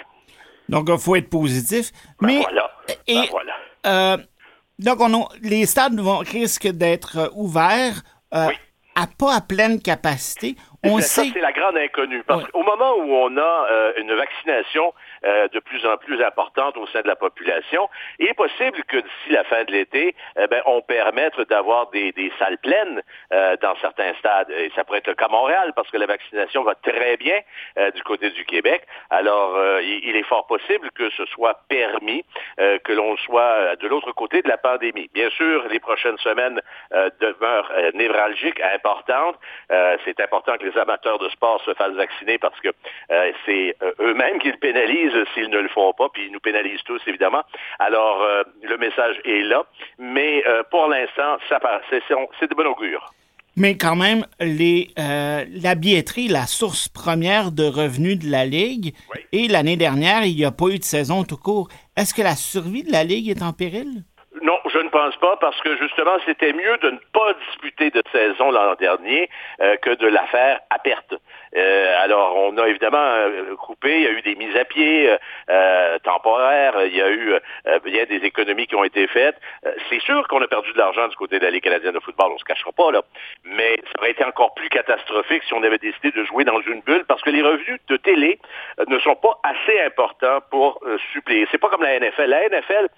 Donc, 0.67 0.87
il 0.89 0.97
faut 0.97 1.15
être 1.15 1.29
positif. 1.29 1.91
Ben 2.19 2.27
mais, 2.27 2.39
voilà. 2.41 2.71
et, 3.07 3.13
Ben 3.15 3.25
voilà. 3.29 3.53
euh, 3.85 4.17
donc, 4.79 4.99
on 4.99 5.21
a- 5.21 5.27
les 5.43 5.65
stades 5.67 5.99
vont, 5.99 6.17
risquent 6.17 6.71
d'être 6.71 7.17
euh, 7.19 7.27
ouverts 7.35 8.01
euh, 8.35 8.47
Oui. 8.47 8.53
à 8.95 9.07
pas 9.07 9.35
à 9.35 9.41
pleine 9.41 9.81
capacité. 9.81 10.55
On 10.83 10.99
ça, 10.99 11.23
sait 11.23 11.31
c'est 11.33 11.41
la 11.41 11.51
grande 11.51 11.77
inconnue. 11.77 12.23
Parce 12.23 12.43
Ouais. 12.43 12.49
qu'au 12.51 12.63
moment 12.63 12.95
où 12.97 13.11
on 13.11 13.35
a 13.37 13.67
euh, 13.71 13.93
une 13.97 14.13
vaccination 14.13 14.93
euh, 15.25 15.47
de 15.49 15.59
plus 15.59 15.85
en 15.85 15.97
plus 15.97 16.21
importante 16.23 16.77
au 16.77 16.87
sein 16.87 17.01
de 17.01 17.07
la 17.07 17.15
population, 17.15 17.89
il 18.19 18.27
est 18.27 18.33
possible 18.33 18.83
que 18.87 18.97
d'ici 18.97 19.29
la 19.29 19.43
fin 19.43 19.63
de 19.63 19.71
l'été, 19.71 20.15
eh 20.39 20.47
ben, 20.47 20.61
on 20.65 20.81
permette 20.81 21.39
d'avoir 21.49 21.89
des, 21.89 22.13
salles 22.39 22.57
pleines 22.57 23.01
euh, 23.33 23.55
dans 23.61 23.75
certains 23.77 24.13
stades. 24.19 24.49
Et 24.51 24.71
ça 24.75 24.83
pourrait 24.83 24.99
être 24.99 25.07
le 25.07 25.15
cas 25.15 25.25
à 25.25 25.29
Montréal, 25.29 25.73
parce 25.75 25.89
que 25.89 25.97
la 25.97 26.05
vaccination 26.05 26.63
va 26.63 26.75
très 26.75 27.17
bien 27.17 27.39
euh, 27.77 27.91
du 27.91 28.03
côté 28.03 28.29
du 28.29 28.45
Québec. 28.45 28.83
Alors, 29.09 29.55
euh, 29.55 29.81
il, 29.81 30.09
il 30.09 30.15
est 30.15 30.23
fort 30.23 30.47
possible 30.47 30.89
que 30.91 31.09
ce 31.11 31.25
soit 31.25 31.59
permis, 31.69 32.23
euh, 32.59 32.77
que 32.79 32.93
l'on 32.93 33.17
soit 33.17 33.41
euh, 33.41 33.75
de 33.75 33.87
l'autre 33.87 34.11
côté 34.11 34.41
de 34.41 34.47
la 34.47 34.57
pandémie. 34.57 35.09
Bien 35.13 35.29
sûr, 35.31 35.65
les 35.69 35.79
prochaines 35.79 36.17
semaines 36.17 36.61
demeurent 37.19 37.71
névralgiques, 37.93 38.59
importantes. 38.61 39.35
C'est 40.05 40.19
important 40.19 40.57
que 40.57 40.65
les 40.65 40.77
amateurs 40.77 41.19
de 41.19 41.29
sport 41.29 41.61
se 41.63 41.73
fassent 41.73 41.93
vacciner 41.93 42.37
parce 42.37 42.59
que 42.61 42.69
c'est 43.45 43.75
eux-mêmes 43.99 44.39
qui 44.39 44.51
le 44.51 44.57
pénalisent 44.57 45.14
s'ils 45.33 45.49
ne 45.49 45.59
le 45.59 45.69
font 45.69 45.93
pas, 45.93 46.09
puis 46.13 46.25
ils 46.25 46.31
nous 46.31 46.39
pénalisent 46.39 46.83
tous, 46.83 47.01
évidemment. 47.07 47.43
Alors, 47.79 48.21
euh, 48.21 48.43
le 48.63 48.77
message 48.77 49.15
est 49.23 49.43
là, 49.43 49.63
mais 49.97 50.43
euh, 50.47 50.63
pour 50.69 50.87
l'instant, 50.87 51.37
ça 51.49 51.59
c'est 51.89 52.49
de 52.49 52.55
bon 52.55 52.67
augure. 52.67 53.13
Mais 53.57 53.77
quand 53.77 53.95
même, 53.95 54.25
les, 54.41 54.89
euh, 54.99 55.45
la 55.49 55.75
billetterie, 55.75 56.27
la 56.27 56.45
source 56.45 56.89
première 56.89 57.51
de 57.53 57.63
revenus 57.63 58.19
de 58.19 58.29
la 58.29 58.45
Ligue, 58.45 58.93
Oui. 59.13 59.21
et 59.31 59.47
l'année 59.47 59.77
dernière, 59.77 60.25
il 60.25 60.35
n'y 60.35 60.43
a 60.43 60.51
pas 60.51 60.67
eu 60.67 60.77
de 60.77 60.83
saison 60.83 61.23
tout 61.23 61.37
court. 61.37 61.69
Est-ce 61.95 62.13
que 62.13 62.21
la 62.21 62.35
survie 62.35 62.83
de 62.83 62.91
la 62.91 63.05
Ligue 63.05 63.29
est 63.29 63.41
en 63.41 63.53
péril? 63.53 64.03
Non, 64.41 64.59
je 64.71 64.77
ne 64.79 64.89
pense 64.89 65.15
pas 65.17 65.37
parce 65.37 65.59
que 65.61 65.77
justement, 65.77 66.17
c'était 66.25 66.51
mieux 66.51 66.77
de 66.83 66.91
ne 66.91 66.97
pas 67.13 67.33
disputer 67.49 67.89
de 67.91 68.03
saison 68.11 68.51
l'an 68.51 68.75
dernier 68.77 69.29
euh, 69.61 69.77
que 69.77 69.95
de 69.95 70.07
la 70.07 70.25
faire 70.27 70.59
à 70.69 70.77
perte. 70.79 71.15
Euh, 71.55 71.95
alors, 71.99 72.35
on 72.35 72.57
a 72.57 72.67
évidemment 72.67 72.97
euh, 72.97 73.55
coupé, 73.55 73.95
il 73.95 74.03
y 74.03 74.07
a 74.07 74.11
eu 74.11 74.21
des 74.21 74.35
mises 74.35 74.55
à 74.55 74.65
pied 74.65 75.09
temporaires, 76.03 76.73
il 76.85 76.95
y 76.95 77.01
a 77.01 77.09
eu 77.09 77.33
bien 77.83 78.05
des 78.05 78.17
économies 78.17 78.67
qui 78.67 78.75
ont 78.75 78.83
été 78.83 79.07
faites. 79.07 79.35
c'est 79.89 80.01
sûr 80.01 80.27
qu'on 80.27 80.41
a 80.41 80.47
perdu 80.47 80.71
de 80.73 80.77
l'argent 80.77 81.07
du 81.07 81.15
côté 81.15 81.39
de 81.39 81.45
la 81.45 81.51
Ligue 81.51 81.63
canadienne 81.63 81.93
de 81.93 81.99
football, 81.99 82.31
on 82.33 82.37
se 82.37 82.43
cachera 82.43 82.71
pas 82.71 82.91
là, 82.91 83.01
mais 83.43 83.75
ça 83.85 83.99
aurait 83.99 84.11
été 84.11 84.23
encore 84.23 84.53
plus 84.53 84.69
catastrophique 84.69 85.43
si 85.43 85.53
on 85.53 85.63
avait 85.63 85.77
décidé 85.77 86.11
de 86.11 86.23
jouer 86.25 86.43
dans 86.43 86.59
une 86.61 86.81
bulle 86.81 87.05
parce 87.07 87.21
que 87.21 87.29
les 87.29 87.41
revenus 87.41 87.79
de 87.87 87.97
télé 87.97 88.39
ne 88.87 88.99
sont 88.99 89.15
pas 89.15 89.39
assez 89.43 89.79
importants 89.81 90.39
pour 90.51 90.81
suppléer. 91.13 91.47
C'est 91.51 91.57
pas 91.57 91.69
comme 91.69 91.83
la 91.83 91.99
NFL. 91.99 92.25
La 92.25 92.49
NFL, 92.49 92.89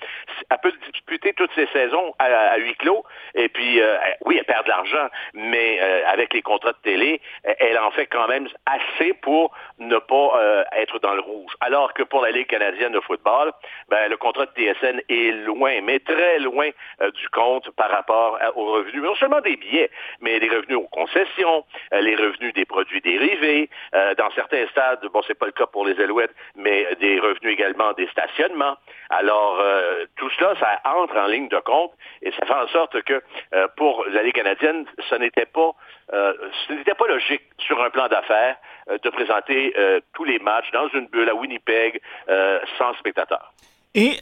elle 0.50 0.58
peut 0.62 0.74
disputer 0.92 1.34
toutes 1.34 1.54
ses 1.54 1.68
saisons 1.68 2.14
à, 2.20 2.58
huis 2.58 2.76
clos, 2.76 3.04
et 3.36 3.50
puis, 3.50 3.80
oui, 4.26 4.38
elle 4.40 4.46
perd 4.46 4.66
de 4.66 4.70
l'argent, 4.70 5.08
mais 5.34 5.80
avec 6.08 6.34
les 6.34 6.42
contrats 6.42 6.74
de 6.74 6.78
télé, 6.84 7.22
elle 7.44 7.78
en 7.80 7.92
fait 7.92 8.08
quand 8.08 8.28
même 8.28 8.47
assez 8.66 9.14
pour 9.14 9.54
ne 9.80 9.98
pas 9.98 10.32
euh, 10.38 10.64
être 10.74 11.00
dans 11.00 11.14
le 11.14 11.22
rouge. 11.22 11.52
Alors 11.62 11.94
que 11.94 12.04
pour 12.04 12.22
la 12.22 12.32
Ligue 12.32 12.48
canadienne 12.48 12.94
de 12.94 13.00
football, 13.00 13.52
ben, 13.90 14.10
le 14.10 14.18
contrat 14.18 14.46
de 14.46 14.52
TSN 14.52 15.02
est 15.10 15.32
loin, 15.46 15.82
mais 15.84 16.00
très 16.00 16.40
loin 16.40 16.70
euh, 17.02 17.12
du 17.12 17.30
compte 17.30 17.70
par 17.72 17.90
rapport 17.90 18.40
aux 18.56 18.72
revenus, 18.74 19.04
non 19.04 19.16
seulement 19.16 19.42
des 19.42 19.56
billets, 19.56 19.90
mais 20.22 20.40
les 20.40 20.50
revenus 20.50 20.78
aux 20.78 20.88
concessions, 20.88 21.66
euh, 21.94 22.02
les 22.02 22.16
revenus 22.16 22.54
des 22.54 22.66
produits 22.66 23.02
dérivés, 23.02 23.70
dans 24.18 24.30
certains 24.32 24.68
stades, 24.68 25.06
bon, 25.12 25.22
c'est 25.26 25.38
pas 25.38 25.46
le 25.46 25.52
cas 25.52 25.66
pour 25.66 25.86
les 25.86 26.00
Alouettes, 26.00 26.34
mais 26.56 26.88
des 27.00 27.20
revenus 27.20 27.54
également 27.54 27.94
des 27.94 28.08
stationnements. 28.08 28.76
Alors, 29.10 29.62
tout 30.18 30.30
cela, 30.32 30.54
ça 30.60 30.80
entre 30.86 31.18
en 31.18 31.28
ligne 31.28 31.48
de 31.48 31.60
compte 31.60 31.92
et 32.22 32.32
ça 32.32 32.46
fait 32.46 32.54
en 32.54 32.68
sorte 32.68 33.02
que 33.04 33.22
pour 33.76 34.06
la 34.10 34.24
Ligue 34.24 34.36
canadienne, 34.36 34.86
ce 35.10 35.16
n'était 35.16 35.46
pas, 35.46 35.72
ce 36.12 36.74
n'était 36.74 36.96
pas 36.96 37.08
logique 37.08 37.42
sur 37.60 37.82
un 37.82 37.90
plan 37.90 38.08
d'affaires 38.08 38.58
euh, 38.90 38.98
de 39.04 39.10
présenter 39.10 39.74
euh, 39.78 40.00
tous 40.14 40.24
les 40.24 40.40
matchs 40.40 40.72
dans 40.72 40.88
une 40.90 41.08
bulle 41.08 41.30
à 41.30 41.36
Winnipeg 41.36 42.00
euh, 42.30 42.60
sans 42.78 42.94
spectateurs. 42.94 43.52
Et 43.94 44.18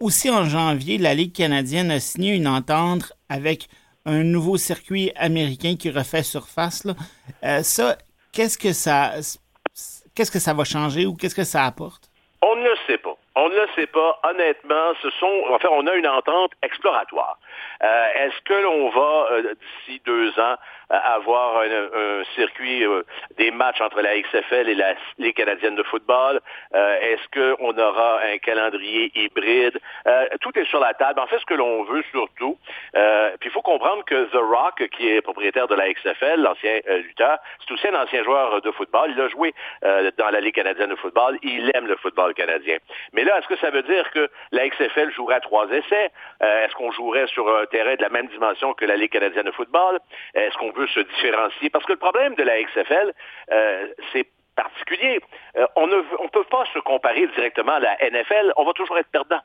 aussi 0.00 0.30
en 0.30 0.44
janvier, 0.44 0.98
la 0.98 1.14
Ligue 1.14 1.34
canadienne 1.34 1.90
a 1.90 2.00
signé 2.00 2.34
une 2.34 2.48
entente 2.48 3.12
avec 3.28 3.68
un 4.06 4.22
nouveau 4.22 4.56
circuit 4.56 5.12
américain 5.16 5.74
qui 5.78 5.90
refait 5.90 6.22
surface. 6.22 6.86
ça, 7.62 7.96
qu'est-ce 8.32 8.56
que 8.56 8.72
ça, 8.72 9.12
qu'est-ce 10.14 10.30
que 10.30 10.38
ça 10.38 10.54
va 10.54 10.64
changer 10.64 11.06
ou 11.06 11.14
qu'est-ce 11.14 11.34
que 11.34 11.44
ça 11.44 11.64
apporte? 11.64 12.10
On 12.42 12.56
ne 12.56 12.62
le 12.62 12.74
sait 12.86 12.98
pas. 12.98 13.16
On 13.36 13.48
ne 13.48 13.54
le 13.54 13.66
sait 13.74 13.86
pas. 13.86 14.20
Honnêtement, 14.24 14.92
ce 15.02 15.10
sont, 15.10 15.44
enfin, 15.50 15.68
on 15.72 15.86
a 15.86 15.94
une 15.94 16.08
entente 16.08 16.52
exploratoire. 16.62 17.38
Est-ce 17.82 18.40
que 18.44 18.54
l'on 18.54 18.90
va, 18.90 19.42
d'ici 19.42 20.00
deux 20.04 20.38
ans, 20.38 20.56
avoir 20.92 21.62
un, 21.62 22.24
circuit 22.34 22.84
euh, 22.84 23.02
des 23.38 23.50
matchs 23.50 23.80
entre 23.80 24.00
la 24.00 24.20
XFL 24.20 24.68
et 24.68 24.74
la 24.74 24.94
Ligue 25.18 25.36
canadienne 25.36 25.74
de 25.74 25.82
football? 25.84 26.40
Euh, 26.74 27.00
est-ce 27.00 27.56
qu'on 27.56 27.76
aura 27.78 28.20
un 28.22 28.38
calendrier 28.38 29.10
hybride? 29.14 29.78
Euh, 30.06 30.28
tout 30.40 30.56
est 30.58 30.64
sur 30.66 30.80
la 30.80 30.94
table. 30.94 31.20
En 31.20 31.26
fait, 31.26 31.38
ce 31.38 31.46
que 31.46 31.54
l'on 31.54 31.84
veut 31.84 32.02
surtout, 32.10 32.58
puis 32.92 33.48
il 33.48 33.50
faut 33.50 33.62
comprendre 33.62 34.04
que 34.04 34.24
The 34.26 34.40
Rock, 34.40 34.86
qui 34.96 35.08
est 35.08 35.20
propriétaire 35.22 35.68
de 35.68 35.74
la 35.74 35.92
XFL, 35.92 36.40
l'ancien 36.40 36.80
lutteur, 36.88 37.38
c'est 37.60 37.72
aussi 37.72 37.88
un 37.88 38.02
ancien 38.02 38.22
joueur 38.22 38.60
de 38.60 38.70
football. 38.72 39.10
Il 39.12 39.20
a 39.20 39.28
joué 39.28 39.54
dans 40.18 40.30
la 40.30 40.40
Ligue 40.40 40.54
canadienne 40.54 40.90
de 40.90 40.96
football. 40.96 41.38
Il 41.42 41.70
aime 41.74 41.86
le 41.86 41.96
football 41.96 42.34
canadien. 42.34 42.76
Mais 43.12 43.24
là, 43.24 43.38
est-ce 43.38 43.48
que 43.48 43.56
ça 43.56 43.70
veut 43.70 43.82
dire 43.82 44.10
que 44.10 44.28
la 44.52 44.68
XFL 44.68 45.10
jouerait 45.12 45.40
trois 45.40 45.68
essais? 45.70 46.10
est-ce 46.40 46.74
qu'on 46.74 46.92
jouerait 46.92 47.26
sur 47.28 47.48
un 47.48 47.66
de 47.72 48.02
la 48.02 48.08
même 48.08 48.28
dimension 48.28 48.74
que 48.74 48.84
la 48.84 48.96
Ligue 48.96 49.12
canadienne 49.12 49.46
de 49.46 49.50
football? 49.52 49.98
Est-ce 50.34 50.56
qu'on 50.58 50.72
veut 50.72 50.86
se 50.88 51.00
différencier? 51.00 51.70
Parce 51.70 51.84
que 51.84 51.92
le 51.92 51.98
problème 51.98 52.34
de 52.34 52.42
la 52.42 52.62
XFL, 52.62 53.12
euh, 53.50 53.86
c'est 54.12 54.26
particulier. 54.54 55.20
Euh, 55.56 55.66
on 55.76 55.86
ne 55.86 56.02
on 56.18 56.28
peut 56.28 56.44
pas 56.44 56.64
se 56.72 56.78
comparer 56.80 57.26
directement 57.28 57.72
à 57.72 57.80
la 57.80 57.96
NFL. 58.10 58.52
On 58.56 58.64
va 58.64 58.72
toujours 58.72 58.98
être 58.98 59.10
perdant. 59.10 59.40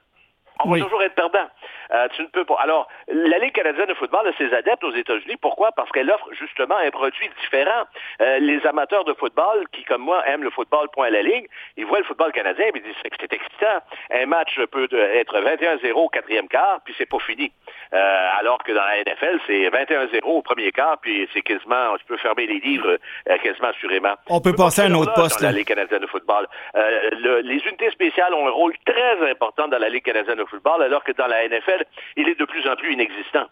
On 0.64 0.72
va 0.72 0.80
toujours 0.80 1.04
être 1.04 1.16
perdant. 1.16 1.48
Euh, 1.92 2.08
tu 2.16 2.22
ne 2.22 2.28
peux 2.28 2.46
pas. 2.46 2.58
Alors, 2.60 2.88
la 3.08 3.38
Ligue 3.40 3.54
canadienne 3.54 3.88
de 3.88 3.94
football 3.94 4.28
a 4.28 4.34
ses 4.38 4.54
adeptes 4.54 4.84
aux 4.84 4.92
États-Unis. 4.92 5.38
Pourquoi? 5.42 5.72
Parce 5.72 5.90
qu'elle 5.92 6.10
offre 6.12 6.28
justement 6.34 6.76
un 6.78 6.92
produit 6.92 7.30
différent. 7.42 7.84
Euh, 8.22 8.40
les 8.40 8.66
amateurs 8.66 9.06
de 9.06 9.14
football, 9.14 9.66
qui 9.72 9.84
comme 9.84 10.02
moi 10.02 10.26
aiment 10.28 10.44
le 10.44 10.50
football 10.50 10.90
point 10.92 11.08
à 11.08 11.10
la 11.12 11.22
Ligue, 11.22 11.48
ils 11.78 11.86
voient 11.86 12.00
le 12.00 12.06
football 12.06 12.32
canadien 12.32 12.66
et 12.66 12.72
ils 12.76 12.82
disent 12.82 12.94
que 13.04 13.18
c'est 13.20 13.34
excitant. 13.34 13.80
Un 14.12 14.26
match 14.26 14.60
peut 14.72 14.88
être 14.92 15.40
21-0 15.40 15.92
au 15.94 16.10
quatrième 16.10 16.48
quart, 16.48 16.82
puis 16.84 16.94
c'est 16.98 17.06
pas 17.06 17.20
fini. 17.20 17.52
Euh, 17.94 18.28
alors 18.40 18.64
que 18.64 18.72
dans 18.72 18.84
la 18.84 19.04
NFL, 19.04 19.40
c'est 19.48 19.70
21-0 19.70 20.22
au 20.24 20.42
premier 20.42 20.72
quart, 20.72 20.98
puis 21.02 21.30
c'est 21.34 21.42
quasiment, 21.42 21.98
tu 21.98 22.06
peux 22.06 22.18
fermer 22.18 22.48
les 22.48 22.60
livres 22.60 22.98
quasiment 23.44 23.70
assurément. 23.70 24.14
On 24.30 24.42
peut 24.42 24.54
passer 24.54 24.82
à 24.82 24.86
un 24.86 24.94
autre 24.94 25.14
poste. 25.14 25.42
Dans 25.42 25.48
la 25.48 25.54
Ligue 25.54 25.68
canadienne 25.68 26.02
de 26.02 26.08
football. 26.08 26.48
les 26.74 27.62
unités 27.66 27.90
spéciales 27.92 28.34
ont 28.34 28.48
un 28.48 28.52
rôle 28.52 28.74
très 28.86 29.30
important 29.30 29.68
dans 29.68 29.78
la 29.78 29.90
Ligue 29.90 30.04
canadienne 30.04 30.38
de 30.38 30.46
football, 30.48 30.82
alors 30.84 31.04
que 31.04 31.12
dans 31.12 31.28
la 31.28 31.48
NFL, 31.48 31.86
il 32.16 32.28
est 32.30 32.40
de 32.40 32.46
plus 32.46 32.68
en 32.68 32.76
plus 32.76 32.94
inexistant. 32.94 33.48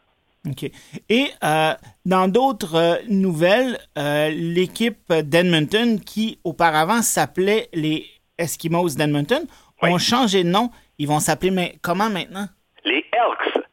OK. 0.50 0.70
Et 1.10 1.28
euh, 1.44 1.74
dans 2.06 2.28
d'autres 2.28 2.76
euh, 2.76 2.96
nouvelles, 3.10 3.78
euh, 3.98 4.30
l'équipe 4.30 5.12
d'Edmonton, 5.12 6.00
qui 6.00 6.40
auparavant 6.44 7.02
s'appelait 7.02 7.68
les 7.74 8.06
Eskimos 8.38 8.96
d'Edmonton, 8.96 9.46
ont 9.82 9.98
changé 9.98 10.44
de 10.44 10.50
nom. 10.50 10.70
Ils 10.98 11.08
vont 11.08 11.20
s'appeler 11.20 11.52
mais 11.52 11.76
comment 11.82 12.10
maintenant? 12.10 12.46
Les 12.84 13.06
Elks. 13.12 13.64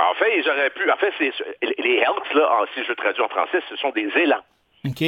En 0.00 0.14
fait, 0.14 0.38
ils 0.38 0.48
auraient 0.48 0.70
pu. 0.70 0.90
En 0.90 0.96
fait, 0.96 1.12
les 1.18 1.96
Elks, 1.96 2.34
là, 2.34 2.64
si 2.74 2.84
je 2.84 2.92
traduis 2.92 3.22
en 3.22 3.28
français, 3.28 3.60
ce 3.68 3.76
sont 3.76 3.90
des 3.90 4.08
élans. 4.16 4.42
OK. 4.86 5.02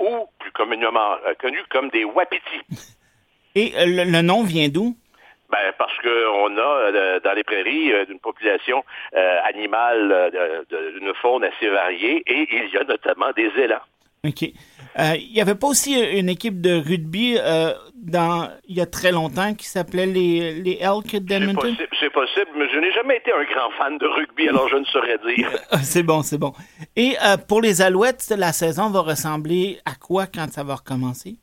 ou 0.00 0.26
plus 0.38 0.52
communément 0.52 1.16
connus 1.40 1.62
comme 1.70 1.90
des 1.90 2.04
wapitis. 2.04 2.62
Et 3.54 3.72
le 3.76 4.22
nom 4.22 4.44
vient 4.44 4.68
d'où? 4.68 4.96
Ben, 5.50 5.72
parce 5.78 5.96
qu'on 6.02 6.58
a 6.58 6.60
euh, 6.60 7.20
dans 7.20 7.32
les 7.32 7.42
prairies 7.42 7.90
euh, 7.90 8.04
une 8.10 8.18
population 8.18 8.84
euh, 9.16 9.38
animale 9.44 10.30
d'une 10.68 11.12
faune 11.22 11.42
assez 11.44 11.68
variée 11.68 12.22
et 12.26 12.46
il 12.50 12.70
y 12.70 12.76
a 12.76 12.84
notamment 12.84 13.32
des 13.34 13.50
élans. 13.56 13.80
OK. 14.26 14.42
il 14.42 15.32
n'y 15.32 15.40
avait 15.40 15.54
pas 15.54 15.68
aussi 15.68 15.98
une 15.98 16.28
équipe 16.28 16.60
de 16.60 16.72
rugby 16.72 17.38
dans, 17.94 18.50
il 18.68 18.76
y 18.76 18.80
a 18.80 18.86
très 18.86 19.12
longtemps 19.12 19.54
qui 19.54 19.66
s'appelait 19.66 20.06
les, 20.06 20.54
les 20.54 20.78
Elk 20.80 21.16
d'Edmonton? 21.24 21.74
C'est 22.00 22.12
possible, 22.12 22.50
mais 22.56 22.68
je 22.68 22.78
n'ai 22.80 22.90
jamais 22.92 23.16
été 23.18 23.32
un 23.32 23.44
grand 23.44 23.70
fan 23.78 23.96
de 23.96 24.06
rugby, 24.06 24.48
alors 24.48 24.68
je 24.68 24.76
ne 24.76 24.84
saurais 24.86 25.18
dire. 25.18 25.50
c'est 25.82 26.02
bon, 26.02 26.22
c'est 26.22 26.38
bon. 26.38 26.52
Et 26.96 27.14
pour 27.48 27.62
les 27.62 27.80
Alouettes, 27.80 28.34
la 28.36 28.52
saison 28.52 28.90
va 28.90 29.00
ressembler 29.00 29.78
à 29.86 29.94
quoi 29.94 30.26
quand 30.26 30.50
ça 30.50 30.64
va 30.64 30.74
recommencer? 30.74 31.36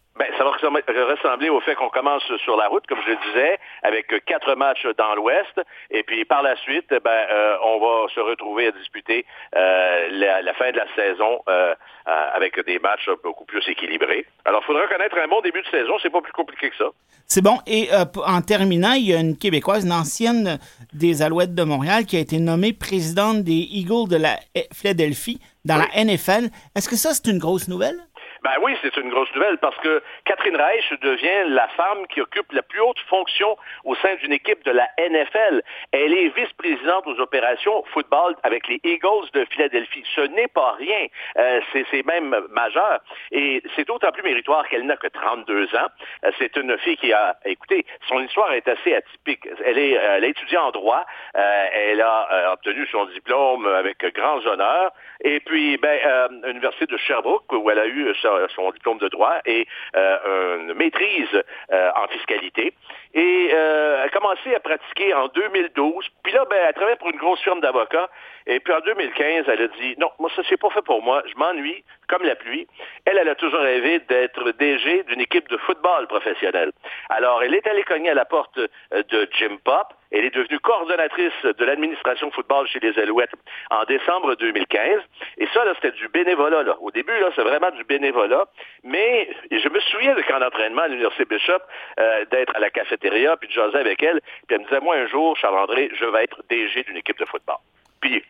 Ressembler 0.65 1.49
au 1.49 1.59
fait 1.61 1.75
qu'on 1.75 1.89
commence 1.89 2.23
sur 2.43 2.57
la 2.57 2.67
route, 2.67 2.85
comme 2.87 2.99
je 3.05 3.11
le 3.11 3.17
disais, 3.27 3.59
avec 3.83 4.07
quatre 4.25 4.55
matchs 4.55 4.85
dans 4.97 5.15
l'Ouest, 5.15 5.61
et 5.91 6.03
puis 6.03 6.25
par 6.25 6.41
la 6.41 6.55
suite, 6.57 6.89
ben, 6.89 7.11
euh, 7.11 7.57
on 7.63 7.79
va 7.79 8.07
se 8.13 8.19
retrouver 8.19 8.67
à 8.67 8.71
disputer 8.71 9.25
euh, 9.55 10.07
la, 10.11 10.53
fin 10.53 10.71
de 10.71 10.77
la 10.77 10.87
saison 10.95 11.41
euh, 11.47 11.73
avec 12.05 12.63
des 12.65 12.79
matchs 12.79 13.09
beaucoup 13.23 13.45
plus 13.45 13.63
équilibrés. 13.67 14.25
Alors, 14.45 14.61
il 14.63 14.65
faudra 14.67 14.87
connaître 14.87 15.17
un 15.17 15.27
bon 15.27 15.41
début 15.41 15.61
de 15.61 15.67
saison, 15.67 15.93
c'est 16.01 16.09
pas 16.09 16.21
plus 16.21 16.33
compliqué 16.33 16.69
que 16.69 16.77
ça. 16.77 16.89
C'est 17.27 17.43
bon. 17.43 17.57
Et 17.67 17.89
en 18.25 18.41
terminant, 18.41 18.93
il 18.93 19.07
y 19.07 19.13
a 19.13 19.19
une 19.19 19.37
Québécoise, 19.37 19.85
une 19.85 19.91
ancienne 19.91 20.59
des 20.93 21.21
Alouettes 21.21 21.55
de 21.55 21.63
Montréal, 21.63 22.05
qui 22.05 22.17
a 22.17 22.19
été 22.19 22.37
nommée 22.39 22.73
présidente 22.73 23.43
des 23.43 23.67
Eagles 23.71 24.09
de 24.09 24.17
la 24.17 24.37
Philadelphie 24.73 25.39
dans 25.65 25.77
la 25.77 25.87
NFL. 26.03 26.49
Est-ce 26.75 26.87
que 26.87 26.95
ça, 26.95 27.13
c'est 27.13 27.29
une 27.29 27.39
grosse 27.39 27.67
nouvelle? 27.67 27.97
Ben 28.45 28.57
oui, 28.61 28.77
c'est 28.83 28.95
une 28.97 29.09
grosse 29.09 29.33
nouvelle 29.33 29.57
parce 29.57 29.75
que 29.77 30.03
Catherine 30.23 30.55
Reich 30.55 30.93
devient 31.01 31.47
la 31.47 31.67
femme 31.69 32.05
qui 32.13 32.21
occupe 32.21 32.51
la 32.51 32.61
plus 32.61 32.79
haute 32.79 32.99
fonction 33.09 33.57
au 33.85 33.95
sein 33.95 34.13
d'une 34.21 34.33
équipe 34.33 34.63
de 34.65 34.69
la 34.69 34.87
NFL. 34.99 35.63
Elle 35.91 36.13
est 36.13 36.27
vice-présidente 36.27 37.07
aux 37.07 37.19
opérations 37.19 37.83
football 37.85 38.35
avec 38.43 38.67
les 38.67 38.79
Eagles 38.83 39.31
de 39.33 39.45
Philadelphie. 39.45 40.03
Ce 40.13 40.21
n'est 40.21 40.47
pas 40.47 40.73
rien. 40.73 41.07
Euh, 41.39 41.59
c'est 41.73 42.05
même 42.05 42.39
majeur. 42.51 42.99
Et 43.31 43.63
c'est 43.75 43.87
d'autant 43.87 44.11
plus 44.11 44.21
méritoire 44.21 44.67
qu'elle 44.69 44.85
n'a 44.85 44.97
que 44.97 45.07
32 45.07 45.75
ans. 45.75 45.87
Euh, 46.23 46.31
c'est 46.37 46.55
une 46.55 46.77
fille 46.77 46.97
qui 46.97 47.13
a, 47.13 47.35
écoutez, 47.45 47.83
son 48.07 48.19
histoire 48.19 48.53
est 48.53 48.67
assez 48.67 48.93
atypique. 48.93 49.47
Elle, 49.65 49.79
est, 49.79 49.93
elle 49.93 50.23
a 50.23 50.27
étudié 50.27 50.59
en 50.59 50.69
droit. 50.69 51.03
Euh, 51.35 51.65
elle 51.73 52.01
a 52.01 52.53
obtenu 52.53 52.85
son 52.91 53.05
diplôme 53.05 53.65
avec 53.65 54.05
grands 54.13 54.45
honneurs. 54.45 54.91
Et 55.21 55.39
puis, 55.39 55.77
ben, 55.77 55.97
l'Université 56.43 56.85
de 56.85 56.97
Sherbrooke, 56.97 57.51
où 57.51 57.71
elle 57.71 57.79
a 57.79 57.87
eu 57.87 58.13
son 58.55 58.71
diplôme 58.71 58.97
de 58.99 59.07
droit 59.07 59.37
et 59.45 59.67
euh, 59.95 60.59
une 60.59 60.73
maîtrise 60.73 61.43
euh, 61.71 61.91
en 61.95 62.07
fiscalité. 62.07 62.73
Et 63.13 63.49
euh, 63.53 63.97
elle 63.99 64.07
a 64.07 64.09
commencé 64.09 64.53
à 64.55 64.59
pratiquer 64.59 65.13
en 65.13 65.27
2012. 65.27 66.05
Puis 66.23 66.33
là, 66.33 66.45
ben, 66.49 66.57
elle 66.67 66.73
travaillait 66.73 66.97
pour 66.97 67.09
une 67.09 67.17
grosse 67.17 67.41
firme 67.41 67.61
d'avocats. 67.61 68.09
Et 68.47 68.59
puis 68.59 68.73
en 68.73 68.79
2015, 68.81 69.45
elle 69.47 69.61
a 69.61 69.67
dit, 69.67 69.95
non, 69.97 70.11
moi, 70.19 70.29
ça, 70.35 70.43
c'est 70.47 70.57
pas 70.57 70.69
fait 70.69 70.83
pour 70.83 71.01
moi. 71.01 71.23
Je 71.25 71.37
m'ennuie 71.37 71.83
comme 72.07 72.23
la 72.23 72.35
pluie. 72.35 72.67
Elle, 73.05 73.17
elle 73.17 73.29
a 73.29 73.35
toujours 73.35 73.61
rêvé 73.61 73.99
d'être 73.99 74.51
DG 74.51 75.03
d'une 75.03 75.21
équipe 75.21 75.49
de 75.49 75.57
football 75.57 76.07
professionnel. 76.07 76.71
Alors, 77.09 77.41
elle 77.41 77.55
est 77.55 77.65
allée 77.67 77.83
cogner 77.83 78.11
à 78.11 78.13
la 78.13 78.25
porte 78.25 78.59
de 78.59 79.29
Jim 79.31 79.57
Pop. 79.63 79.94
Elle 80.11 80.25
est 80.25 80.35
devenue 80.35 80.59
coordonnatrice 80.59 81.33
de 81.43 81.65
l'administration 81.65 82.31
football 82.31 82.67
chez 82.67 82.79
les 82.79 82.97
Alouettes 82.99 83.31
en 83.71 83.83
décembre 83.85 84.35
2015. 84.35 85.01
Et 85.37 85.47
ça, 85.53 85.63
c'était 85.75 85.91
du 85.91 86.07
bénévolat. 86.09 86.63
Là. 86.63 86.77
Au 86.81 86.91
début, 86.91 87.17
là, 87.19 87.29
c'est 87.35 87.41
vraiment 87.41 87.71
du 87.71 87.83
bénévolat. 87.83 88.45
Mais 88.83 89.29
je 89.51 89.69
me 89.69 89.79
souviens 89.79 90.15
de 90.15 90.21
camp 90.21 90.39
d'entraînement 90.39 90.83
à 90.83 90.87
l'Université 90.87 91.25
Bishop, 91.25 91.59
euh, 91.99 92.25
d'être 92.31 92.55
à 92.55 92.59
la 92.59 92.69
cafétéria, 92.69 93.35
puis 93.37 93.47
de 93.47 93.53
jaser 93.53 93.77
avec 93.77 94.01
elle. 94.03 94.21
Puis 94.47 94.55
elle 94.55 94.59
me 94.59 94.63
disait, 94.65 94.79
moi, 94.79 94.95
un 94.95 95.07
jour, 95.07 95.35
Charles-André, 95.37 95.89
je 95.93 96.05
vais 96.05 96.23
être 96.23 96.41
DG 96.49 96.83
d'une 96.83 96.97
équipe 96.97 97.17
de 97.17 97.25
football. 97.25 97.57
Puis, 98.01 98.23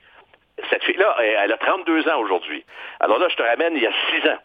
cette 0.69 0.83
fille-là, 0.83 1.15
elle 1.19 1.51
a 1.51 1.57
32 1.57 2.07
ans 2.07 2.19
aujourd'hui. 2.19 2.63
Alors 2.99 3.19
là, 3.19 3.27
je 3.29 3.35
te 3.35 3.43
ramène 3.43 3.75
il 3.75 3.83
y 3.83 3.87
a 3.87 3.91
6 4.21 4.29
ans. 4.29 4.39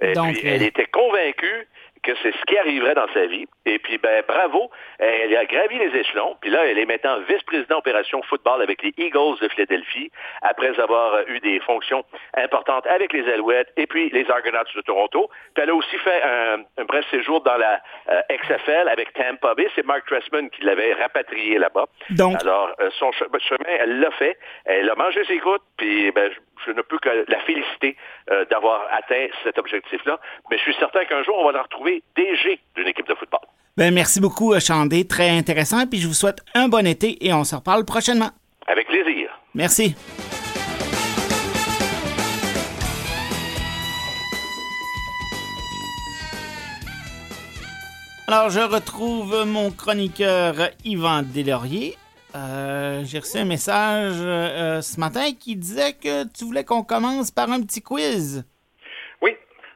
Et 0.00 0.12
Donc, 0.12 0.34
puis, 0.34 0.48
euh, 0.48 0.54
elle 0.54 0.62
était 0.62 0.86
convaincue 0.86 1.66
que 2.02 2.12
c'est 2.22 2.32
ce 2.32 2.44
qui 2.46 2.58
arriverait 2.58 2.94
dans 2.94 3.06
sa 3.14 3.26
vie. 3.26 3.46
Et 3.64 3.78
puis, 3.78 3.98
ben, 3.98 4.22
bravo, 4.26 4.70
elle 4.98 5.36
a 5.36 5.44
gravi 5.44 5.78
les 5.78 5.96
échelons. 5.98 6.36
Puis 6.40 6.50
là, 6.50 6.64
elle 6.66 6.78
est 6.78 6.84
maintenant 6.86 7.18
vice-président 7.28 7.78
opération 7.78 8.20
football 8.22 8.60
avec 8.60 8.82
les 8.82 8.92
Eagles 8.98 9.38
de 9.40 9.48
Philadelphie, 9.48 10.10
après 10.42 10.78
avoir 10.80 11.14
euh, 11.14 11.22
eu 11.28 11.38
des 11.40 11.60
fonctions 11.60 12.04
importantes 12.36 12.86
avec 12.86 13.12
les 13.12 13.28
Alouettes 13.32 13.72
et 13.76 13.86
puis 13.86 14.10
les 14.10 14.28
Argonauts 14.30 14.64
de 14.74 14.80
Toronto. 14.82 15.30
Puis 15.54 15.62
elle 15.62 15.70
a 15.70 15.74
aussi 15.74 15.96
fait 15.98 16.22
un, 16.22 16.62
un 16.78 16.84
bref 16.84 17.04
séjour 17.10 17.40
dans 17.42 17.56
la 17.56 17.80
euh, 18.10 18.20
XFL 18.30 18.88
avec 18.88 19.12
Tampa 19.12 19.54
Bay. 19.54 19.68
C'est 19.74 19.84
Mark 19.86 20.04
Tressman 20.06 20.50
qui 20.50 20.62
l'avait 20.62 20.94
rapatrié 20.94 21.58
là-bas. 21.58 21.86
Donc- 22.10 22.36
Alors, 22.42 22.70
euh, 22.80 22.90
son 22.98 23.10
che- 23.12 23.28
chemin, 23.48 23.76
elle 23.78 24.00
l'a 24.00 24.10
fait. 24.12 24.36
Elle 24.64 24.88
a 24.90 24.94
mangé 24.94 25.24
ses 25.24 25.38
croûtes, 25.38 25.62
puis 25.76 26.10
ben, 26.12 26.30
je, 26.32 26.38
je 26.66 26.70
ne 26.76 26.82
peux 26.82 26.98
que 26.98 27.24
la 27.28 27.38
féliciter 27.40 27.96
euh, 28.30 28.44
d'avoir 28.46 28.86
atteint 28.90 29.26
cet 29.44 29.58
objectif-là. 29.58 30.18
Mais 30.50 30.58
je 30.58 30.62
suis 30.62 30.74
certain 30.74 31.04
qu'un 31.04 31.22
jour, 31.22 31.36
on 31.38 31.44
va 31.46 31.52
la 31.52 31.62
retrouver 31.62 31.91
DG 32.16 32.60
d'une 32.76 32.88
équipe 32.88 33.08
de 33.08 33.14
football. 33.14 33.40
Ben, 33.76 33.92
merci 33.92 34.20
beaucoup, 34.20 34.52
euh, 34.52 34.60
Chandé. 34.60 35.06
Très 35.06 35.30
intéressant. 35.30 35.86
Puis 35.86 35.98
je 35.98 36.06
vous 36.06 36.14
souhaite 36.14 36.40
un 36.54 36.68
bon 36.68 36.86
été 36.86 37.24
et 37.26 37.32
on 37.32 37.44
se 37.44 37.54
reparle 37.54 37.84
prochainement. 37.84 38.30
Avec 38.66 38.86
plaisir. 38.86 39.30
Merci. 39.54 39.94
Alors, 48.28 48.50
je 48.50 48.60
retrouve 48.60 49.44
mon 49.46 49.70
chroniqueur 49.70 50.54
Yvan 50.84 51.22
Deslauriers. 51.22 51.96
Euh, 52.34 53.02
J'ai 53.04 53.18
reçu 53.18 53.36
un 53.36 53.44
message 53.44 54.14
euh, 54.18 54.80
ce 54.80 54.98
matin 54.98 55.32
qui 55.38 55.56
disait 55.56 55.92
que 55.92 56.24
tu 56.28 56.44
voulais 56.44 56.64
qu'on 56.64 56.82
commence 56.82 57.30
par 57.30 57.50
un 57.50 57.60
petit 57.60 57.82
quiz. 57.82 58.44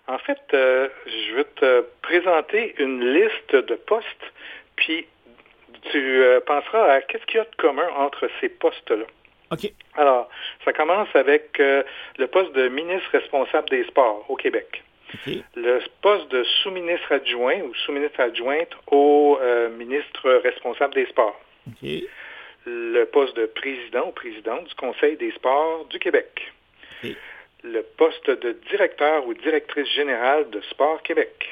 En 0.09 0.19
fait, 0.19 0.41
euh, 0.55 0.89
je 1.07 1.35
vais 1.35 1.45
te 1.45 1.85
présenter 2.03 2.75
une 2.79 3.13
liste 3.13 3.57
de 3.57 3.75
postes, 3.75 4.33
puis 4.77 5.07
tu 5.91 6.23
euh, 6.23 6.41
penseras 6.41 6.93
à 6.93 7.01
qu'est-ce 7.03 7.25
qu'il 7.27 7.39
y 7.39 7.41
a 7.41 7.45
de 7.45 7.57
commun 7.57 7.89
entre 7.97 8.29
ces 8.41 8.49
postes-là. 8.49 9.05
OK. 9.53 9.71
Alors, 9.95 10.29
ça 10.65 10.73
commence 10.73 11.09
avec 11.15 11.59
euh, 11.59 11.83
le 12.19 12.27
poste 12.29 12.53
de 12.53 12.69
ministre 12.69 13.09
responsable 13.13 13.69
des 13.69 13.85
sports 13.85 14.25
au 14.29 14.37
Québec. 14.37 14.83
Le 15.55 15.81
poste 16.03 16.31
de 16.31 16.43
sous-ministre 16.45 17.13
adjoint 17.13 17.61
ou 17.61 17.75
sous-ministre 17.75 18.21
adjointe 18.21 18.77
au 18.89 19.39
ministre 19.79 20.29
responsable 20.43 20.95
des 20.95 21.07
sports. 21.07 21.41
OK. 21.69 21.89
Le 22.67 23.05
poste 23.05 23.37
de 23.37 23.47
président 23.47 24.09
ou 24.09 24.11
présidente 24.11 24.65
du 24.65 24.75
Conseil 24.75 25.17
des 25.17 25.31
sports 25.31 25.87
du 25.87 25.99
Québec. 26.01 26.53
OK. 27.05 27.17
Le 27.69 27.83
poste 27.83 28.31
de 28.31 28.57
directeur 28.71 29.27
ou 29.27 29.35
directrice 29.35 29.89
générale 29.89 30.49
de 30.51 30.61
Sport 30.71 31.03
Québec. 31.03 31.49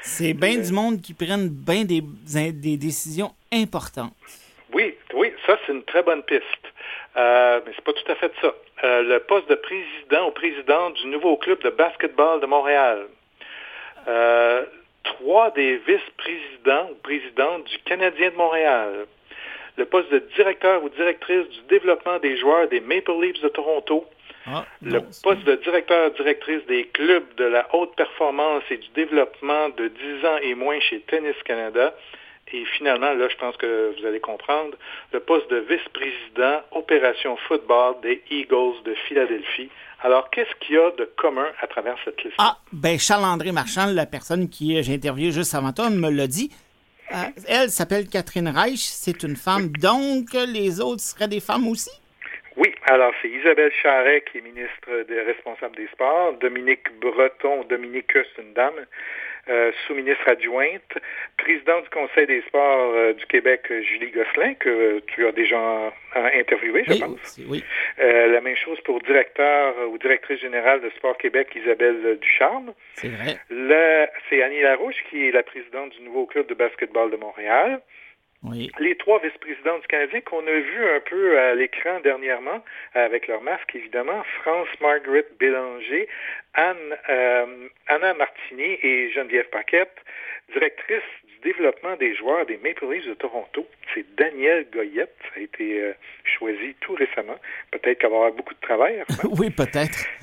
C'est 0.00 0.32
bien 0.32 0.56
du 0.58 0.72
monde 0.72 1.00
qui 1.00 1.12
prennent 1.12 1.48
bien 1.48 1.84
des, 1.84 2.02
des 2.52 2.76
décisions 2.76 3.32
importantes. 3.52 4.12
Oui, 4.72 4.94
oui, 5.14 5.32
ça 5.44 5.58
c'est 5.66 5.72
une 5.72 5.82
très 5.82 6.04
bonne 6.04 6.22
piste. 6.22 6.44
Euh, 7.16 7.60
mais 7.66 7.72
c'est 7.74 7.84
pas 7.84 7.94
tout 7.94 8.12
à 8.12 8.14
fait 8.14 8.30
ça. 8.40 8.54
Euh, 8.84 9.02
le 9.02 9.18
poste 9.18 9.48
de 9.50 9.56
président 9.56 10.28
ou 10.28 10.30
présidente 10.30 10.94
du 10.94 11.08
nouveau 11.08 11.36
club 11.36 11.60
de 11.62 11.70
basketball 11.70 12.40
de 12.40 12.46
Montréal. 12.46 13.08
Euh, 14.06 14.64
trois 15.02 15.50
des 15.50 15.78
vice-présidents 15.78 16.90
ou 16.92 16.94
présidentes 17.02 17.64
du 17.64 17.78
Canadien 17.78 18.30
de 18.30 18.36
Montréal. 18.36 19.06
Le 19.76 19.84
poste 19.84 20.12
de 20.12 20.20
directeur 20.36 20.84
ou 20.84 20.88
directrice 20.90 21.48
du 21.48 21.60
développement 21.68 22.20
des 22.20 22.36
joueurs 22.36 22.68
des 22.68 22.80
Maple 22.80 23.20
Leafs 23.20 23.40
de 23.40 23.48
Toronto. 23.48 24.06
Ah, 24.50 24.64
Le 24.82 25.00
poste 25.22 25.44
de 25.44 25.56
directeur 25.56 26.10
directrice 26.12 26.64
des 26.66 26.86
clubs 26.86 27.34
de 27.36 27.44
la 27.44 27.66
haute 27.74 27.94
performance 27.96 28.62
et 28.70 28.78
du 28.78 28.88
développement 28.94 29.68
de 29.70 29.88
10 29.88 30.26
ans 30.26 30.38
et 30.42 30.54
moins 30.54 30.80
chez 30.80 31.00
Tennis 31.00 31.36
Canada. 31.44 31.94
Et 32.52 32.64
finalement, 32.76 33.12
là, 33.12 33.28
je 33.28 33.36
pense 33.36 33.56
que 33.58 33.94
vous 33.98 34.06
allez 34.06 34.20
comprendre, 34.20 34.74
le 35.12 35.20
poste 35.20 35.50
de 35.50 35.58
vice-président 35.68 36.62
opération 36.72 37.36
football 37.46 37.96
des 38.02 38.22
Eagles 38.30 38.82
de 38.84 38.94
Philadelphie. 39.06 39.68
Alors, 40.02 40.30
qu'est-ce 40.30 40.54
qu'il 40.60 40.76
y 40.76 40.78
a 40.78 40.90
de 40.92 41.04
commun 41.16 41.46
à 41.60 41.66
travers 41.66 41.96
cette 42.04 42.22
liste? 42.22 42.36
Ah, 42.38 42.56
ben 42.72 42.98
Charles-André 42.98 43.52
Marchand, 43.52 43.86
la 43.86 44.06
personne 44.06 44.48
qui 44.48 44.78
euh, 44.78 44.82
j'ai 44.82 44.94
interviewé 44.94 45.32
juste 45.32 45.54
avant 45.54 45.72
toi, 45.72 45.90
me 45.90 46.08
l'a 46.08 46.26
dit. 46.26 46.50
Euh, 47.12 47.16
elle 47.46 47.70
s'appelle 47.70 48.08
Catherine 48.08 48.48
Reich, 48.48 48.80
c'est 48.80 49.22
une 49.22 49.36
femme, 49.36 49.68
donc 49.68 50.32
les 50.34 50.80
autres 50.80 51.02
seraient 51.02 51.28
des 51.28 51.40
femmes 51.40 51.66
aussi? 51.66 51.90
Oui, 52.58 52.74
alors 52.90 53.12
c'est 53.22 53.28
Isabelle 53.28 53.70
Charret 53.82 54.22
qui 54.22 54.38
est 54.38 54.40
ministre 54.40 55.04
des 55.08 55.20
responsable 55.20 55.76
des 55.76 55.86
sports, 55.92 56.32
Dominique 56.34 56.88
Breton, 57.00 57.62
Dominique, 57.64 58.10
c'est 58.12 58.42
une 58.42 58.52
dame, 58.52 58.74
euh, 59.48 59.70
sous-ministre 59.86 60.28
adjointe, 60.28 60.98
présidente 61.36 61.84
du 61.84 61.90
Conseil 61.90 62.26
des 62.26 62.42
sports 62.42 62.90
euh, 62.94 63.12
du 63.12 63.24
Québec, 63.26 63.62
euh, 63.70 63.80
Julie 63.82 64.10
Gosselin, 64.10 64.54
que 64.54 64.98
tu 65.06 65.24
as 65.26 65.30
déjà 65.32 65.92
interviewé, 66.34 66.82
je 66.88 66.92
Oui, 66.94 66.98
pense. 67.00 67.40
oui. 67.48 67.64
La 67.98 68.40
même 68.40 68.56
chose 68.56 68.80
pour 68.80 69.00
directeur 69.02 69.74
ou 69.88 69.96
directrice 69.98 70.40
générale 70.40 70.80
de 70.80 70.90
Sport 70.90 71.16
Québec, 71.16 71.48
Isabelle 71.54 72.18
Ducharme. 72.20 72.74
c'est 72.94 73.08
vrai. 73.08 73.38
C'est 74.28 74.42
Annie 74.42 74.62
Larouche 74.62 74.96
qui 75.08 75.28
est 75.28 75.30
la 75.32 75.44
présidente 75.44 75.90
du 75.96 76.02
nouveau 76.02 76.26
club 76.26 76.46
de 76.48 76.54
basketball 76.54 77.10
de 77.10 77.16
Montréal 77.16 77.80
Les 78.78 78.94
trois 78.96 79.18
vice-présidents 79.20 79.78
du 79.78 79.86
Canadien 79.88 80.20
qu'on 80.20 80.46
a 80.46 80.60
vus 80.60 80.84
un 80.84 81.00
peu 81.00 81.38
à 81.38 81.54
l'écran 81.54 81.98
dernièrement, 82.00 82.64
avec 82.94 83.26
leur 83.26 83.42
masque 83.42 83.74
évidemment, 83.74 84.22
France 84.40 84.68
Margaret 84.80 85.26
Bélanger, 85.40 86.08
Anne, 86.54 86.96
euh, 87.08 87.68
Anna 87.88 88.14
Martini 88.14 88.78
et 88.82 89.10
Geneviève 89.10 89.48
Paquette, 89.50 89.96
directrice 90.52 91.02
du 91.42 91.52
développement 91.52 91.96
des 91.96 92.14
joueurs 92.14 92.46
des 92.46 92.56
Maple 92.58 92.86
Leafs 92.90 93.06
de 93.06 93.14
Toronto. 93.14 93.66
C'est 93.94 94.04
Danielle 94.16 94.66
Goyette, 94.72 95.14
ça 95.22 95.40
a 95.40 95.42
été 95.42 95.80
euh, 95.80 95.92
choisi 96.38 96.74
tout 96.80 96.94
récemment. 96.94 97.36
Peut-être 97.70 97.98
qu'elle 97.98 98.10
va 98.10 98.16
avoir 98.16 98.32
beaucoup 98.32 98.54
de 98.54 98.60
travail. 98.60 99.00
Armand. 99.00 99.36
oui, 99.38 99.50
peut-être. 99.50 100.06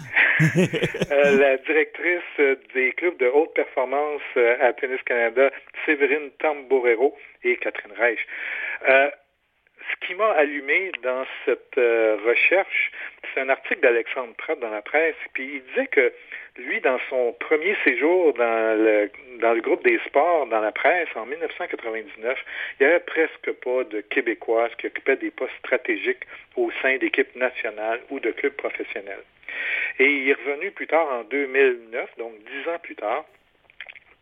Euh, 1.11 1.37
la 1.37 1.55
directrice 1.57 2.21
euh, 2.39 2.57
des 2.73 2.91
clubs 2.91 3.17
de 3.17 3.27
haute 3.27 3.53
performance 3.53 4.21
à 4.35 4.73
Tennis 4.73 5.01
Canada, 5.05 5.49
Séverine 5.85 6.29
Tamborero 6.39 7.15
et 7.43 7.55
Catherine 7.55 7.93
Reich. 7.97 8.19
Ce 9.91 10.07
qui 10.07 10.15
m'a 10.15 10.31
allumé 10.31 10.91
dans 11.03 11.25
cette 11.45 11.77
euh, 11.77 12.17
recherche, 12.25 12.91
c'est 13.33 13.41
un 13.41 13.49
article 13.49 13.81
d'Alexandre 13.81 14.33
Pratt 14.35 14.59
dans 14.59 14.69
la 14.69 14.81
presse, 14.81 15.15
puis 15.33 15.55
il 15.55 15.63
disait 15.63 15.87
que 15.87 16.13
lui, 16.57 16.79
dans 16.81 16.99
son 17.09 17.33
premier 17.33 17.75
séjour 17.83 18.33
dans 18.33 18.77
le, 18.81 19.11
dans 19.39 19.53
le 19.53 19.61
groupe 19.61 19.83
des 19.83 19.99
sports, 20.05 20.47
dans 20.47 20.61
la 20.61 20.71
presse, 20.71 21.09
en 21.15 21.25
1999, 21.25 22.45
il 22.79 22.85
n'y 22.85 22.91
avait 22.91 23.01
presque 23.01 23.51
pas 23.63 23.83
de 23.83 24.01
Québécoises 24.01 24.71
qui 24.77 24.87
occupaient 24.87 25.17
des 25.17 25.31
postes 25.31 25.53
stratégiques 25.59 26.23
au 26.55 26.71
sein 26.81 26.97
d'équipes 26.97 27.35
nationales 27.35 27.99
ou 28.09 28.19
de 28.19 28.31
clubs 28.31 28.55
professionnels. 28.55 29.23
Et 29.99 30.05
il 30.05 30.29
est 30.29 30.33
revenu 30.33 30.71
plus 30.71 30.87
tard 30.87 31.07
en 31.11 31.23
2009, 31.23 32.17
donc 32.17 32.33
dix 32.39 32.69
ans 32.69 32.79
plus 32.81 32.95
tard. 32.95 33.25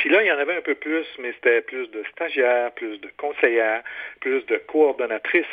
Puis 0.04 0.12
là, 0.12 0.22
il 0.22 0.28
y 0.28 0.32
en 0.34 0.38
avait 0.38 0.58
un 0.58 0.62
peu 0.62 0.76
plus, 0.76 1.06
mais 1.20 1.32
c'était 1.32 1.62
plus 1.62 1.90
de 1.92 2.04
stagiaires, 2.12 2.74
plus 2.74 3.00
de 3.00 3.08
conseillères, 3.16 3.84
plus 4.20 4.46
de 4.48 4.58
coordonnatrices, 4.58 5.46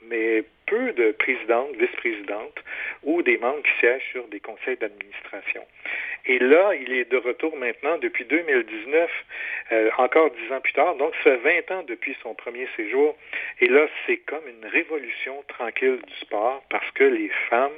mais 0.00 0.42
peu 0.66 0.92
de 0.94 1.12
présidentes, 1.12 1.76
vice-présidentes 1.76 2.64
ou 3.02 3.20
des 3.20 3.36
membres 3.36 3.62
qui 3.62 3.78
siègent 3.78 4.10
sur 4.10 4.26
des 4.28 4.40
conseils 4.40 4.78
d'administration. 4.78 5.62
Et 6.24 6.38
là, 6.38 6.74
il 6.76 6.94
est 6.94 7.10
de 7.10 7.18
retour 7.18 7.54
maintenant 7.58 7.98
depuis 7.98 8.24
2019, 8.24 9.10
euh, 9.72 9.90
encore 9.98 10.30
dix 10.30 10.50
ans 10.50 10.62
plus 10.62 10.72
tard, 10.72 10.94
donc 10.94 11.12
ça 11.16 11.36
fait 11.36 11.62
20 11.68 11.70
ans 11.74 11.82
depuis 11.86 12.16
son 12.22 12.32
premier 12.32 12.68
séjour. 12.78 13.18
Et 13.60 13.68
là, 13.68 13.86
c'est 14.06 14.16
comme 14.16 14.48
une 14.48 14.64
révolution 14.64 15.44
tranquille 15.46 16.00
du 16.06 16.14
sport 16.22 16.64
parce 16.70 16.90
que 16.92 17.04
les 17.04 17.28
femmes 17.50 17.70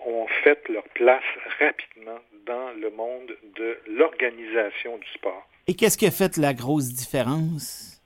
ont 0.00 0.26
fait 0.44 0.68
leur 0.68 0.84
place 0.90 1.24
rapidement 1.60 2.20
dans 2.44 2.72
le 2.78 2.90
monde 2.90 3.34
de 3.56 3.78
l'organisation 3.86 4.98
du 4.98 5.08
sport. 5.12 5.48
Et 5.68 5.74
qu'est-ce 5.74 5.96
qui 5.96 6.06
a 6.06 6.10
fait 6.10 6.36
la 6.36 6.54
grosse 6.54 6.88
différence? 6.92 8.00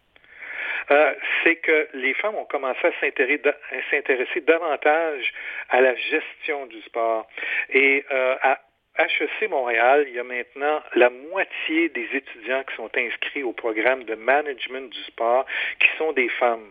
Euh, 0.91 1.15
c'est 1.43 1.57
que 1.57 1.89
les 1.95 2.15
femmes 2.15 2.37
ont 2.37 2.45
commencé 2.45 2.79
à 2.85 2.93
s'intéresser, 3.01 4.41
davantage 4.43 5.33
à 5.71 5.81
la 5.81 5.95
gestion 5.97 6.67
du 6.67 6.81
sport. 6.83 7.27
Et 7.71 8.05
euh, 8.13 8.37
à 8.43 8.61
HEC 8.99 9.51
Montréal, 9.51 10.05
il 10.09 10.15
y 10.15 10.19
a 10.19 10.25
maintenant 10.25 10.83
la 10.95 11.11
moitié 11.11 11.89
des 11.89 12.09
étudiants 12.15 12.63
qui 12.69 12.77
sont 12.77 12.91
inscrits 12.97 13.43
au 13.43 13.53
programme 13.53 14.05
de 14.05 14.15
management 14.15 14.91
du 14.91 15.03
sport 15.05 15.45
qui 15.81 15.89
sont 15.99 16.13
des 16.13 16.29
femmes. 16.29 16.71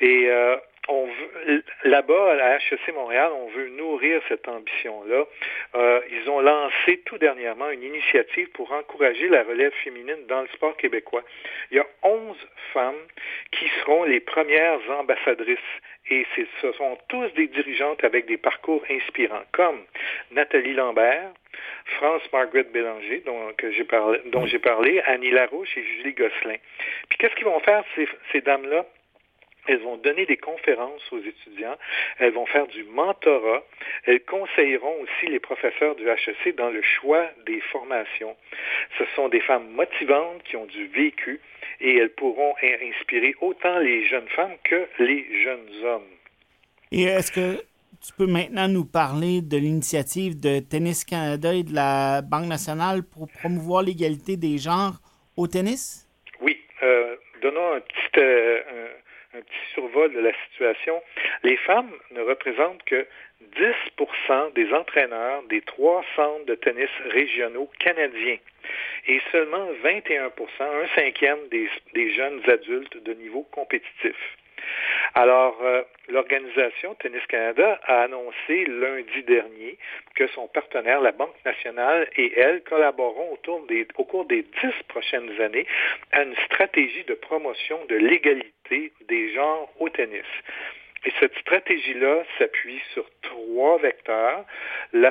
Et 0.00 0.28
on 0.88 1.08
là-bas, 1.84 2.32
à 2.32 2.34
la 2.34 2.56
HEC 2.56 2.94
Montréal, 2.94 3.30
on 3.34 3.48
veut 3.48 3.68
nourrir 3.70 4.20
cette 4.28 4.46
ambition-là. 4.48 5.24
Euh, 5.74 6.00
ils 6.10 6.28
ont 6.30 6.40
lancé 6.40 7.00
tout 7.06 7.18
dernièrement 7.18 7.70
une 7.70 7.82
initiative 7.82 8.50
pour 8.50 8.72
encourager 8.72 9.28
la 9.28 9.42
relève 9.42 9.72
féminine 9.82 10.26
dans 10.28 10.42
le 10.42 10.48
sport 10.48 10.76
québécois. 10.76 11.22
Il 11.70 11.76
y 11.76 11.80
a 11.80 11.86
11 12.02 12.36
femmes 12.72 13.02
qui 13.52 13.68
seront 13.80 14.04
les 14.04 14.20
premières 14.20 14.80
ambassadrices. 14.90 15.58
Et 16.10 16.26
ce 16.60 16.72
sont 16.72 16.98
tous 17.08 17.28
des 17.34 17.46
dirigeantes 17.46 18.04
avec 18.04 18.26
des 18.26 18.36
parcours 18.36 18.84
inspirants, 18.90 19.44
comme 19.52 19.80
Nathalie 20.32 20.74
Lambert, 20.74 21.32
France 21.96 22.22
Margaret 22.30 22.64
Bélanger, 22.64 23.22
dont, 23.24 24.46
j'ai 24.46 24.58
parlé, 24.58 25.00
Annie 25.06 25.30
Larouche 25.30 25.74
et 25.78 25.82
Julie 25.82 26.12
Gosselin. 26.12 26.56
Puis 27.08 27.18
qu'est-ce 27.18 27.34
qu'ils 27.36 27.46
vont 27.46 27.60
faire, 27.60 27.84
ces 28.32 28.40
dames-là? 28.42 28.84
Elles 29.66 29.80
vont 29.80 29.96
donner 29.96 30.26
des 30.26 30.36
conférences 30.36 31.02
aux 31.12 31.18
étudiants, 31.18 31.76
elles 32.18 32.32
vont 32.32 32.46
faire 32.46 32.66
du 32.66 32.84
mentorat, 32.84 33.64
elles 34.04 34.22
conseilleront 34.24 34.96
aussi 35.02 35.26
les 35.26 35.40
professeurs 35.40 35.94
du 35.96 36.08
HEC 36.08 36.54
dans 36.56 36.70
le 36.70 36.82
choix 36.82 37.26
des 37.46 37.60
formations. 37.72 38.36
Ce 38.98 39.04
sont 39.16 39.28
des 39.28 39.40
femmes 39.40 39.70
motivantes 39.70 40.42
qui 40.44 40.56
ont 40.56 40.66
du 40.66 40.86
vécu 40.88 41.40
et 41.80 41.96
elles 41.96 42.12
pourront 42.12 42.54
inspirer 42.62 43.34
autant 43.40 43.78
les 43.78 44.04
jeunes 44.06 44.28
femmes 44.28 44.56
que 44.64 44.86
les 44.98 45.42
jeunes 45.42 45.84
hommes. 45.84 46.02
Et 46.92 47.04
est-ce 47.04 47.32
que 47.32 47.62
tu 48.06 48.12
peux 48.16 48.26
maintenant 48.26 48.68
nous 48.68 48.84
parler 48.84 49.40
de 49.40 49.56
l'initiative 49.56 50.38
de 50.38 50.60
Tennis 50.60 51.04
Canada 51.04 51.54
et 51.54 51.62
de 51.62 51.74
la 51.74 52.22
Banque 52.22 52.46
nationale 52.46 53.02
pour 53.02 53.28
promouvoir 53.28 53.82
l'égalité 53.82 54.36
des 54.36 54.58
genres 54.58 55.00
au 55.36 55.46
tennis? 55.46 56.06
Oui. 56.40 56.60
Euh, 56.82 57.16
donnons 57.40 57.74
un 57.74 57.80
petit, 57.80 58.20
euh, 58.20 58.60
un 58.60 59.03
petit 59.40 59.72
survol 59.74 60.12
de 60.12 60.20
la 60.20 60.32
situation. 60.46 61.02
Les 61.42 61.56
femmes 61.56 61.92
ne 62.12 62.20
représentent 62.22 62.82
que 62.84 63.06
10% 63.56 64.52
des 64.54 64.72
entraîneurs 64.72 65.42
des 65.44 65.60
trois 65.62 66.04
centres 66.16 66.46
de 66.46 66.54
tennis 66.54 66.90
régionaux 67.10 67.70
canadiens 67.78 68.38
et 69.06 69.20
seulement 69.32 69.68
21% 69.84 70.30
un 70.60 70.86
cinquième 70.94 71.38
des 71.50 72.10
jeunes 72.12 72.40
adultes 72.48 73.02
de 73.02 73.12
niveau 73.14 73.42
compétitif. 73.52 74.16
Alors, 75.14 75.56
euh, 75.62 75.82
l'organisation 76.08 76.94
Tennis 76.96 77.24
Canada 77.26 77.80
a 77.84 78.02
annoncé 78.02 78.64
lundi 78.66 79.22
dernier 79.22 79.78
que 80.14 80.26
son 80.28 80.48
partenaire, 80.48 81.00
la 81.00 81.12
Banque 81.12 81.36
nationale, 81.44 82.08
et 82.16 82.38
elle 82.38 82.62
collaboreront 82.62 83.38
au 83.96 84.04
cours 84.04 84.24
des 84.26 84.42
dix 84.42 84.82
prochaines 84.88 85.40
années 85.40 85.66
à 86.12 86.22
une 86.22 86.36
stratégie 86.46 87.04
de 87.04 87.14
promotion 87.14 87.84
de 87.88 87.96
l'égalité 87.96 88.92
des 89.08 89.32
genres 89.34 89.70
au 89.78 89.88
tennis. 89.88 90.26
Et 91.06 91.12
cette 91.20 91.36
stratégie-là 91.38 92.24
s'appuie 92.38 92.80
sur 92.94 93.04
trois 93.22 93.78
vecteurs. 93.78 94.44
le, 94.92 95.10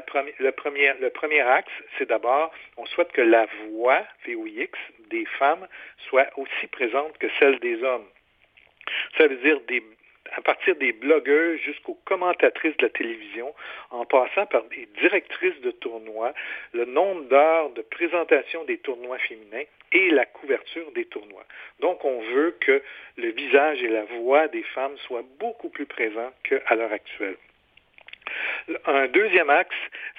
premier, 0.52 0.92
le 1.00 1.10
premier 1.12 1.42
axe, 1.42 1.72
c'est 1.98 2.10
d'abord, 2.10 2.52
on 2.78 2.86
souhaite 2.88 3.12
que 3.12 3.22
la 3.22 3.46
voix, 3.70 4.04
VOX, 4.26 4.72
des 5.12 5.26
femmes 5.38 5.68
soit 6.10 6.28
aussi 6.38 6.68
présente 6.68 7.16
que 7.20 7.28
celle 7.40 7.60
des 7.60 7.84
hommes. 7.84 8.08
Ça 9.18 9.28
veut 9.28 9.38
dire 9.38 9.60
à 10.36 10.42
partir 10.42 10.76
des 10.76 10.94
blogueurs 10.94 11.58
jusqu'aux 11.58 11.98
commentatrices 12.06 12.76
de 12.78 12.84
la 12.84 12.90
télévision, 12.90 13.54
en 13.92 14.06
passant 14.06 14.46
par 14.48 14.64
des 14.66 14.88
directrices 15.00 15.60
de 15.62 15.72
tournois, 15.72 16.34
le 16.74 16.86
nombre 16.86 17.24
d'heures 17.26 17.70
de 17.72 17.82
présentation 17.82 18.64
des 18.64 18.78
tournois 18.80 19.20
féminins 19.20 19.66
et 19.92 20.10
la 20.10 20.26
couverture 20.26 20.92
des 20.94 21.06
tournois. 21.06 21.46
Donc, 21.80 22.04
on 22.04 22.22
veut 22.22 22.56
que 22.60 22.82
le 23.18 23.30
visage 23.30 23.84
et 23.84 23.90
la 23.90 24.06
voix 24.06 24.48
des 24.48 24.64
femmes 24.64 24.98
soient 25.06 25.26
beaucoup 25.40 25.70
plus 25.70 25.86
présents 25.86 26.32
qu'à 26.44 26.76
l'heure 26.76 26.92
actuelle. 26.92 27.38
Un 28.86 29.08
deuxième 29.08 29.50
axe, 29.50 29.76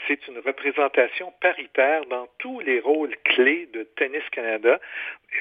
c'est 0.07 0.27
une 0.29 0.39
représentation 0.39 1.33
paritaire 1.41 2.05
dans 2.07 2.29
tous 2.39 2.61
les 2.61 2.81
rôles 2.81 3.15
clés 3.25 3.69
de 3.73 3.85
Tennis 3.97 4.23
Canada, 4.31 4.79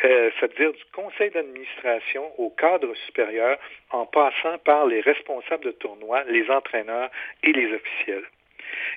euh, 0.05 0.31
c'est-à-dire 0.39 0.71
du 0.73 0.83
conseil 0.93 1.29
d'administration 1.31 2.31
au 2.39 2.49
cadre 2.49 2.93
supérieur, 3.05 3.57
en 3.91 4.05
passant 4.05 4.57
par 4.59 4.85
les 4.85 5.01
responsables 5.01 5.65
de 5.65 5.71
tournoi, 5.71 6.23
les 6.25 6.49
entraîneurs 6.49 7.09
et 7.43 7.51
les 7.51 7.73
officiels. 7.73 8.23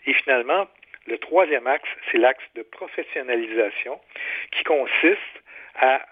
Et 0.07 0.15
finalement, 0.15 0.69
le 1.07 1.19
troisième 1.19 1.67
axe, 1.67 1.89
c'est 2.11 2.19
l'axe 2.19 2.45
de 2.55 2.63
professionnalisation 2.63 4.01
qui 4.53 4.65
consiste 4.65 5.21
à 5.77 6.05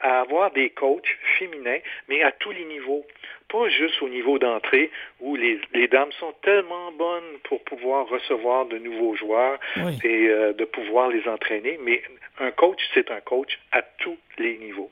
à 0.00 0.20
avoir 0.20 0.50
des 0.52 0.70
coachs 0.70 1.16
féminins, 1.38 1.78
mais 2.08 2.22
à 2.22 2.32
tous 2.32 2.50
les 2.52 2.64
niveaux. 2.64 3.04
Pas 3.48 3.68
juste 3.68 4.00
au 4.02 4.08
niveau 4.08 4.38
d'entrée 4.38 4.90
où 5.20 5.36
les, 5.36 5.60
dames 5.88 6.12
sont 6.12 6.32
tellement 6.42 6.92
bonnes 6.92 7.38
pour 7.44 7.62
pouvoir 7.64 8.08
recevoir 8.08 8.66
de 8.66 8.78
nouveaux 8.78 9.14
joueurs 9.14 9.58
et 10.02 10.28
euh, 10.28 10.52
de 10.52 10.64
pouvoir 10.64 11.08
les 11.08 11.28
entraîner, 11.28 11.78
mais 11.82 12.02
un 12.38 12.50
coach, 12.50 12.80
c'est 12.94 13.10
un 13.10 13.20
coach 13.20 13.58
à 13.72 13.82
tous 13.82 14.18
les 14.38 14.58
niveaux. 14.58 14.90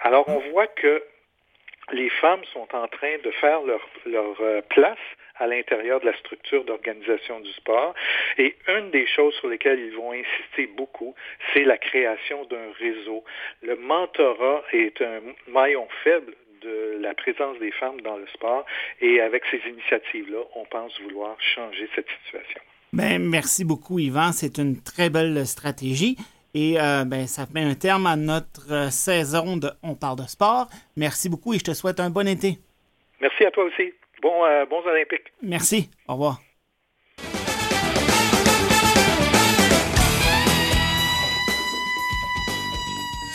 Alors, 0.00 0.28
on 0.28 0.38
voit 0.50 0.66
que 0.66 1.02
les 1.92 2.08
femmes 2.08 2.44
sont 2.52 2.68
en 2.74 2.88
train 2.88 3.18
de 3.22 3.30
faire 3.32 3.62
leur, 3.62 3.86
leur 4.06 4.40
euh, 4.40 4.60
place 4.68 4.98
à 5.42 5.46
l'intérieur 5.46 6.00
de 6.00 6.06
la 6.06 6.16
structure 6.18 6.64
d'organisation 6.64 7.40
du 7.40 7.52
sport. 7.52 7.94
Et 8.38 8.54
une 8.68 8.90
des 8.90 9.06
choses 9.06 9.34
sur 9.34 9.48
lesquelles 9.48 9.80
ils 9.80 9.96
vont 9.96 10.12
insister 10.12 10.66
beaucoup, 10.76 11.14
c'est 11.52 11.64
la 11.64 11.78
création 11.78 12.44
d'un 12.44 12.70
réseau. 12.78 13.24
Le 13.62 13.76
mentorat 13.76 14.62
est 14.72 15.02
un 15.02 15.20
maillon 15.48 15.88
faible 16.04 16.34
de 16.62 16.98
la 17.00 17.12
présence 17.14 17.58
des 17.58 17.72
femmes 17.72 18.00
dans 18.02 18.16
le 18.16 18.26
sport 18.28 18.64
et 19.00 19.20
avec 19.20 19.42
ces 19.50 19.60
initiatives-là, 19.68 20.38
on 20.54 20.64
pense 20.66 20.92
vouloir 21.00 21.36
changer 21.40 21.88
cette 21.96 22.06
situation. 22.24 22.60
Bien, 22.92 23.18
merci 23.18 23.64
beaucoup, 23.64 23.98
Yvan. 23.98 24.30
C'est 24.32 24.58
une 24.58 24.80
très 24.80 25.10
belle 25.10 25.44
stratégie. 25.44 26.16
Et 26.54 26.78
euh, 26.78 27.04
ben, 27.04 27.26
ça 27.26 27.46
met 27.52 27.62
un 27.62 27.74
terme 27.74 28.06
à 28.06 28.14
notre 28.14 28.70
euh, 28.70 28.90
saison 28.90 29.56
de 29.56 29.70
On 29.82 29.94
parle 29.94 30.18
de 30.18 30.28
sport. 30.28 30.68
Merci 30.96 31.30
beaucoup 31.30 31.54
et 31.54 31.58
je 31.58 31.64
te 31.64 31.72
souhaite 31.72 31.98
un 31.98 32.10
bon 32.10 32.28
été. 32.28 32.58
Merci 33.20 33.46
à 33.46 33.50
toi 33.50 33.64
aussi. 33.64 33.92
Bon, 34.22 34.44
euh, 34.44 34.64
bons 34.66 34.86
Olympiques. 34.86 35.32
Merci. 35.42 35.90
Au 36.06 36.12
revoir. 36.12 36.40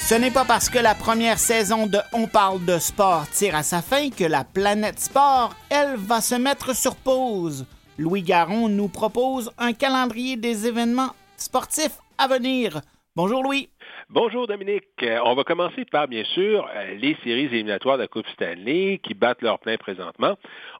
Ce 0.09 0.15
n'est 0.15 0.31
pas 0.31 0.45
parce 0.45 0.69
que 0.69 0.79
la 0.79 0.95
première 0.95 1.37
saison 1.37 1.85
de 1.85 1.97
On 2.13 2.27
parle 2.27 2.63
de 2.63 2.77
sport 2.77 3.27
tire 3.29 3.55
à 3.55 3.63
sa 3.63 3.81
fin 3.81 4.09
que 4.09 4.23
la 4.23 4.45
planète 4.45 4.99
sport, 4.99 5.53
elle, 5.69 5.97
va 5.97 6.21
se 6.21 6.35
mettre 6.35 6.73
sur 6.73 6.95
pause. 6.95 7.65
Louis 7.97 8.21
Garon 8.21 8.69
nous 8.69 8.87
propose 8.87 9.51
un 9.57 9.73
calendrier 9.73 10.37
des 10.37 10.65
événements 10.67 11.11
sportifs 11.35 11.97
à 12.17 12.29
venir. 12.29 12.79
Bonjour 13.17 13.43
Louis. 13.43 13.67
Bonjour 14.09 14.47
Dominique. 14.47 14.85
Euh, 15.03 15.19
on 15.25 15.35
va 15.35 15.43
commencer 15.43 15.83
par, 15.83 16.07
bien 16.07 16.23
sûr, 16.23 16.65
euh, 16.73 16.93
les 16.93 17.17
séries 17.25 17.45
éliminatoires 17.45 17.97
de 17.97 18.03
la 18.03 18.07
Coupe 18.07 18.27
Stanley 18.27 19.01
qui 19.03 19.13
battent 19.13 19.41
leur 19.41 19.59
plein 19.59 19.75
présentement. 19.75 20.37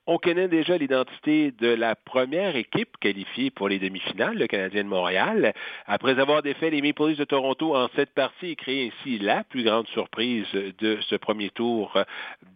On 0.09 0.19
connaît 0.19 0.47
déjà 0.47 0.77
l'identité 0.77 1.51
de 1.51 1.67
la 1.67 1.93
première 1.93 2.55
équipe 2.55 2.95
qualifiée 3.01 3.51
pour 3.51 3.67
les 3.67 3.77
demi-finales, 3.77 4.37
le 4.37 4.47
Canadien 4.47 4.85
de 4.85 4.87
Montréal. 4.87 5.53
Après 5.85 6.17
avoir 6.17 6.41
défait 6.41 6.69
les 6.69 6.81
Maple 6.81 7.07
Leafs 7.07 7.17
de 7.17 7.25
Toronto 7.25 7.75
en 7.75 7.89
cette 7.93 8.13
partie 8.13 8.51
et 8.51 8.55
créé 8.55 8.89
ainsi 8.89 9.19
la 9.19 9.43
plus 9.43 9.65
grande 9.65 9.85
surprise 9.89 10.45
de 10.53 10.97
ce 11.09 11.15
premier 11.15 11.49
tour 11.49 11.91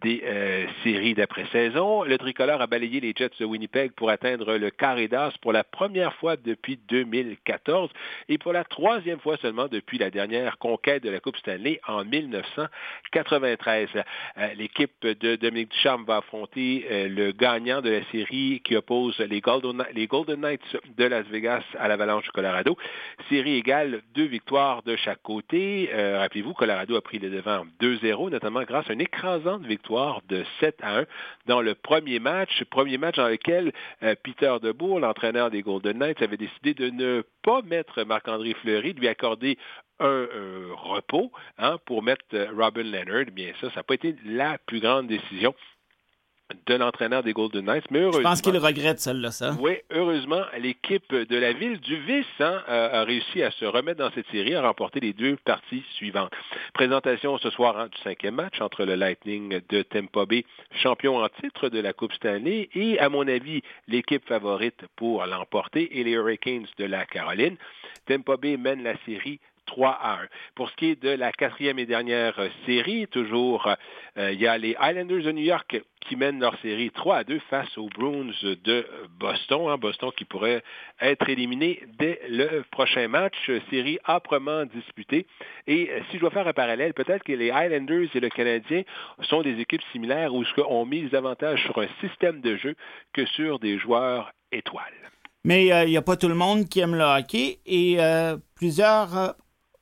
des 0.00 0.22
euh, 0.24 0.64
séries 0.82 1.12
d'après-saison, 1.12 2.04
le 2.04 2.16
tricolore 2.16 2.62
a 2.62 2.66
balayé 2.66 3.00
les 3.00 3.12
Jets 3.14 3.32
de 3.38 3.44
Winnipeg 3.44 3.92
pour 3.92 4.08
atteindre 4.08 4.56
le 4.56 4.70
carré 4.70 5.08
d'as 5.08 5.32
pour 5.42 5.52
la 5.52 5.62
première 5.62 6.14
fois 6.14 6.36
depuis 6.36 6.78
2014 6.88 7.90
et 8.30 8.38
pour 8.38 8.54
la 8.54 8.64
troisième 8.64 9.20
fois 9.20 9.36
seulement 9.36 9.68
depuis 9.68 9.98
la 9.98 10.08
dernière 10.08 10.56
conquête 10.56 11.02
de 11.02 11.10
la 11.10 11.20
Coupe 11.20 11.36
Stanley 11.36 11.82
en 11.86 12.02
1993. 12.06 13.90
Euh, 14.38 14.54
l'équipe 14.56 15.06
de 15.06 15.36
Dominique 15.36 15.72
Ducharme 15.72 16.06
va 16.06 16.16
affronter 16.16 16.86
euh, 16.90 17.08
le 17.08 17.32
gagnant 17.42 17.80
de 17.80 17.90
la 17.90 18.04
série 18.12 18.60
qui 18.64 18.76
oppose 18.76 19.18
les 19.18 19.40
Golden, 19.40 19.82
Knights 20.38 20.76
de 20.96 21.04
Las 21.04 21.26
Vegas 21.26 21.64
à 21.76 21.88
l'Avalanche 21.88 22.22
du 22.22 22.30
Colorado. 22.30 22.78
Série 23.28 23.56
égale, 23.56 24.02
deux 24.14 24.26
victoires 24.26 24.84
de 24.84 24.94
chaque 24.94 25.20
côté. 25.22 25.90
Euh, 25.92 26.20
rappelez-vous, 26.20 26.54
Colorado 26.54 26.94
a 26.94 27.00
pris 27.00 27.18
le 27.18 27.30
devant 27.30 27.64
2-0, 27.80 28.30
notamment 28.30 28.62
grâce 28.62 28.88
à 28.88 28.92
une 28.92 29.00
écrasante 29.00 29.66
victoire 29.66 30.20
de 30.28 30.44
7 30.60 30.76
à 30.82 31.00
1 31.00 31.04
dans 31.46 31.62
le 31.62 31.74
premier 31.74 32.20
match. 32.20 32.62
Premier 32.70 32.96
match 32.96 33.16
dans 33.16 33.28
lequel 33.28 33.72
Peter 34.22 34.54
Debourg, 34.62 35.00
l'entraîneur 35.00 35.50
des 35.50 35.62
Golden 35.62 35.98
Knights, 35.98 36.22
avait 36.22 36.36
décidé 36.36 36.74
de 36.74 36.90
ne 36.90 37.24
pas 37.42 37.62
mettre 37.62 38.04
Marc-André 38.04 38.54
Fleury, 38.62 38.94
de 38.94 39.00
lui 39.00 39.08
accorder 39.08 39.58
un, 40.02 40.26
repos 40.76 41.30
hein, 41.58 41.78
pour 41.86 42.02
mettre 42.02 42.24
euh, 42.34 42.46
Robin 42.56 42.82
Leonard. 42.82 43.30
Bien 43.32 43.52
ça, 43.60 43.68
ça 43.70 43.76
n'a 43.76 43.82
pas 43.82 43.94
été 43.94 44.16
la 44.24 44.58
plus 44.58 44.80
grande 44.80 45.06
décision 45.06 45.54
de 46.66 46.74
l'entraîneur 46.74 47.22
des 47.22 47.32
Golden 47.32 47.64
Knights. 47.64 47.90
Mais 47.90 48.00
heureusement, 48.00 48.20
Je 48.20 48.24
pense 48.24 48.42
qu'il 48.42 48.56
regrette 48.56 49.00
celle-là, 49.00 49.30
ça. 49.30 49.56
Oui, 49.60 49.78
heureusement, 49.90 50.42
l'équipe 50.58 51.14
de 51.14 51.36
la 51.36 51.52
ville 51.52 51.80
du 51.80 51.96
Vice 51.96 52.26
hein, 52.40 52.62
a, 52.66 53.04
réussi 53.04 53.42
à 53.42 53.50
se 53.50 53.64
remettre 53.64 53.98
dans 53.98 54.10
cette 54.12 54.28
série, 54.30 54.54
à 54.54 54.62
remporter 54.62 55.00
les 55.00 55.12
deux 55.12 55.36
parties 55.44 55.84
suivantes. 55.94 56.32
Présentation 56.74 57.38
ce 57.38 57.50
soir 57.50 57.78
hein, 57.78 57.88
du 57.88 57.98
cinquième 58.02 58.34
match 58.34 58.60
entre 58.60 58.84
le 58.84 58.94
Lightning 58.94 59.60
de 59.68 59.82
Tampa 59.82 60.26
Bay, 60.26 60.44
champion 60.82 61.18
en 61.18 61.28
titre 61.40 61.68
de 61.68 61.80
la 61.80 61.92
Coupe 61.92 62.12
Stanley, 62.12 62.68
et 62.74 62.98
à 62.98 63.08
mon 63.08 63.26
avis, 63.26 63.62
l'équipe 63.88 64.26
favorite 64.26 64.84
pour 64.96 65.24
l'emporter, 65.26 65.98
et 65.98 66.04
les 66.04 66.12
Hurricanes 66.12 66.66
de 66.78 66.84
la 66.84 67.04
Caroline. 67.06 67.56
Tampa 68.06 68.36
Bay 68.36 68.56
mène 68.56 68.82
la 68.82 68.94
série 69.04 69.40
3 69.72 69.90
à 69.90 70.14
1. 70.14 70.18
Pour 70.54 70.68
ce 70.68 70.76
qui 70.76 70.90
est 70.90 71.02
de 71.02 71.08
la 71.08 71.32
quatrième 71.32 71.78
et 71.78 71.86
dernière 71.86 72.34
série, 72.66 73.06
toujours, 73.08 73.74
euh, 74.18 74.32
il 74.32 74.40
y 74.40 74.46
a 74.46 74.58
les 74.58 74.76
Islanders 74.78 75.22
de 75.22 75.32
New 75.32 75.44
York 75.44 75.80
qui 76.00 76.16
mènent 76.16 76.40
leur 76.40 76.58
série 76.60 76.90
3 76.90 77.16
à 77.16 77.24
2 77.24 77.38
face 77.48 77.78
aux 77.78 77.88
Bruins 77.88 78.34
de 78.42 78.86
Boston. 79.18 79.68
Hein, 79.70 79.78
Boston 79.78 80.10
qui 80.14 80.26
pourrait 80.26 80.62
être 81.00 81.26
éliminé 81.28 81.82
dès 81.98 82.20
le 82.28 82.64
prochain 82.70 83.08
match. 83.08 83.50
Série 83.70 83.98
âprement 84.06 84.66
disputée. 84.66 85.26
Et 85.66 85.90
si 86.10 86.16
je 86.16 86.20
dois 86.20 86.30
faire 86.30 86.46
un 86.46 86.52
parallèle, 86.52 86.92
peut-être 86.92 87.22
que 87.22 87.32
les 87.32 87.50
Highlanders 87.50 88.08
et 88.14 88.20
le 88.20 88.28
Canadien 88.28 88.82
sont 89.22 89.40
des 89.40 89.58
équipes 89.58 89.82
similaires 89.92 90.34
où 90.34 90.44
on 90.68 90.84
mise 90.84 91.10
davantage 91.10 91.62
sur 91.64 91.78
un 91.78 91.88
système 92.00 92.42
de 92.42 92.56
jeu 92.56 92.74
que 93.14 93.24
sur 93.24 93.58
des 93.58 93.78
joueurs 93.78 94.32
étoiles. 94.50 95.02
Mais 95.44 95.66
il 95.66 95.72
euh, 95.72 95.84
n'y 95.86 95.96
a 95.96 96.02
pas 96.02 96.16
tout 96.16 96.28
le 96.28 96.34
monde 96.34 96.68
qui 96.68 96.80
aime 96.80 96.94
le 96.94 97.02
hockey 97.02 97.58
et 97.66 97.96
euh, 97.98 98.36
plusieurs 98.54 99.18
euh, 99.18 99.28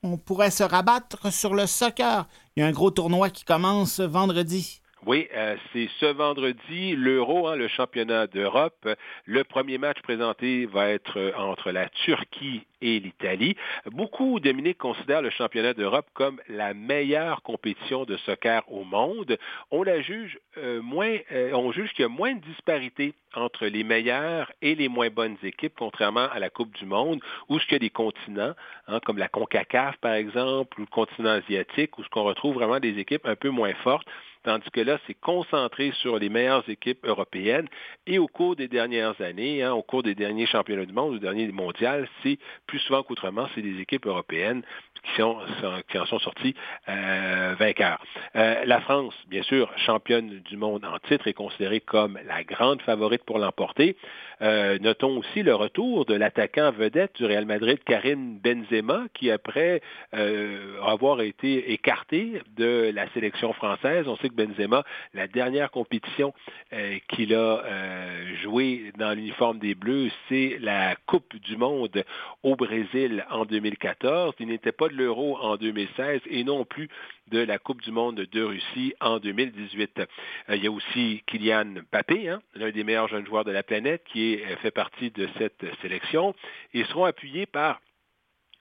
on 0.03 0.17
pourrait 0.17 0.51
se 0.51 0.63
rabattre 0.63 1.33
sur 1.33 1.55
le 1.55 1.67
soccer. 1.67 2.27
Il 2.57 2.61
y 2.61 2.63
a 2.63 2.67
un 2.67 2.73
gros 2.73 2.91
tournoi 2.91 3.31
qui 3.31 3.45
commence 3.45 4.01
vendredi. 4.01 4.81
Oui, 5.07 5.29
euh, 5.35 5.57
c'est 5.73 5.89
ce 5.99 6.07
vendredi, 6.07 6.95
l'Euro, 6.95 7.49
hein, 7.49 7.57
le 7.57 7.69
championnat 7.69 8.27
d'Europe. 8.27 8.87
Le 9.25 9.45
premier 9.45 9.79
match 9.79 10.03
présenté 10.03 10.67
va 10.67 10.91
être 10.91 11.33
entre 11.39 11.71
la 11.71 11.89
Turquie 11.89 12.67
et 12.83 13.01
l'Italie. 13.01 13.57
Beaucoup, 13.87 14.41
Dominique, 14.41 14.77
considèrent 14.77 15.23
le 15.23 15.31
championnat 15.31 15.73
d'Europe 15.73 16.07
comme 16.13 16.41
la 16.49 16.75
meilleure 16.75 17.43
compétition 17.43 18.05
de 18.05 18.17
soccer 18.19 18.63
au 18.71 18.85
monde. 18.85 19.39
On 19.71 19.83
la 19.83 20.03
juge 20.03 20.39
euh, 20.59 20.83
moins, 20.83 21.17
euh, 21.33 21.53
on 21.53 21.73
juge 21.73 21.93
qu'il 21.93 22.03
y 22.03 22.07
a 22.07 22.09
moins 22.09 22.35
de 22.35 22.41
disparité 22.41 23.15
entre 23.35 23.67
les 23.67 23.85
meilleures 23.85 24.53
et 24.61 24.75
les 24.75 24.89
moins 24.89 25.09
bonnes 25.09 25.37
équipes, 25.43 25.75
contrairement 25.79 26.29
à 26.31 26.39
la 26.39 26.51
Coupe 26.51 26.77
du 26.77 26.85
Monde, 26.85 27.21
où 27.49 27.59
ce 27.59 27.65
qu'il 27.65 27.75
y 27.75 27.77
a 27.77 27.79
des 27.79 27.91
continents, 27.91 28.55
hein, 28.89 29.01
comme 29.05 29.19
la 29.19 29.29
CONCACAF 29.29 29.97
par 29.99 30.15
exemple, 30.15 30.79
ou 30.79 30.83
le 30.83 30.89
continent 30.89 31.31
asiatique, 31.31 31.97
où 31.99 32.05
ce 32.05 32.09
qu'on 32.09 32.25
retrouve 32.25 32.55
vraiment 32.57 32.81
des 32.81 32.99
équipes 32.99 33.27
un 33.27 33.37
peu 33.37 33.51
moins 33.51 33.75
fortes 33.83 34.07
tandis 34.43 34.71
que 34.71 34.81
là, 34.81 34.99
c'est 35.07 35.15
concentré 35.15 35.93
sur 36.01 36.19
les 36.19 36.29
meilleures 36.29 36.69
équipes 36.69 37.05
européennes. 37.05 37.69
Et 38.07 38.19
au 38.19 38.27
cours 38.27 38.57
des 38.57 38.69
dernières 38.69 39.21
années, 39.21 39.63
hein, 39.63 39.73
au 39.73 39.83
cours 39.83 40.03
des 40.03 40.15
derniers 40.15 40.47
championnats 40.47 40.87
du 40.87 40.93
monde, 40.93 41.15
ou 41.15 41.19
derniers 41.19 41.49
mondiaux, 41.49 42.07
c'est 42.23 42.39
plus 42.67 42.79
souvent 42.81 43.03
qu'autrement, 43.03 43.49
c'est 43.55 43.63
des 43.63 43.81
équipes 43.81 44.07
européennes 44.07 44.63
qui, 45.03 45.21
sont, 45.21 45.39
qui 45.91 45.99
en 45.99 46.07
sont 46.07 46.19
sortis 46.19 46.55
euh, 46.89 47.55
vainqueurs. 47.59 48.03
Euh, 48.37 48.65
la 48.65 48.81
France, 48.81 49.15
bien 49.29 49.43
sûr, 49.43 49.71
championne 49.79 50.41
du 50.41 50.57
monde 50.57 50.85
en 50.85 50.99
titre, 50.99 51.27
est 51.29 51.33
considérée 51.33 51.81
comme 51.81 52.19
la 52.27 52.45
grande 52.45 52.83
favorite 52.83 53.25
pour 53.25 53.39
l'emporter. 53.39 53.97
Euh, 54.43 54.79
notons 54.79 55.19
aussi 55.19 55.43
le 55.43 55.55
retour 55.55 56.07
de 56.07 56.15
l'attaquant 56.15 56.71
vedette 56.71 57.17
du 57.17 57.27
Real 57.27 57.45
Madrid, 57.45 57.79
Karim 57.85 58.39
Benzema, 58.39 59.05
qui 59.13 59.31
après 59.31 59.83
euh, 60.15 60.81
avoir 60.83 61.21
été 61.21 61.73
écarté 61.73 62.41
de 62.57 62.91
la 62.95 63.11
sélection 63.13 63.53
française, 63.53 64.09
on 64.09 64.17
sait 64.17 64.31
que 64.31 64.35
Benzema, 64.35 64.85
la 65.13 65.27
dernière 65.27 65.71
compétition 65.71 66.33
euh, 66.73 66.99
qu'il 67.09 67.35
a 67.35 67.63
euh, 67.65 68.35
joué 68.43 68.93
dans 68.99 69.13
l'uniforme 69.13 69.59
des 69.59 69.75
Bleus, 69.75 70.11
c'est 70.29 70.57
la 70.61 70.97
Coupe 71.07 71.37
du 71.37 71.57
Monde 71.57 72.05
au 72.43 72.57
Brésil 72.57 73.27
en 73.31 73.45
2014. 73.45 74.35
Il 74.41 74.49
n'était 74.49 74.73
pas 74.73 74.89
de 74.89 74.95
l'Euro 74.95 75.37
en 75.39 75.57
2016 75.57 76.23
et 76.31 76.45
non 76.45 76.65
plus 76.65 76.89
de 77.31 77.39
la 77.41 77.59
Coupe 77.59 77.83
du 77.83 77.91
Monde 77.93 78.17
de 78.17 78.43
Russie 78.43 78.95
en 79.01 79.19
2018. 79.19 80.01
Euh, 80.01 80.57
il 80.57 80.65
y 80.65 80.67
a 80.67 80.71
aussi 80.71 81.23
Kylian 81.27 81.83
Mbappé, 81.91 82.29
hein, 82.29 82.41
l'un 82.55 82.71
des 82.71 82.85
meilleurs 82.85 83.09
jeunes 83.09 83.27
joueurs 83.27 83.45
de 83.45 83.53
la 83.53 83.63
planète, 83.63 84.03
qui 84.05 84.35
est, 84.35 84.57
fait 84.57 84.71
partie 84.71 85.11
de 85.11 85.29
cette 85.39 85.65
sélection. 85.83 86.35
Ils 86.75 86.87
seront 86.87 87.05
appuyés 87.05 87.47
par 87.47 87.81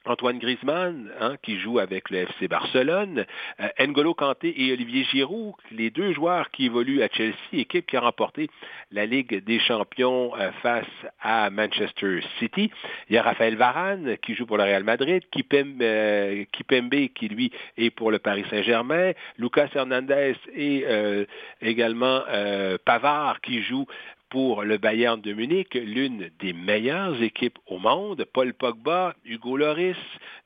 Antoine 0.06 0.38
Griezmann, 0.38 1.10
hein, 1.20 1.36
qui 1.42 1.58
joue 1.60 1.78
avec 1.78 2.08
le 2.08 2.18
FC 2.18 2.48
Barcelone, 2.48 3.26
euh, 3.60 3.86
N'Golo 3.86 4.14
Kanté 4.14 4.54
et 4.56 4.72
Olivier 4.72 5.04
Giroud, 5.04 5.54
les 5.70 5.90
deux 5.90 6.14
joueurs 6.14 6.50
qui 6.50 6.66
évoluent 6.66 7.02
à 7.02 7.08
Chelsea, 7.08 7.36
équipe 7.52 7.86
qui 7.86 7.96
a 7.96 8.00
remporté 8.00 8.48
la 8.92 9.04
Ligue 9.04 9.44
des 9.44 9.58
champions 9.58 10.34
euh, 10.36 10.50
face 10.62 10.86
à 11.20 11.50
Manchester 11.50 12.20
City. 12.38 12.70
Il 13.10 13.14
y 13.14 13.18
a 13.18 13.22
Raphaël 13.22 13.56
Varane, 13.56 14.16
qui 14.22 14.34
joue 14.34 14.46
pour 14.46 14.56
le 14.56 14.64
Real 14.64 14.84
Madrid, 14.84 15.22
Kipembe, 15.30 15.82
euh, 15.82 16.44
Kipembe 16.50 17.08
qui 17.14 17.28
lui 17.28 17.52
est 17.76 17.90
pour 17.90 18.10
le 18.10 18.18
Paris 18.18 18.44
Saint-Germain, 18.48 19.12
Lucas 19.38 19.68
Hernandez 19.74 20.34
et 20.54 20.84
également 21.60 22.22
Pavard, 22.84 23.40
qui 23.40 23.62
joue 23.62 23.86
pour 24.30 24.62
le 24.62 24.78
Bayern 24.78 25.20
de 25.20 25.32
Munich, 25.32 25.74
l'une 25.74 26.30
des 26.38 26.52
meilleures 26.52 27.20
équipes 27.20 27.58
au 27.66 27.78
monde. 27.78 28.24
Paul 28.32 28.54
Pogba, 28.54 29.14
Hugo 29.24 29.56
Loris 29.56 29.96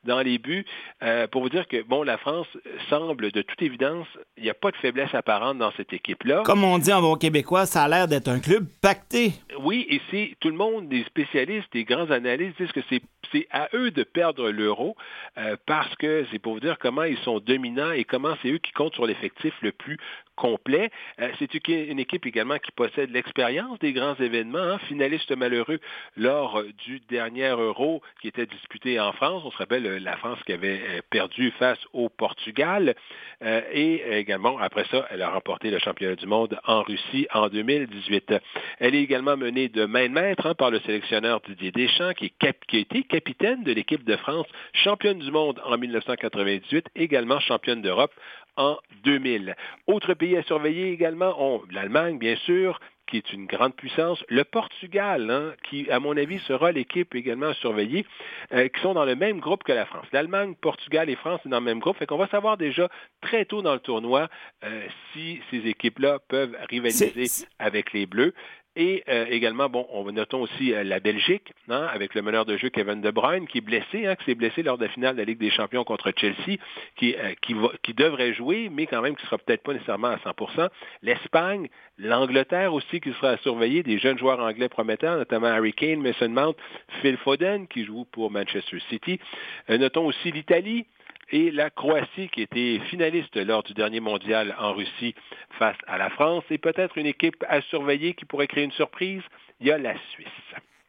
dans 0.04 0.20
les 0.20 0.38
buts. 0.38 0.64
Euh, 1.02 1.26
pour 1.26 1.42
vous 1.42 1.48
dire 1.48 1.66
que, 1.68 1.82
bon, 1.82 2.02
la 2.02 2.18
France 2.18 2.46
semble, 2.88 3.30
de 3.30 3.42
toute 3.42 3.60
évidence, 3.62 4.06
il 4.36 4.44
n'y 4.44 4.50
a 4.50 4.54
pas 4.54 4.70
de 4.70 4.76
faiblesse 4.76 5.14
apparente 5.14 5.58
dans 5.58 5.72
cette 5.72 5.92
équipe-là. 5.92 6.42
Comme 6.44 6.64
on 6.64 6.78
dit 6.78 6.92
en 6.92 7.00
bon 7.00 7.16
québécois, 7.16 7.66
ça 7.66 7.84
a 7.84 7.88
l'air 7.88 8.08
d'être 8.08 8.28
un 8.28 8.40
club 8.40 8.66
pacté. 8.80 9.32
Oui, 9.60 9.86
et 9.88 10.00
c'est 10.10 10.36
tout 10.40 10.48
le 10.48 10.56
monde, 10.56 10.88
des 10.88 11.04
spécialistes, 11.04 11.72
des 11.72 11.84
grands 11.84 12.10
analystes 12.10 12.60
disent 12.60 12.72
que 12.72 12.80
c'est 12.88 13.02
à 13.50 13.68
eux 13.74 13.90
de 13.90 14.04
perdre 14.04 14.50
l'euro 14.50 14.96
euh, 15.38 15.56
parce 15.66 15.94
que 15.96 16.24
c'est 16.30 16.38
pour 16.38 16.54
vous 16.54 16.60
dire 16.60 16.78
comment 16.78 17.02
ils 17.02 17.18
sont 17.18 17.40
dominants 17.40 17.90
et 17.90 18.04
comment 18.04 18.36
c'est 18.42 18.50
eux 18.50 18.58
qui 18.58 18.72
comptent 18.72 18.94
sur 18.94 19.06
l'effectif 19.06 19.54
le 19.60 19.72
plus 19.72 19.98
complet. 20.36 20.90
Euh, 21.20 21.30
c'est 21.38 21.52
une 21.68 21.98
équipe 21.98 22.26
également 22.26 22.58
qui 22.58 22.72
possède 22.72 23.10
l'expérience 23.10 23.78
des 23.78 23.92
grands 23.92 24.14
événements, 24.16 24.58
hein, 24.58 24.78
finaliste 24.88 25.34
malheureux 25.36 25.80
lors 26.16 26.62
du 26.84 27.00
dernier 27.08 27.48
euro 27.48 28.02
qui 28.20 28.28
était 28.28 28.46
disputé 28.46 29.00
en 29.00 29.12
France. 29.12 29.42
On 29.44 29.50
se 29.50 29.56
rappelle 29.56 29.93
la 29.98 30.16
France 30.16 30.38
qui 30.46 30.52
avait 30.52 30.80
euh, 30.80 31.00
perdu 31.10 31.50
face 31.52 31.78
au 31.92 32.08
Portugal. 32.08 32.94
Euh, 33.42 33.60
et 33.72 34.02
également, 34.18 34.58
après 34.58 34.84
ça, 34.90 35.06
elle 35.10 35.22
a 35.22 35.30
remporté 35.30 35.70
le 35.70 35.78
championnat 35.78 36.16
du 36.16 36.26
monde 36.26 36.58
en 36.64 36.82
Russie 36.82 37.26
en 37.32 37.48
2018. 37.48 38.34
Elle 38.78 38.94
est 38.94 39.02
également 39.02 39.36
menée 39.36 39.68
de 39.68 39.84
main 39.84 40.08
de 40.08 40.14
maître 40.14 40.46
hein, 40.46 40.54
par 40.54 40.70
le 40.70 40.80
sélectionneur 40.80 41.40
Didier 41.40 41.72
Deschamps, 41.72 42.12
qui, 42.14 42.32
a 42.42 42.78
été 42.78 43.02
capitaine 43.04 43.62
de 43.64 43.72
l'équipe 43.72 44.04
de 44.04 44.16
France, 44.16 44.46
championne 44.72 45.18
du 45.18 45.30
monde 45.30 45.60
en 45.64 45.76
1998, 45.76 46.86
également 46.96 47.40
championne 47.40 47.82
d'Europe 47.82 48.12
en 48.56 48.78
2000. 49.04 49.56
Autres 49.86 50.14
pays 50.14 50.36
à 50.36 50.42
surveiller 50.44 50.92
également 50.92 51.62
l'Allemagne, 51.70 52.18
bien 52.18 52.36
sûr, 52.36 52.78
qui 53.06 53.18
est 53.18 53.32
une 53.32 53.46
grande 53.46 53.74
puissance, 53.74 54.24
le 54.28 54.44
Portugal, 54.44 55.30
hein, 55.30 55.54
qui, 55.68 55.90
à 55.90 56.00
mon 56.00 56.16
avis, 56.16 56.38
sera 56.40 56.72
l'équipe 56.72 57.14
également 57.14 57.48
à 57.48 57.54
surveiller, 57.54 58.06
euh, 58.52 58.68
qui 58.68 58.80
sont 58.80 58.94
dans 58.94 59.04
le 59.04 59.16
même 59.16 59.40
groupe 59.40 59.62
que 59.64 59.72
la 59.72 59.86
France. 59.86 60.06
L'Allemagne, 60.12 60.54
Portugal 60.60 61.10
et 61.10 61.16
France 61.16 61.40
sont 61.42 61.50
dans 61.50 61.60
le 61.60 61.64
même 61.64 61.80
groupe, 61.80 61.96
fait 61.96 62.06
qu'on 62.06 62.18
va 62.18 62.28
savoir 62.28 62.56
déjà 62.56 62.88
très 63.20 63.44
tôt 63.44 63.62
dans 63.62 63.74
le 63.74 63.80
tournoi 63.80 64.28
euh, 64.64 64.86
si 65.12 65.40
ces 65.50 65.66
équipes-là 65.66 66.18
peuvent 66.28 66.56
rivaliser 66.68 67.46
avec 67.58 67.92
les 67.92 68.06
Bleus. 68.06 68.34
Et 68.76 69.04
euh, 69.08 69.26
également, 69.30 69.68
bon, 69.68 69.86
on 69.92 70.10
notons 70.10 70.42
aussi 70.42 70.74
euh, 70.74 70.82
la 70.82 70.98
Belgique, 70.98 71.52
hein, 71.68 71.86
avec 71.92 72.14
le 72.14 72.22
meneur 72.22 72.44
de 72.44 72.56
jeu 72.56 72.70
Kevin 72.70 73.00
De 73.00 73.10
Bruyne, 73.12 73.46
qui 73.46 73.58
est 73.58 73.60
blessé, 73.60 74.06
hein, 74.06 74.16
qui 74.16 74.24
s'est 74.24 74.34
blessé 74.34 74.64
lors 74.64 74.78
de 74.78 74.84
la 74.84 74.90
finale 74.90 75.14
de 75.14 75.20
la 75.20 75.24
Ligue 75.24 75.38
des 75.38 75.50
Champions 75.50 75.84
contre 75.84 76.12
Chelsea, 76.16 76.58
qui, 76.96 77.14
euh, 77.14 77.34
qui, 77.40 77.54
va, 77.54 77.68
qui 77.84 77.94
devrait 77.94 78.32
jouer, 78.34 78.68
mais 78.72 78.86
quand 78.86 79.00
même 79.00 79.14
qui 79.14 79.22
ne 79.22 79.26
sera 79.26 79.38
peut-être 79.38 79.62
pas 79.62 79.74
nécessairement 79.74 80.08
à 80.08 80.16
100% 80.16 80.68
L'Espagne, 81.02 81.68
l'Angleterre 81.98 82.74
aussi, 82.74 83.00
qui 83.00 83.12
sera 83.12 83.30
à 83.30 83.36
surveiller, 83.38 83.84
des 83.84 83.98
jeunes 83.98 84.18
joueurs 84.18 84.40
anglais 84.40 84.68
prometteurs, 84.68 85.18
notamment 85.18 85.46
Harry 85.46 85.72
Kane, 85.72 86.00
Mason 86.00 86.28
Mount, 86.28 86.54
Phil 87.00 87.16
Foden, 87.18 87.68
qui 87.68 87.84
joue 87.84 88.06
pour 88.10 88.32
Manchester 88.32 88.78
City. 88.88 89.20
notons 89.68 90.06
aussi 90.06 90.32
l'Italie, 90.32 90.86
et 91.30 91.50
la 91.50 91.70
Croatie 91.70 92.28
qui 92.32 92.42
était 92.42 92.80
finaliste 92.90 93.36
lors 93.36 93.62
du 93.62 93.74
dernier 93.74 94.00
mondial 94.00 94.54
en 94.58 94.72
Russie 94.72 95.14
face 95.58 95.76
à 95.86 95.98
la 95.98 96.10
France 96.10 96.44
et 96.50 96.58
peut-être 96.58 96.98
une 96.98 97.06
équipe 97.06 97.44
à 97.48 97.60
surveiller 97.62 98.14
qui 98.14 98.24
pourrait 98.24 98.46
créer 98.46 98.64
une 98.64 98.72
surprise, 98.72 99.22
il 99.60 99.66
y 99.68 99.70
a 99.70 99.78
la 99.78 99.94
Suisse. 100.12 100.28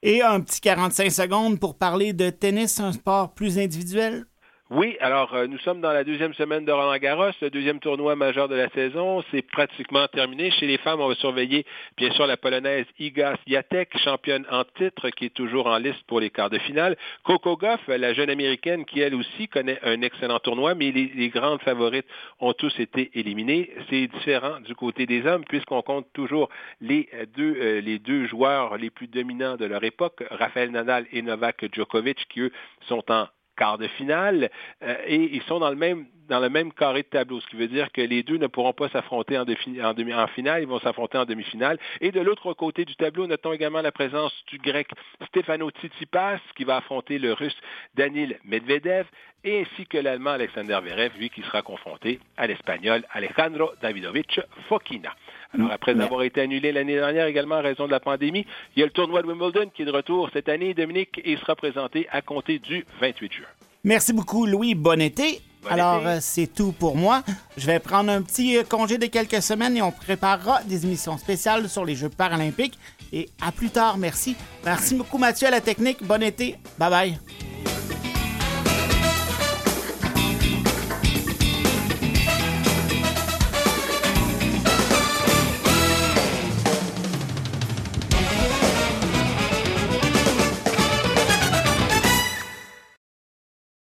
Et 0.01 0.21
un 0.21 0.41
petit 0.41 0.61
45 0.61 1.11
secondes 1.11 1.59
pour 1.59 1.77
parler 1.77 2.13
de 2.13 2.29
tennis, 2.29 2.79
un 2.79 2.91
sport 2.91 3.33
plus 3.33 3.57
individuel? 3.57 4.25
Oui, 4.71 4.97
alors 4.99 5.35
euh, 5.35 5.45
nous 5.45 5.59
sommes 5.59 5.79
dans 5.79 5.91
la 5.91 6.03
deuxième 6.03 6.33
semaine 6.33 6.65
de 6.65 6.71
Roland 6.71 6.97
Garros, 6.97 7.29
le 7.39 7.51
deuxième 7.51 7.79
tournoi 7.79 8.15
majeur 8.15 8.49
de 8.49 8.55
la 8.55 8.67
saison. 8.69 9.23
C'est 9.29 9.43
pratiquement 9.43 10.07
terminé. 10.07 10.49
Chez 10.49 10.65
les 10.65 10.79
femmes, 10.79 11.01
on 11.01 11.07
va 11.07 11.13
surveiller 11.13 11.67
bien 11.97 12.09
sûr 12.13 12.25
la 12.25 12.35
polonaise 12.35 12.87
Iga 12.97 13.35
Swiatek, 13.43 13.95
championne 13.99 14.43
en 14.49 14.63
titre, 14.63 15.11
qui 15.11 15.25
est 15.25 15.33
toujours 15.35 15.67
en 15.67 15.77
liste 15.77 16.01
pour 16.07 16.19
les 16.19 16.31
quarts 16.31 16.49
de 16.49 16.57
finale. 16.57 16.97
Coco 17.23 17.57
Goff, 17.57 17.79
la 17.87 18.15
jeune 18.15 18.31
américaine 18.31 18.85
qui 18.85 19.01
elle 19.01 19.13
aussi 19.13 19.47
connaît 19.47 19.77
un 19.83 20.01
excellent 20.01 20.39
tournoi, 20.39 20.73
mais 20.73 20.91
les, 20.91 21.29
grandes 21.29 21.61
favorites 21.61 22.07
ont 22.39 22.53
tous 22.53 22.73
été 22.79 23.11
éliminées. 23.13 23.69
C'est 23.91 24.07
différent 24.07 24.61
du 24.61 24.73
côté 24.73 25.05
des 25.05 25.27
hommes 25.27 25.45
puisqu'on 25.47 25.83
compte 25.83 26.07
toujours 26.11 26.49
les 26.81 27.07
deux, 27.37 27.55
euh, 27.61 27.81
les 27.81 27.99
deux 27.99 28.25
joueurs 28.25 28.77
les 28.77 28.89
plus 28.89 29.07
dominants 29.07 29.57
de 29.57 29.65
leur 29.65 29.83
époque, 29.83 30.23
Rafael 30.31 30.71
Nadal 30.71 31.05
et 31.11 31.21
Novak 31.21 31.71
Djokovic, 31.71 32.27
qui 32.29 32.39
eux 32.39 32.51
sont 32.87 33.03
en 33.11 33.27
quart 33.55 33.77
de 33.77 33.87
finale 33.87 34.49
euh, 34.83 34.95
et 35.05 35.35
ils 35.35 35.43
sont 35.43 35.59
dans 35.59 35.69
le 35.69 35.75
même 35.75 36.05
dans 36.27 36.39
le 36.39 36.69
carré 36.71 37.03
de 37.03 37.07
tableau, 37.07 37.39
ce 37.39 37.47
qui 37.47 37.55
veut 37.55 37.67
dire 37.67 37.91
que 37.91 38.01
les 38.01 38.23
deux 38.23 38.37
ne 38.37 38.47
pourront 38.47 38.73
pas 38.73 38.89
s'affronter 38.89 39.37
en, 39.37 39.45
en 39.45 40.27
finale, 40.27 40.63
ils 40.63 40.67
vont 40.67 40.79
s'affronter 40.79 41.17
en 41.17 41.25
demi-finale. 41.25 41.77
Et 42.01 42.11
de 42.11 42.19
l'autre 42.19 42.53
côté 42.53 42.85
du 42.85 42.95
tableau, 42.95 43.27
notons 43.27 43.53
également 43.53 43.81
la 43.81 43.91
présence 43.91 44.33
du 44.47 44.57
grec 44.57 44.87
Stefano 45.27 45.69
Tsitsipas 45.69 46.39
qui 46.55 46.63
va 46.63 46.77
affronter 46.77 47.19
le 47.19 47.33
russe 47.33 47.57
Danil 47.95 48.39
Medvedev 48.43 49.05
et 49.43 49.61
ainsi 49.61 49.85
que 49.85 49.97
l'allemand 49.97 50.31
Alexander 50.31 50.79
Verev, 50.83 51.11
lui 51.17 51.29
qui 51.29 51.41
sera 51.43 51.61
confronté 51.61 52.19
à 52.37 52.47
l'espagnol 52.47 53.03
Alejandro 53.11 53.71
Davidovich 53.81 54.39
Fokina. 54.67 55.13
Alors, 55.53 55.71
après 55.71 55.99
avoir 55.99 56.23
été 56.23 56.41
annulé 56.41 56.71
l'année 56.71 56.95
dernière 56.95 57.27
également 57.27 57.55
en 57.55 57.61
raison 57.61 57.85
de 57.85 57.91
la 57.91 57.99
pandémie, 57.99 58.45
il 58.75 58.79
y 58.79 58.83
a 58.83 58.85
le 58.85 58.91
tournoi 58.91 59.21
de 59.21 59.27
Wimbledon 59.27 59.69
qui 59.73 59.83
est 59.83 59.85
de 59.85 59.91
retour 59.91 60.29
cette 60.33 60.49
année, 60.49 60.73
Dominique, 60.73 61.21
et 61.23 61.37
sera 61.37 61.55
présenté 61.55 62.07
à 62.11 62.21
compter 62.21 62.59
du 62.59 62.85
28 62.99 63.33
juin. 63.33 63.45
Merci 63.83 64.13
beaucoup, 64.13 64.45
Louis. 64.45 64.75
Bon 64.75 64.99
été. 64.99 65.41
Bon 65.63 65.69
Alors, 65.69 66.05
euh, 66.05 66.17
c'est 66.19 66.47
tout 66.47 66.71
pour 66.71 66.95
moi. 66.95 67.23
Je 67.57 67.65
vais 67.65 67.79
prendre 67.79 68.11
un 68.11 68.21
petit 68.21 68.57
euh, 68.57 68.63
congé 68.63 68.97
de 68.97 69.05
quelques 69.05 69.41
semaines 69.41 69.77
et 69.77 69.81
on 69.81 69.91
préparera 69.91 70.61
des 70.63 70.85
émissions 70.85 71.17
spéciales 71.17 71.69
sur 71.69 71.85
les 71.85 71.95
Jeux 71.95 72.09
paralympiques. 72.09 72.77
Et 73.13 73.29
à 73.41 73.51
plus 73.51 73.69
tard, 73.69 73.97
merci. 73.97 74.35
Merci 74.63 74.95
beaucoup, 74.95 75.17
Mathieu, 75.17 75.47
à 75.47 75.51
la 75.51 75.61
technique. 75.61 76.03
Bon 76.03 76.21
été. 76.21 76.57
Bye 76.77 76.89
bye. 76.89 77.19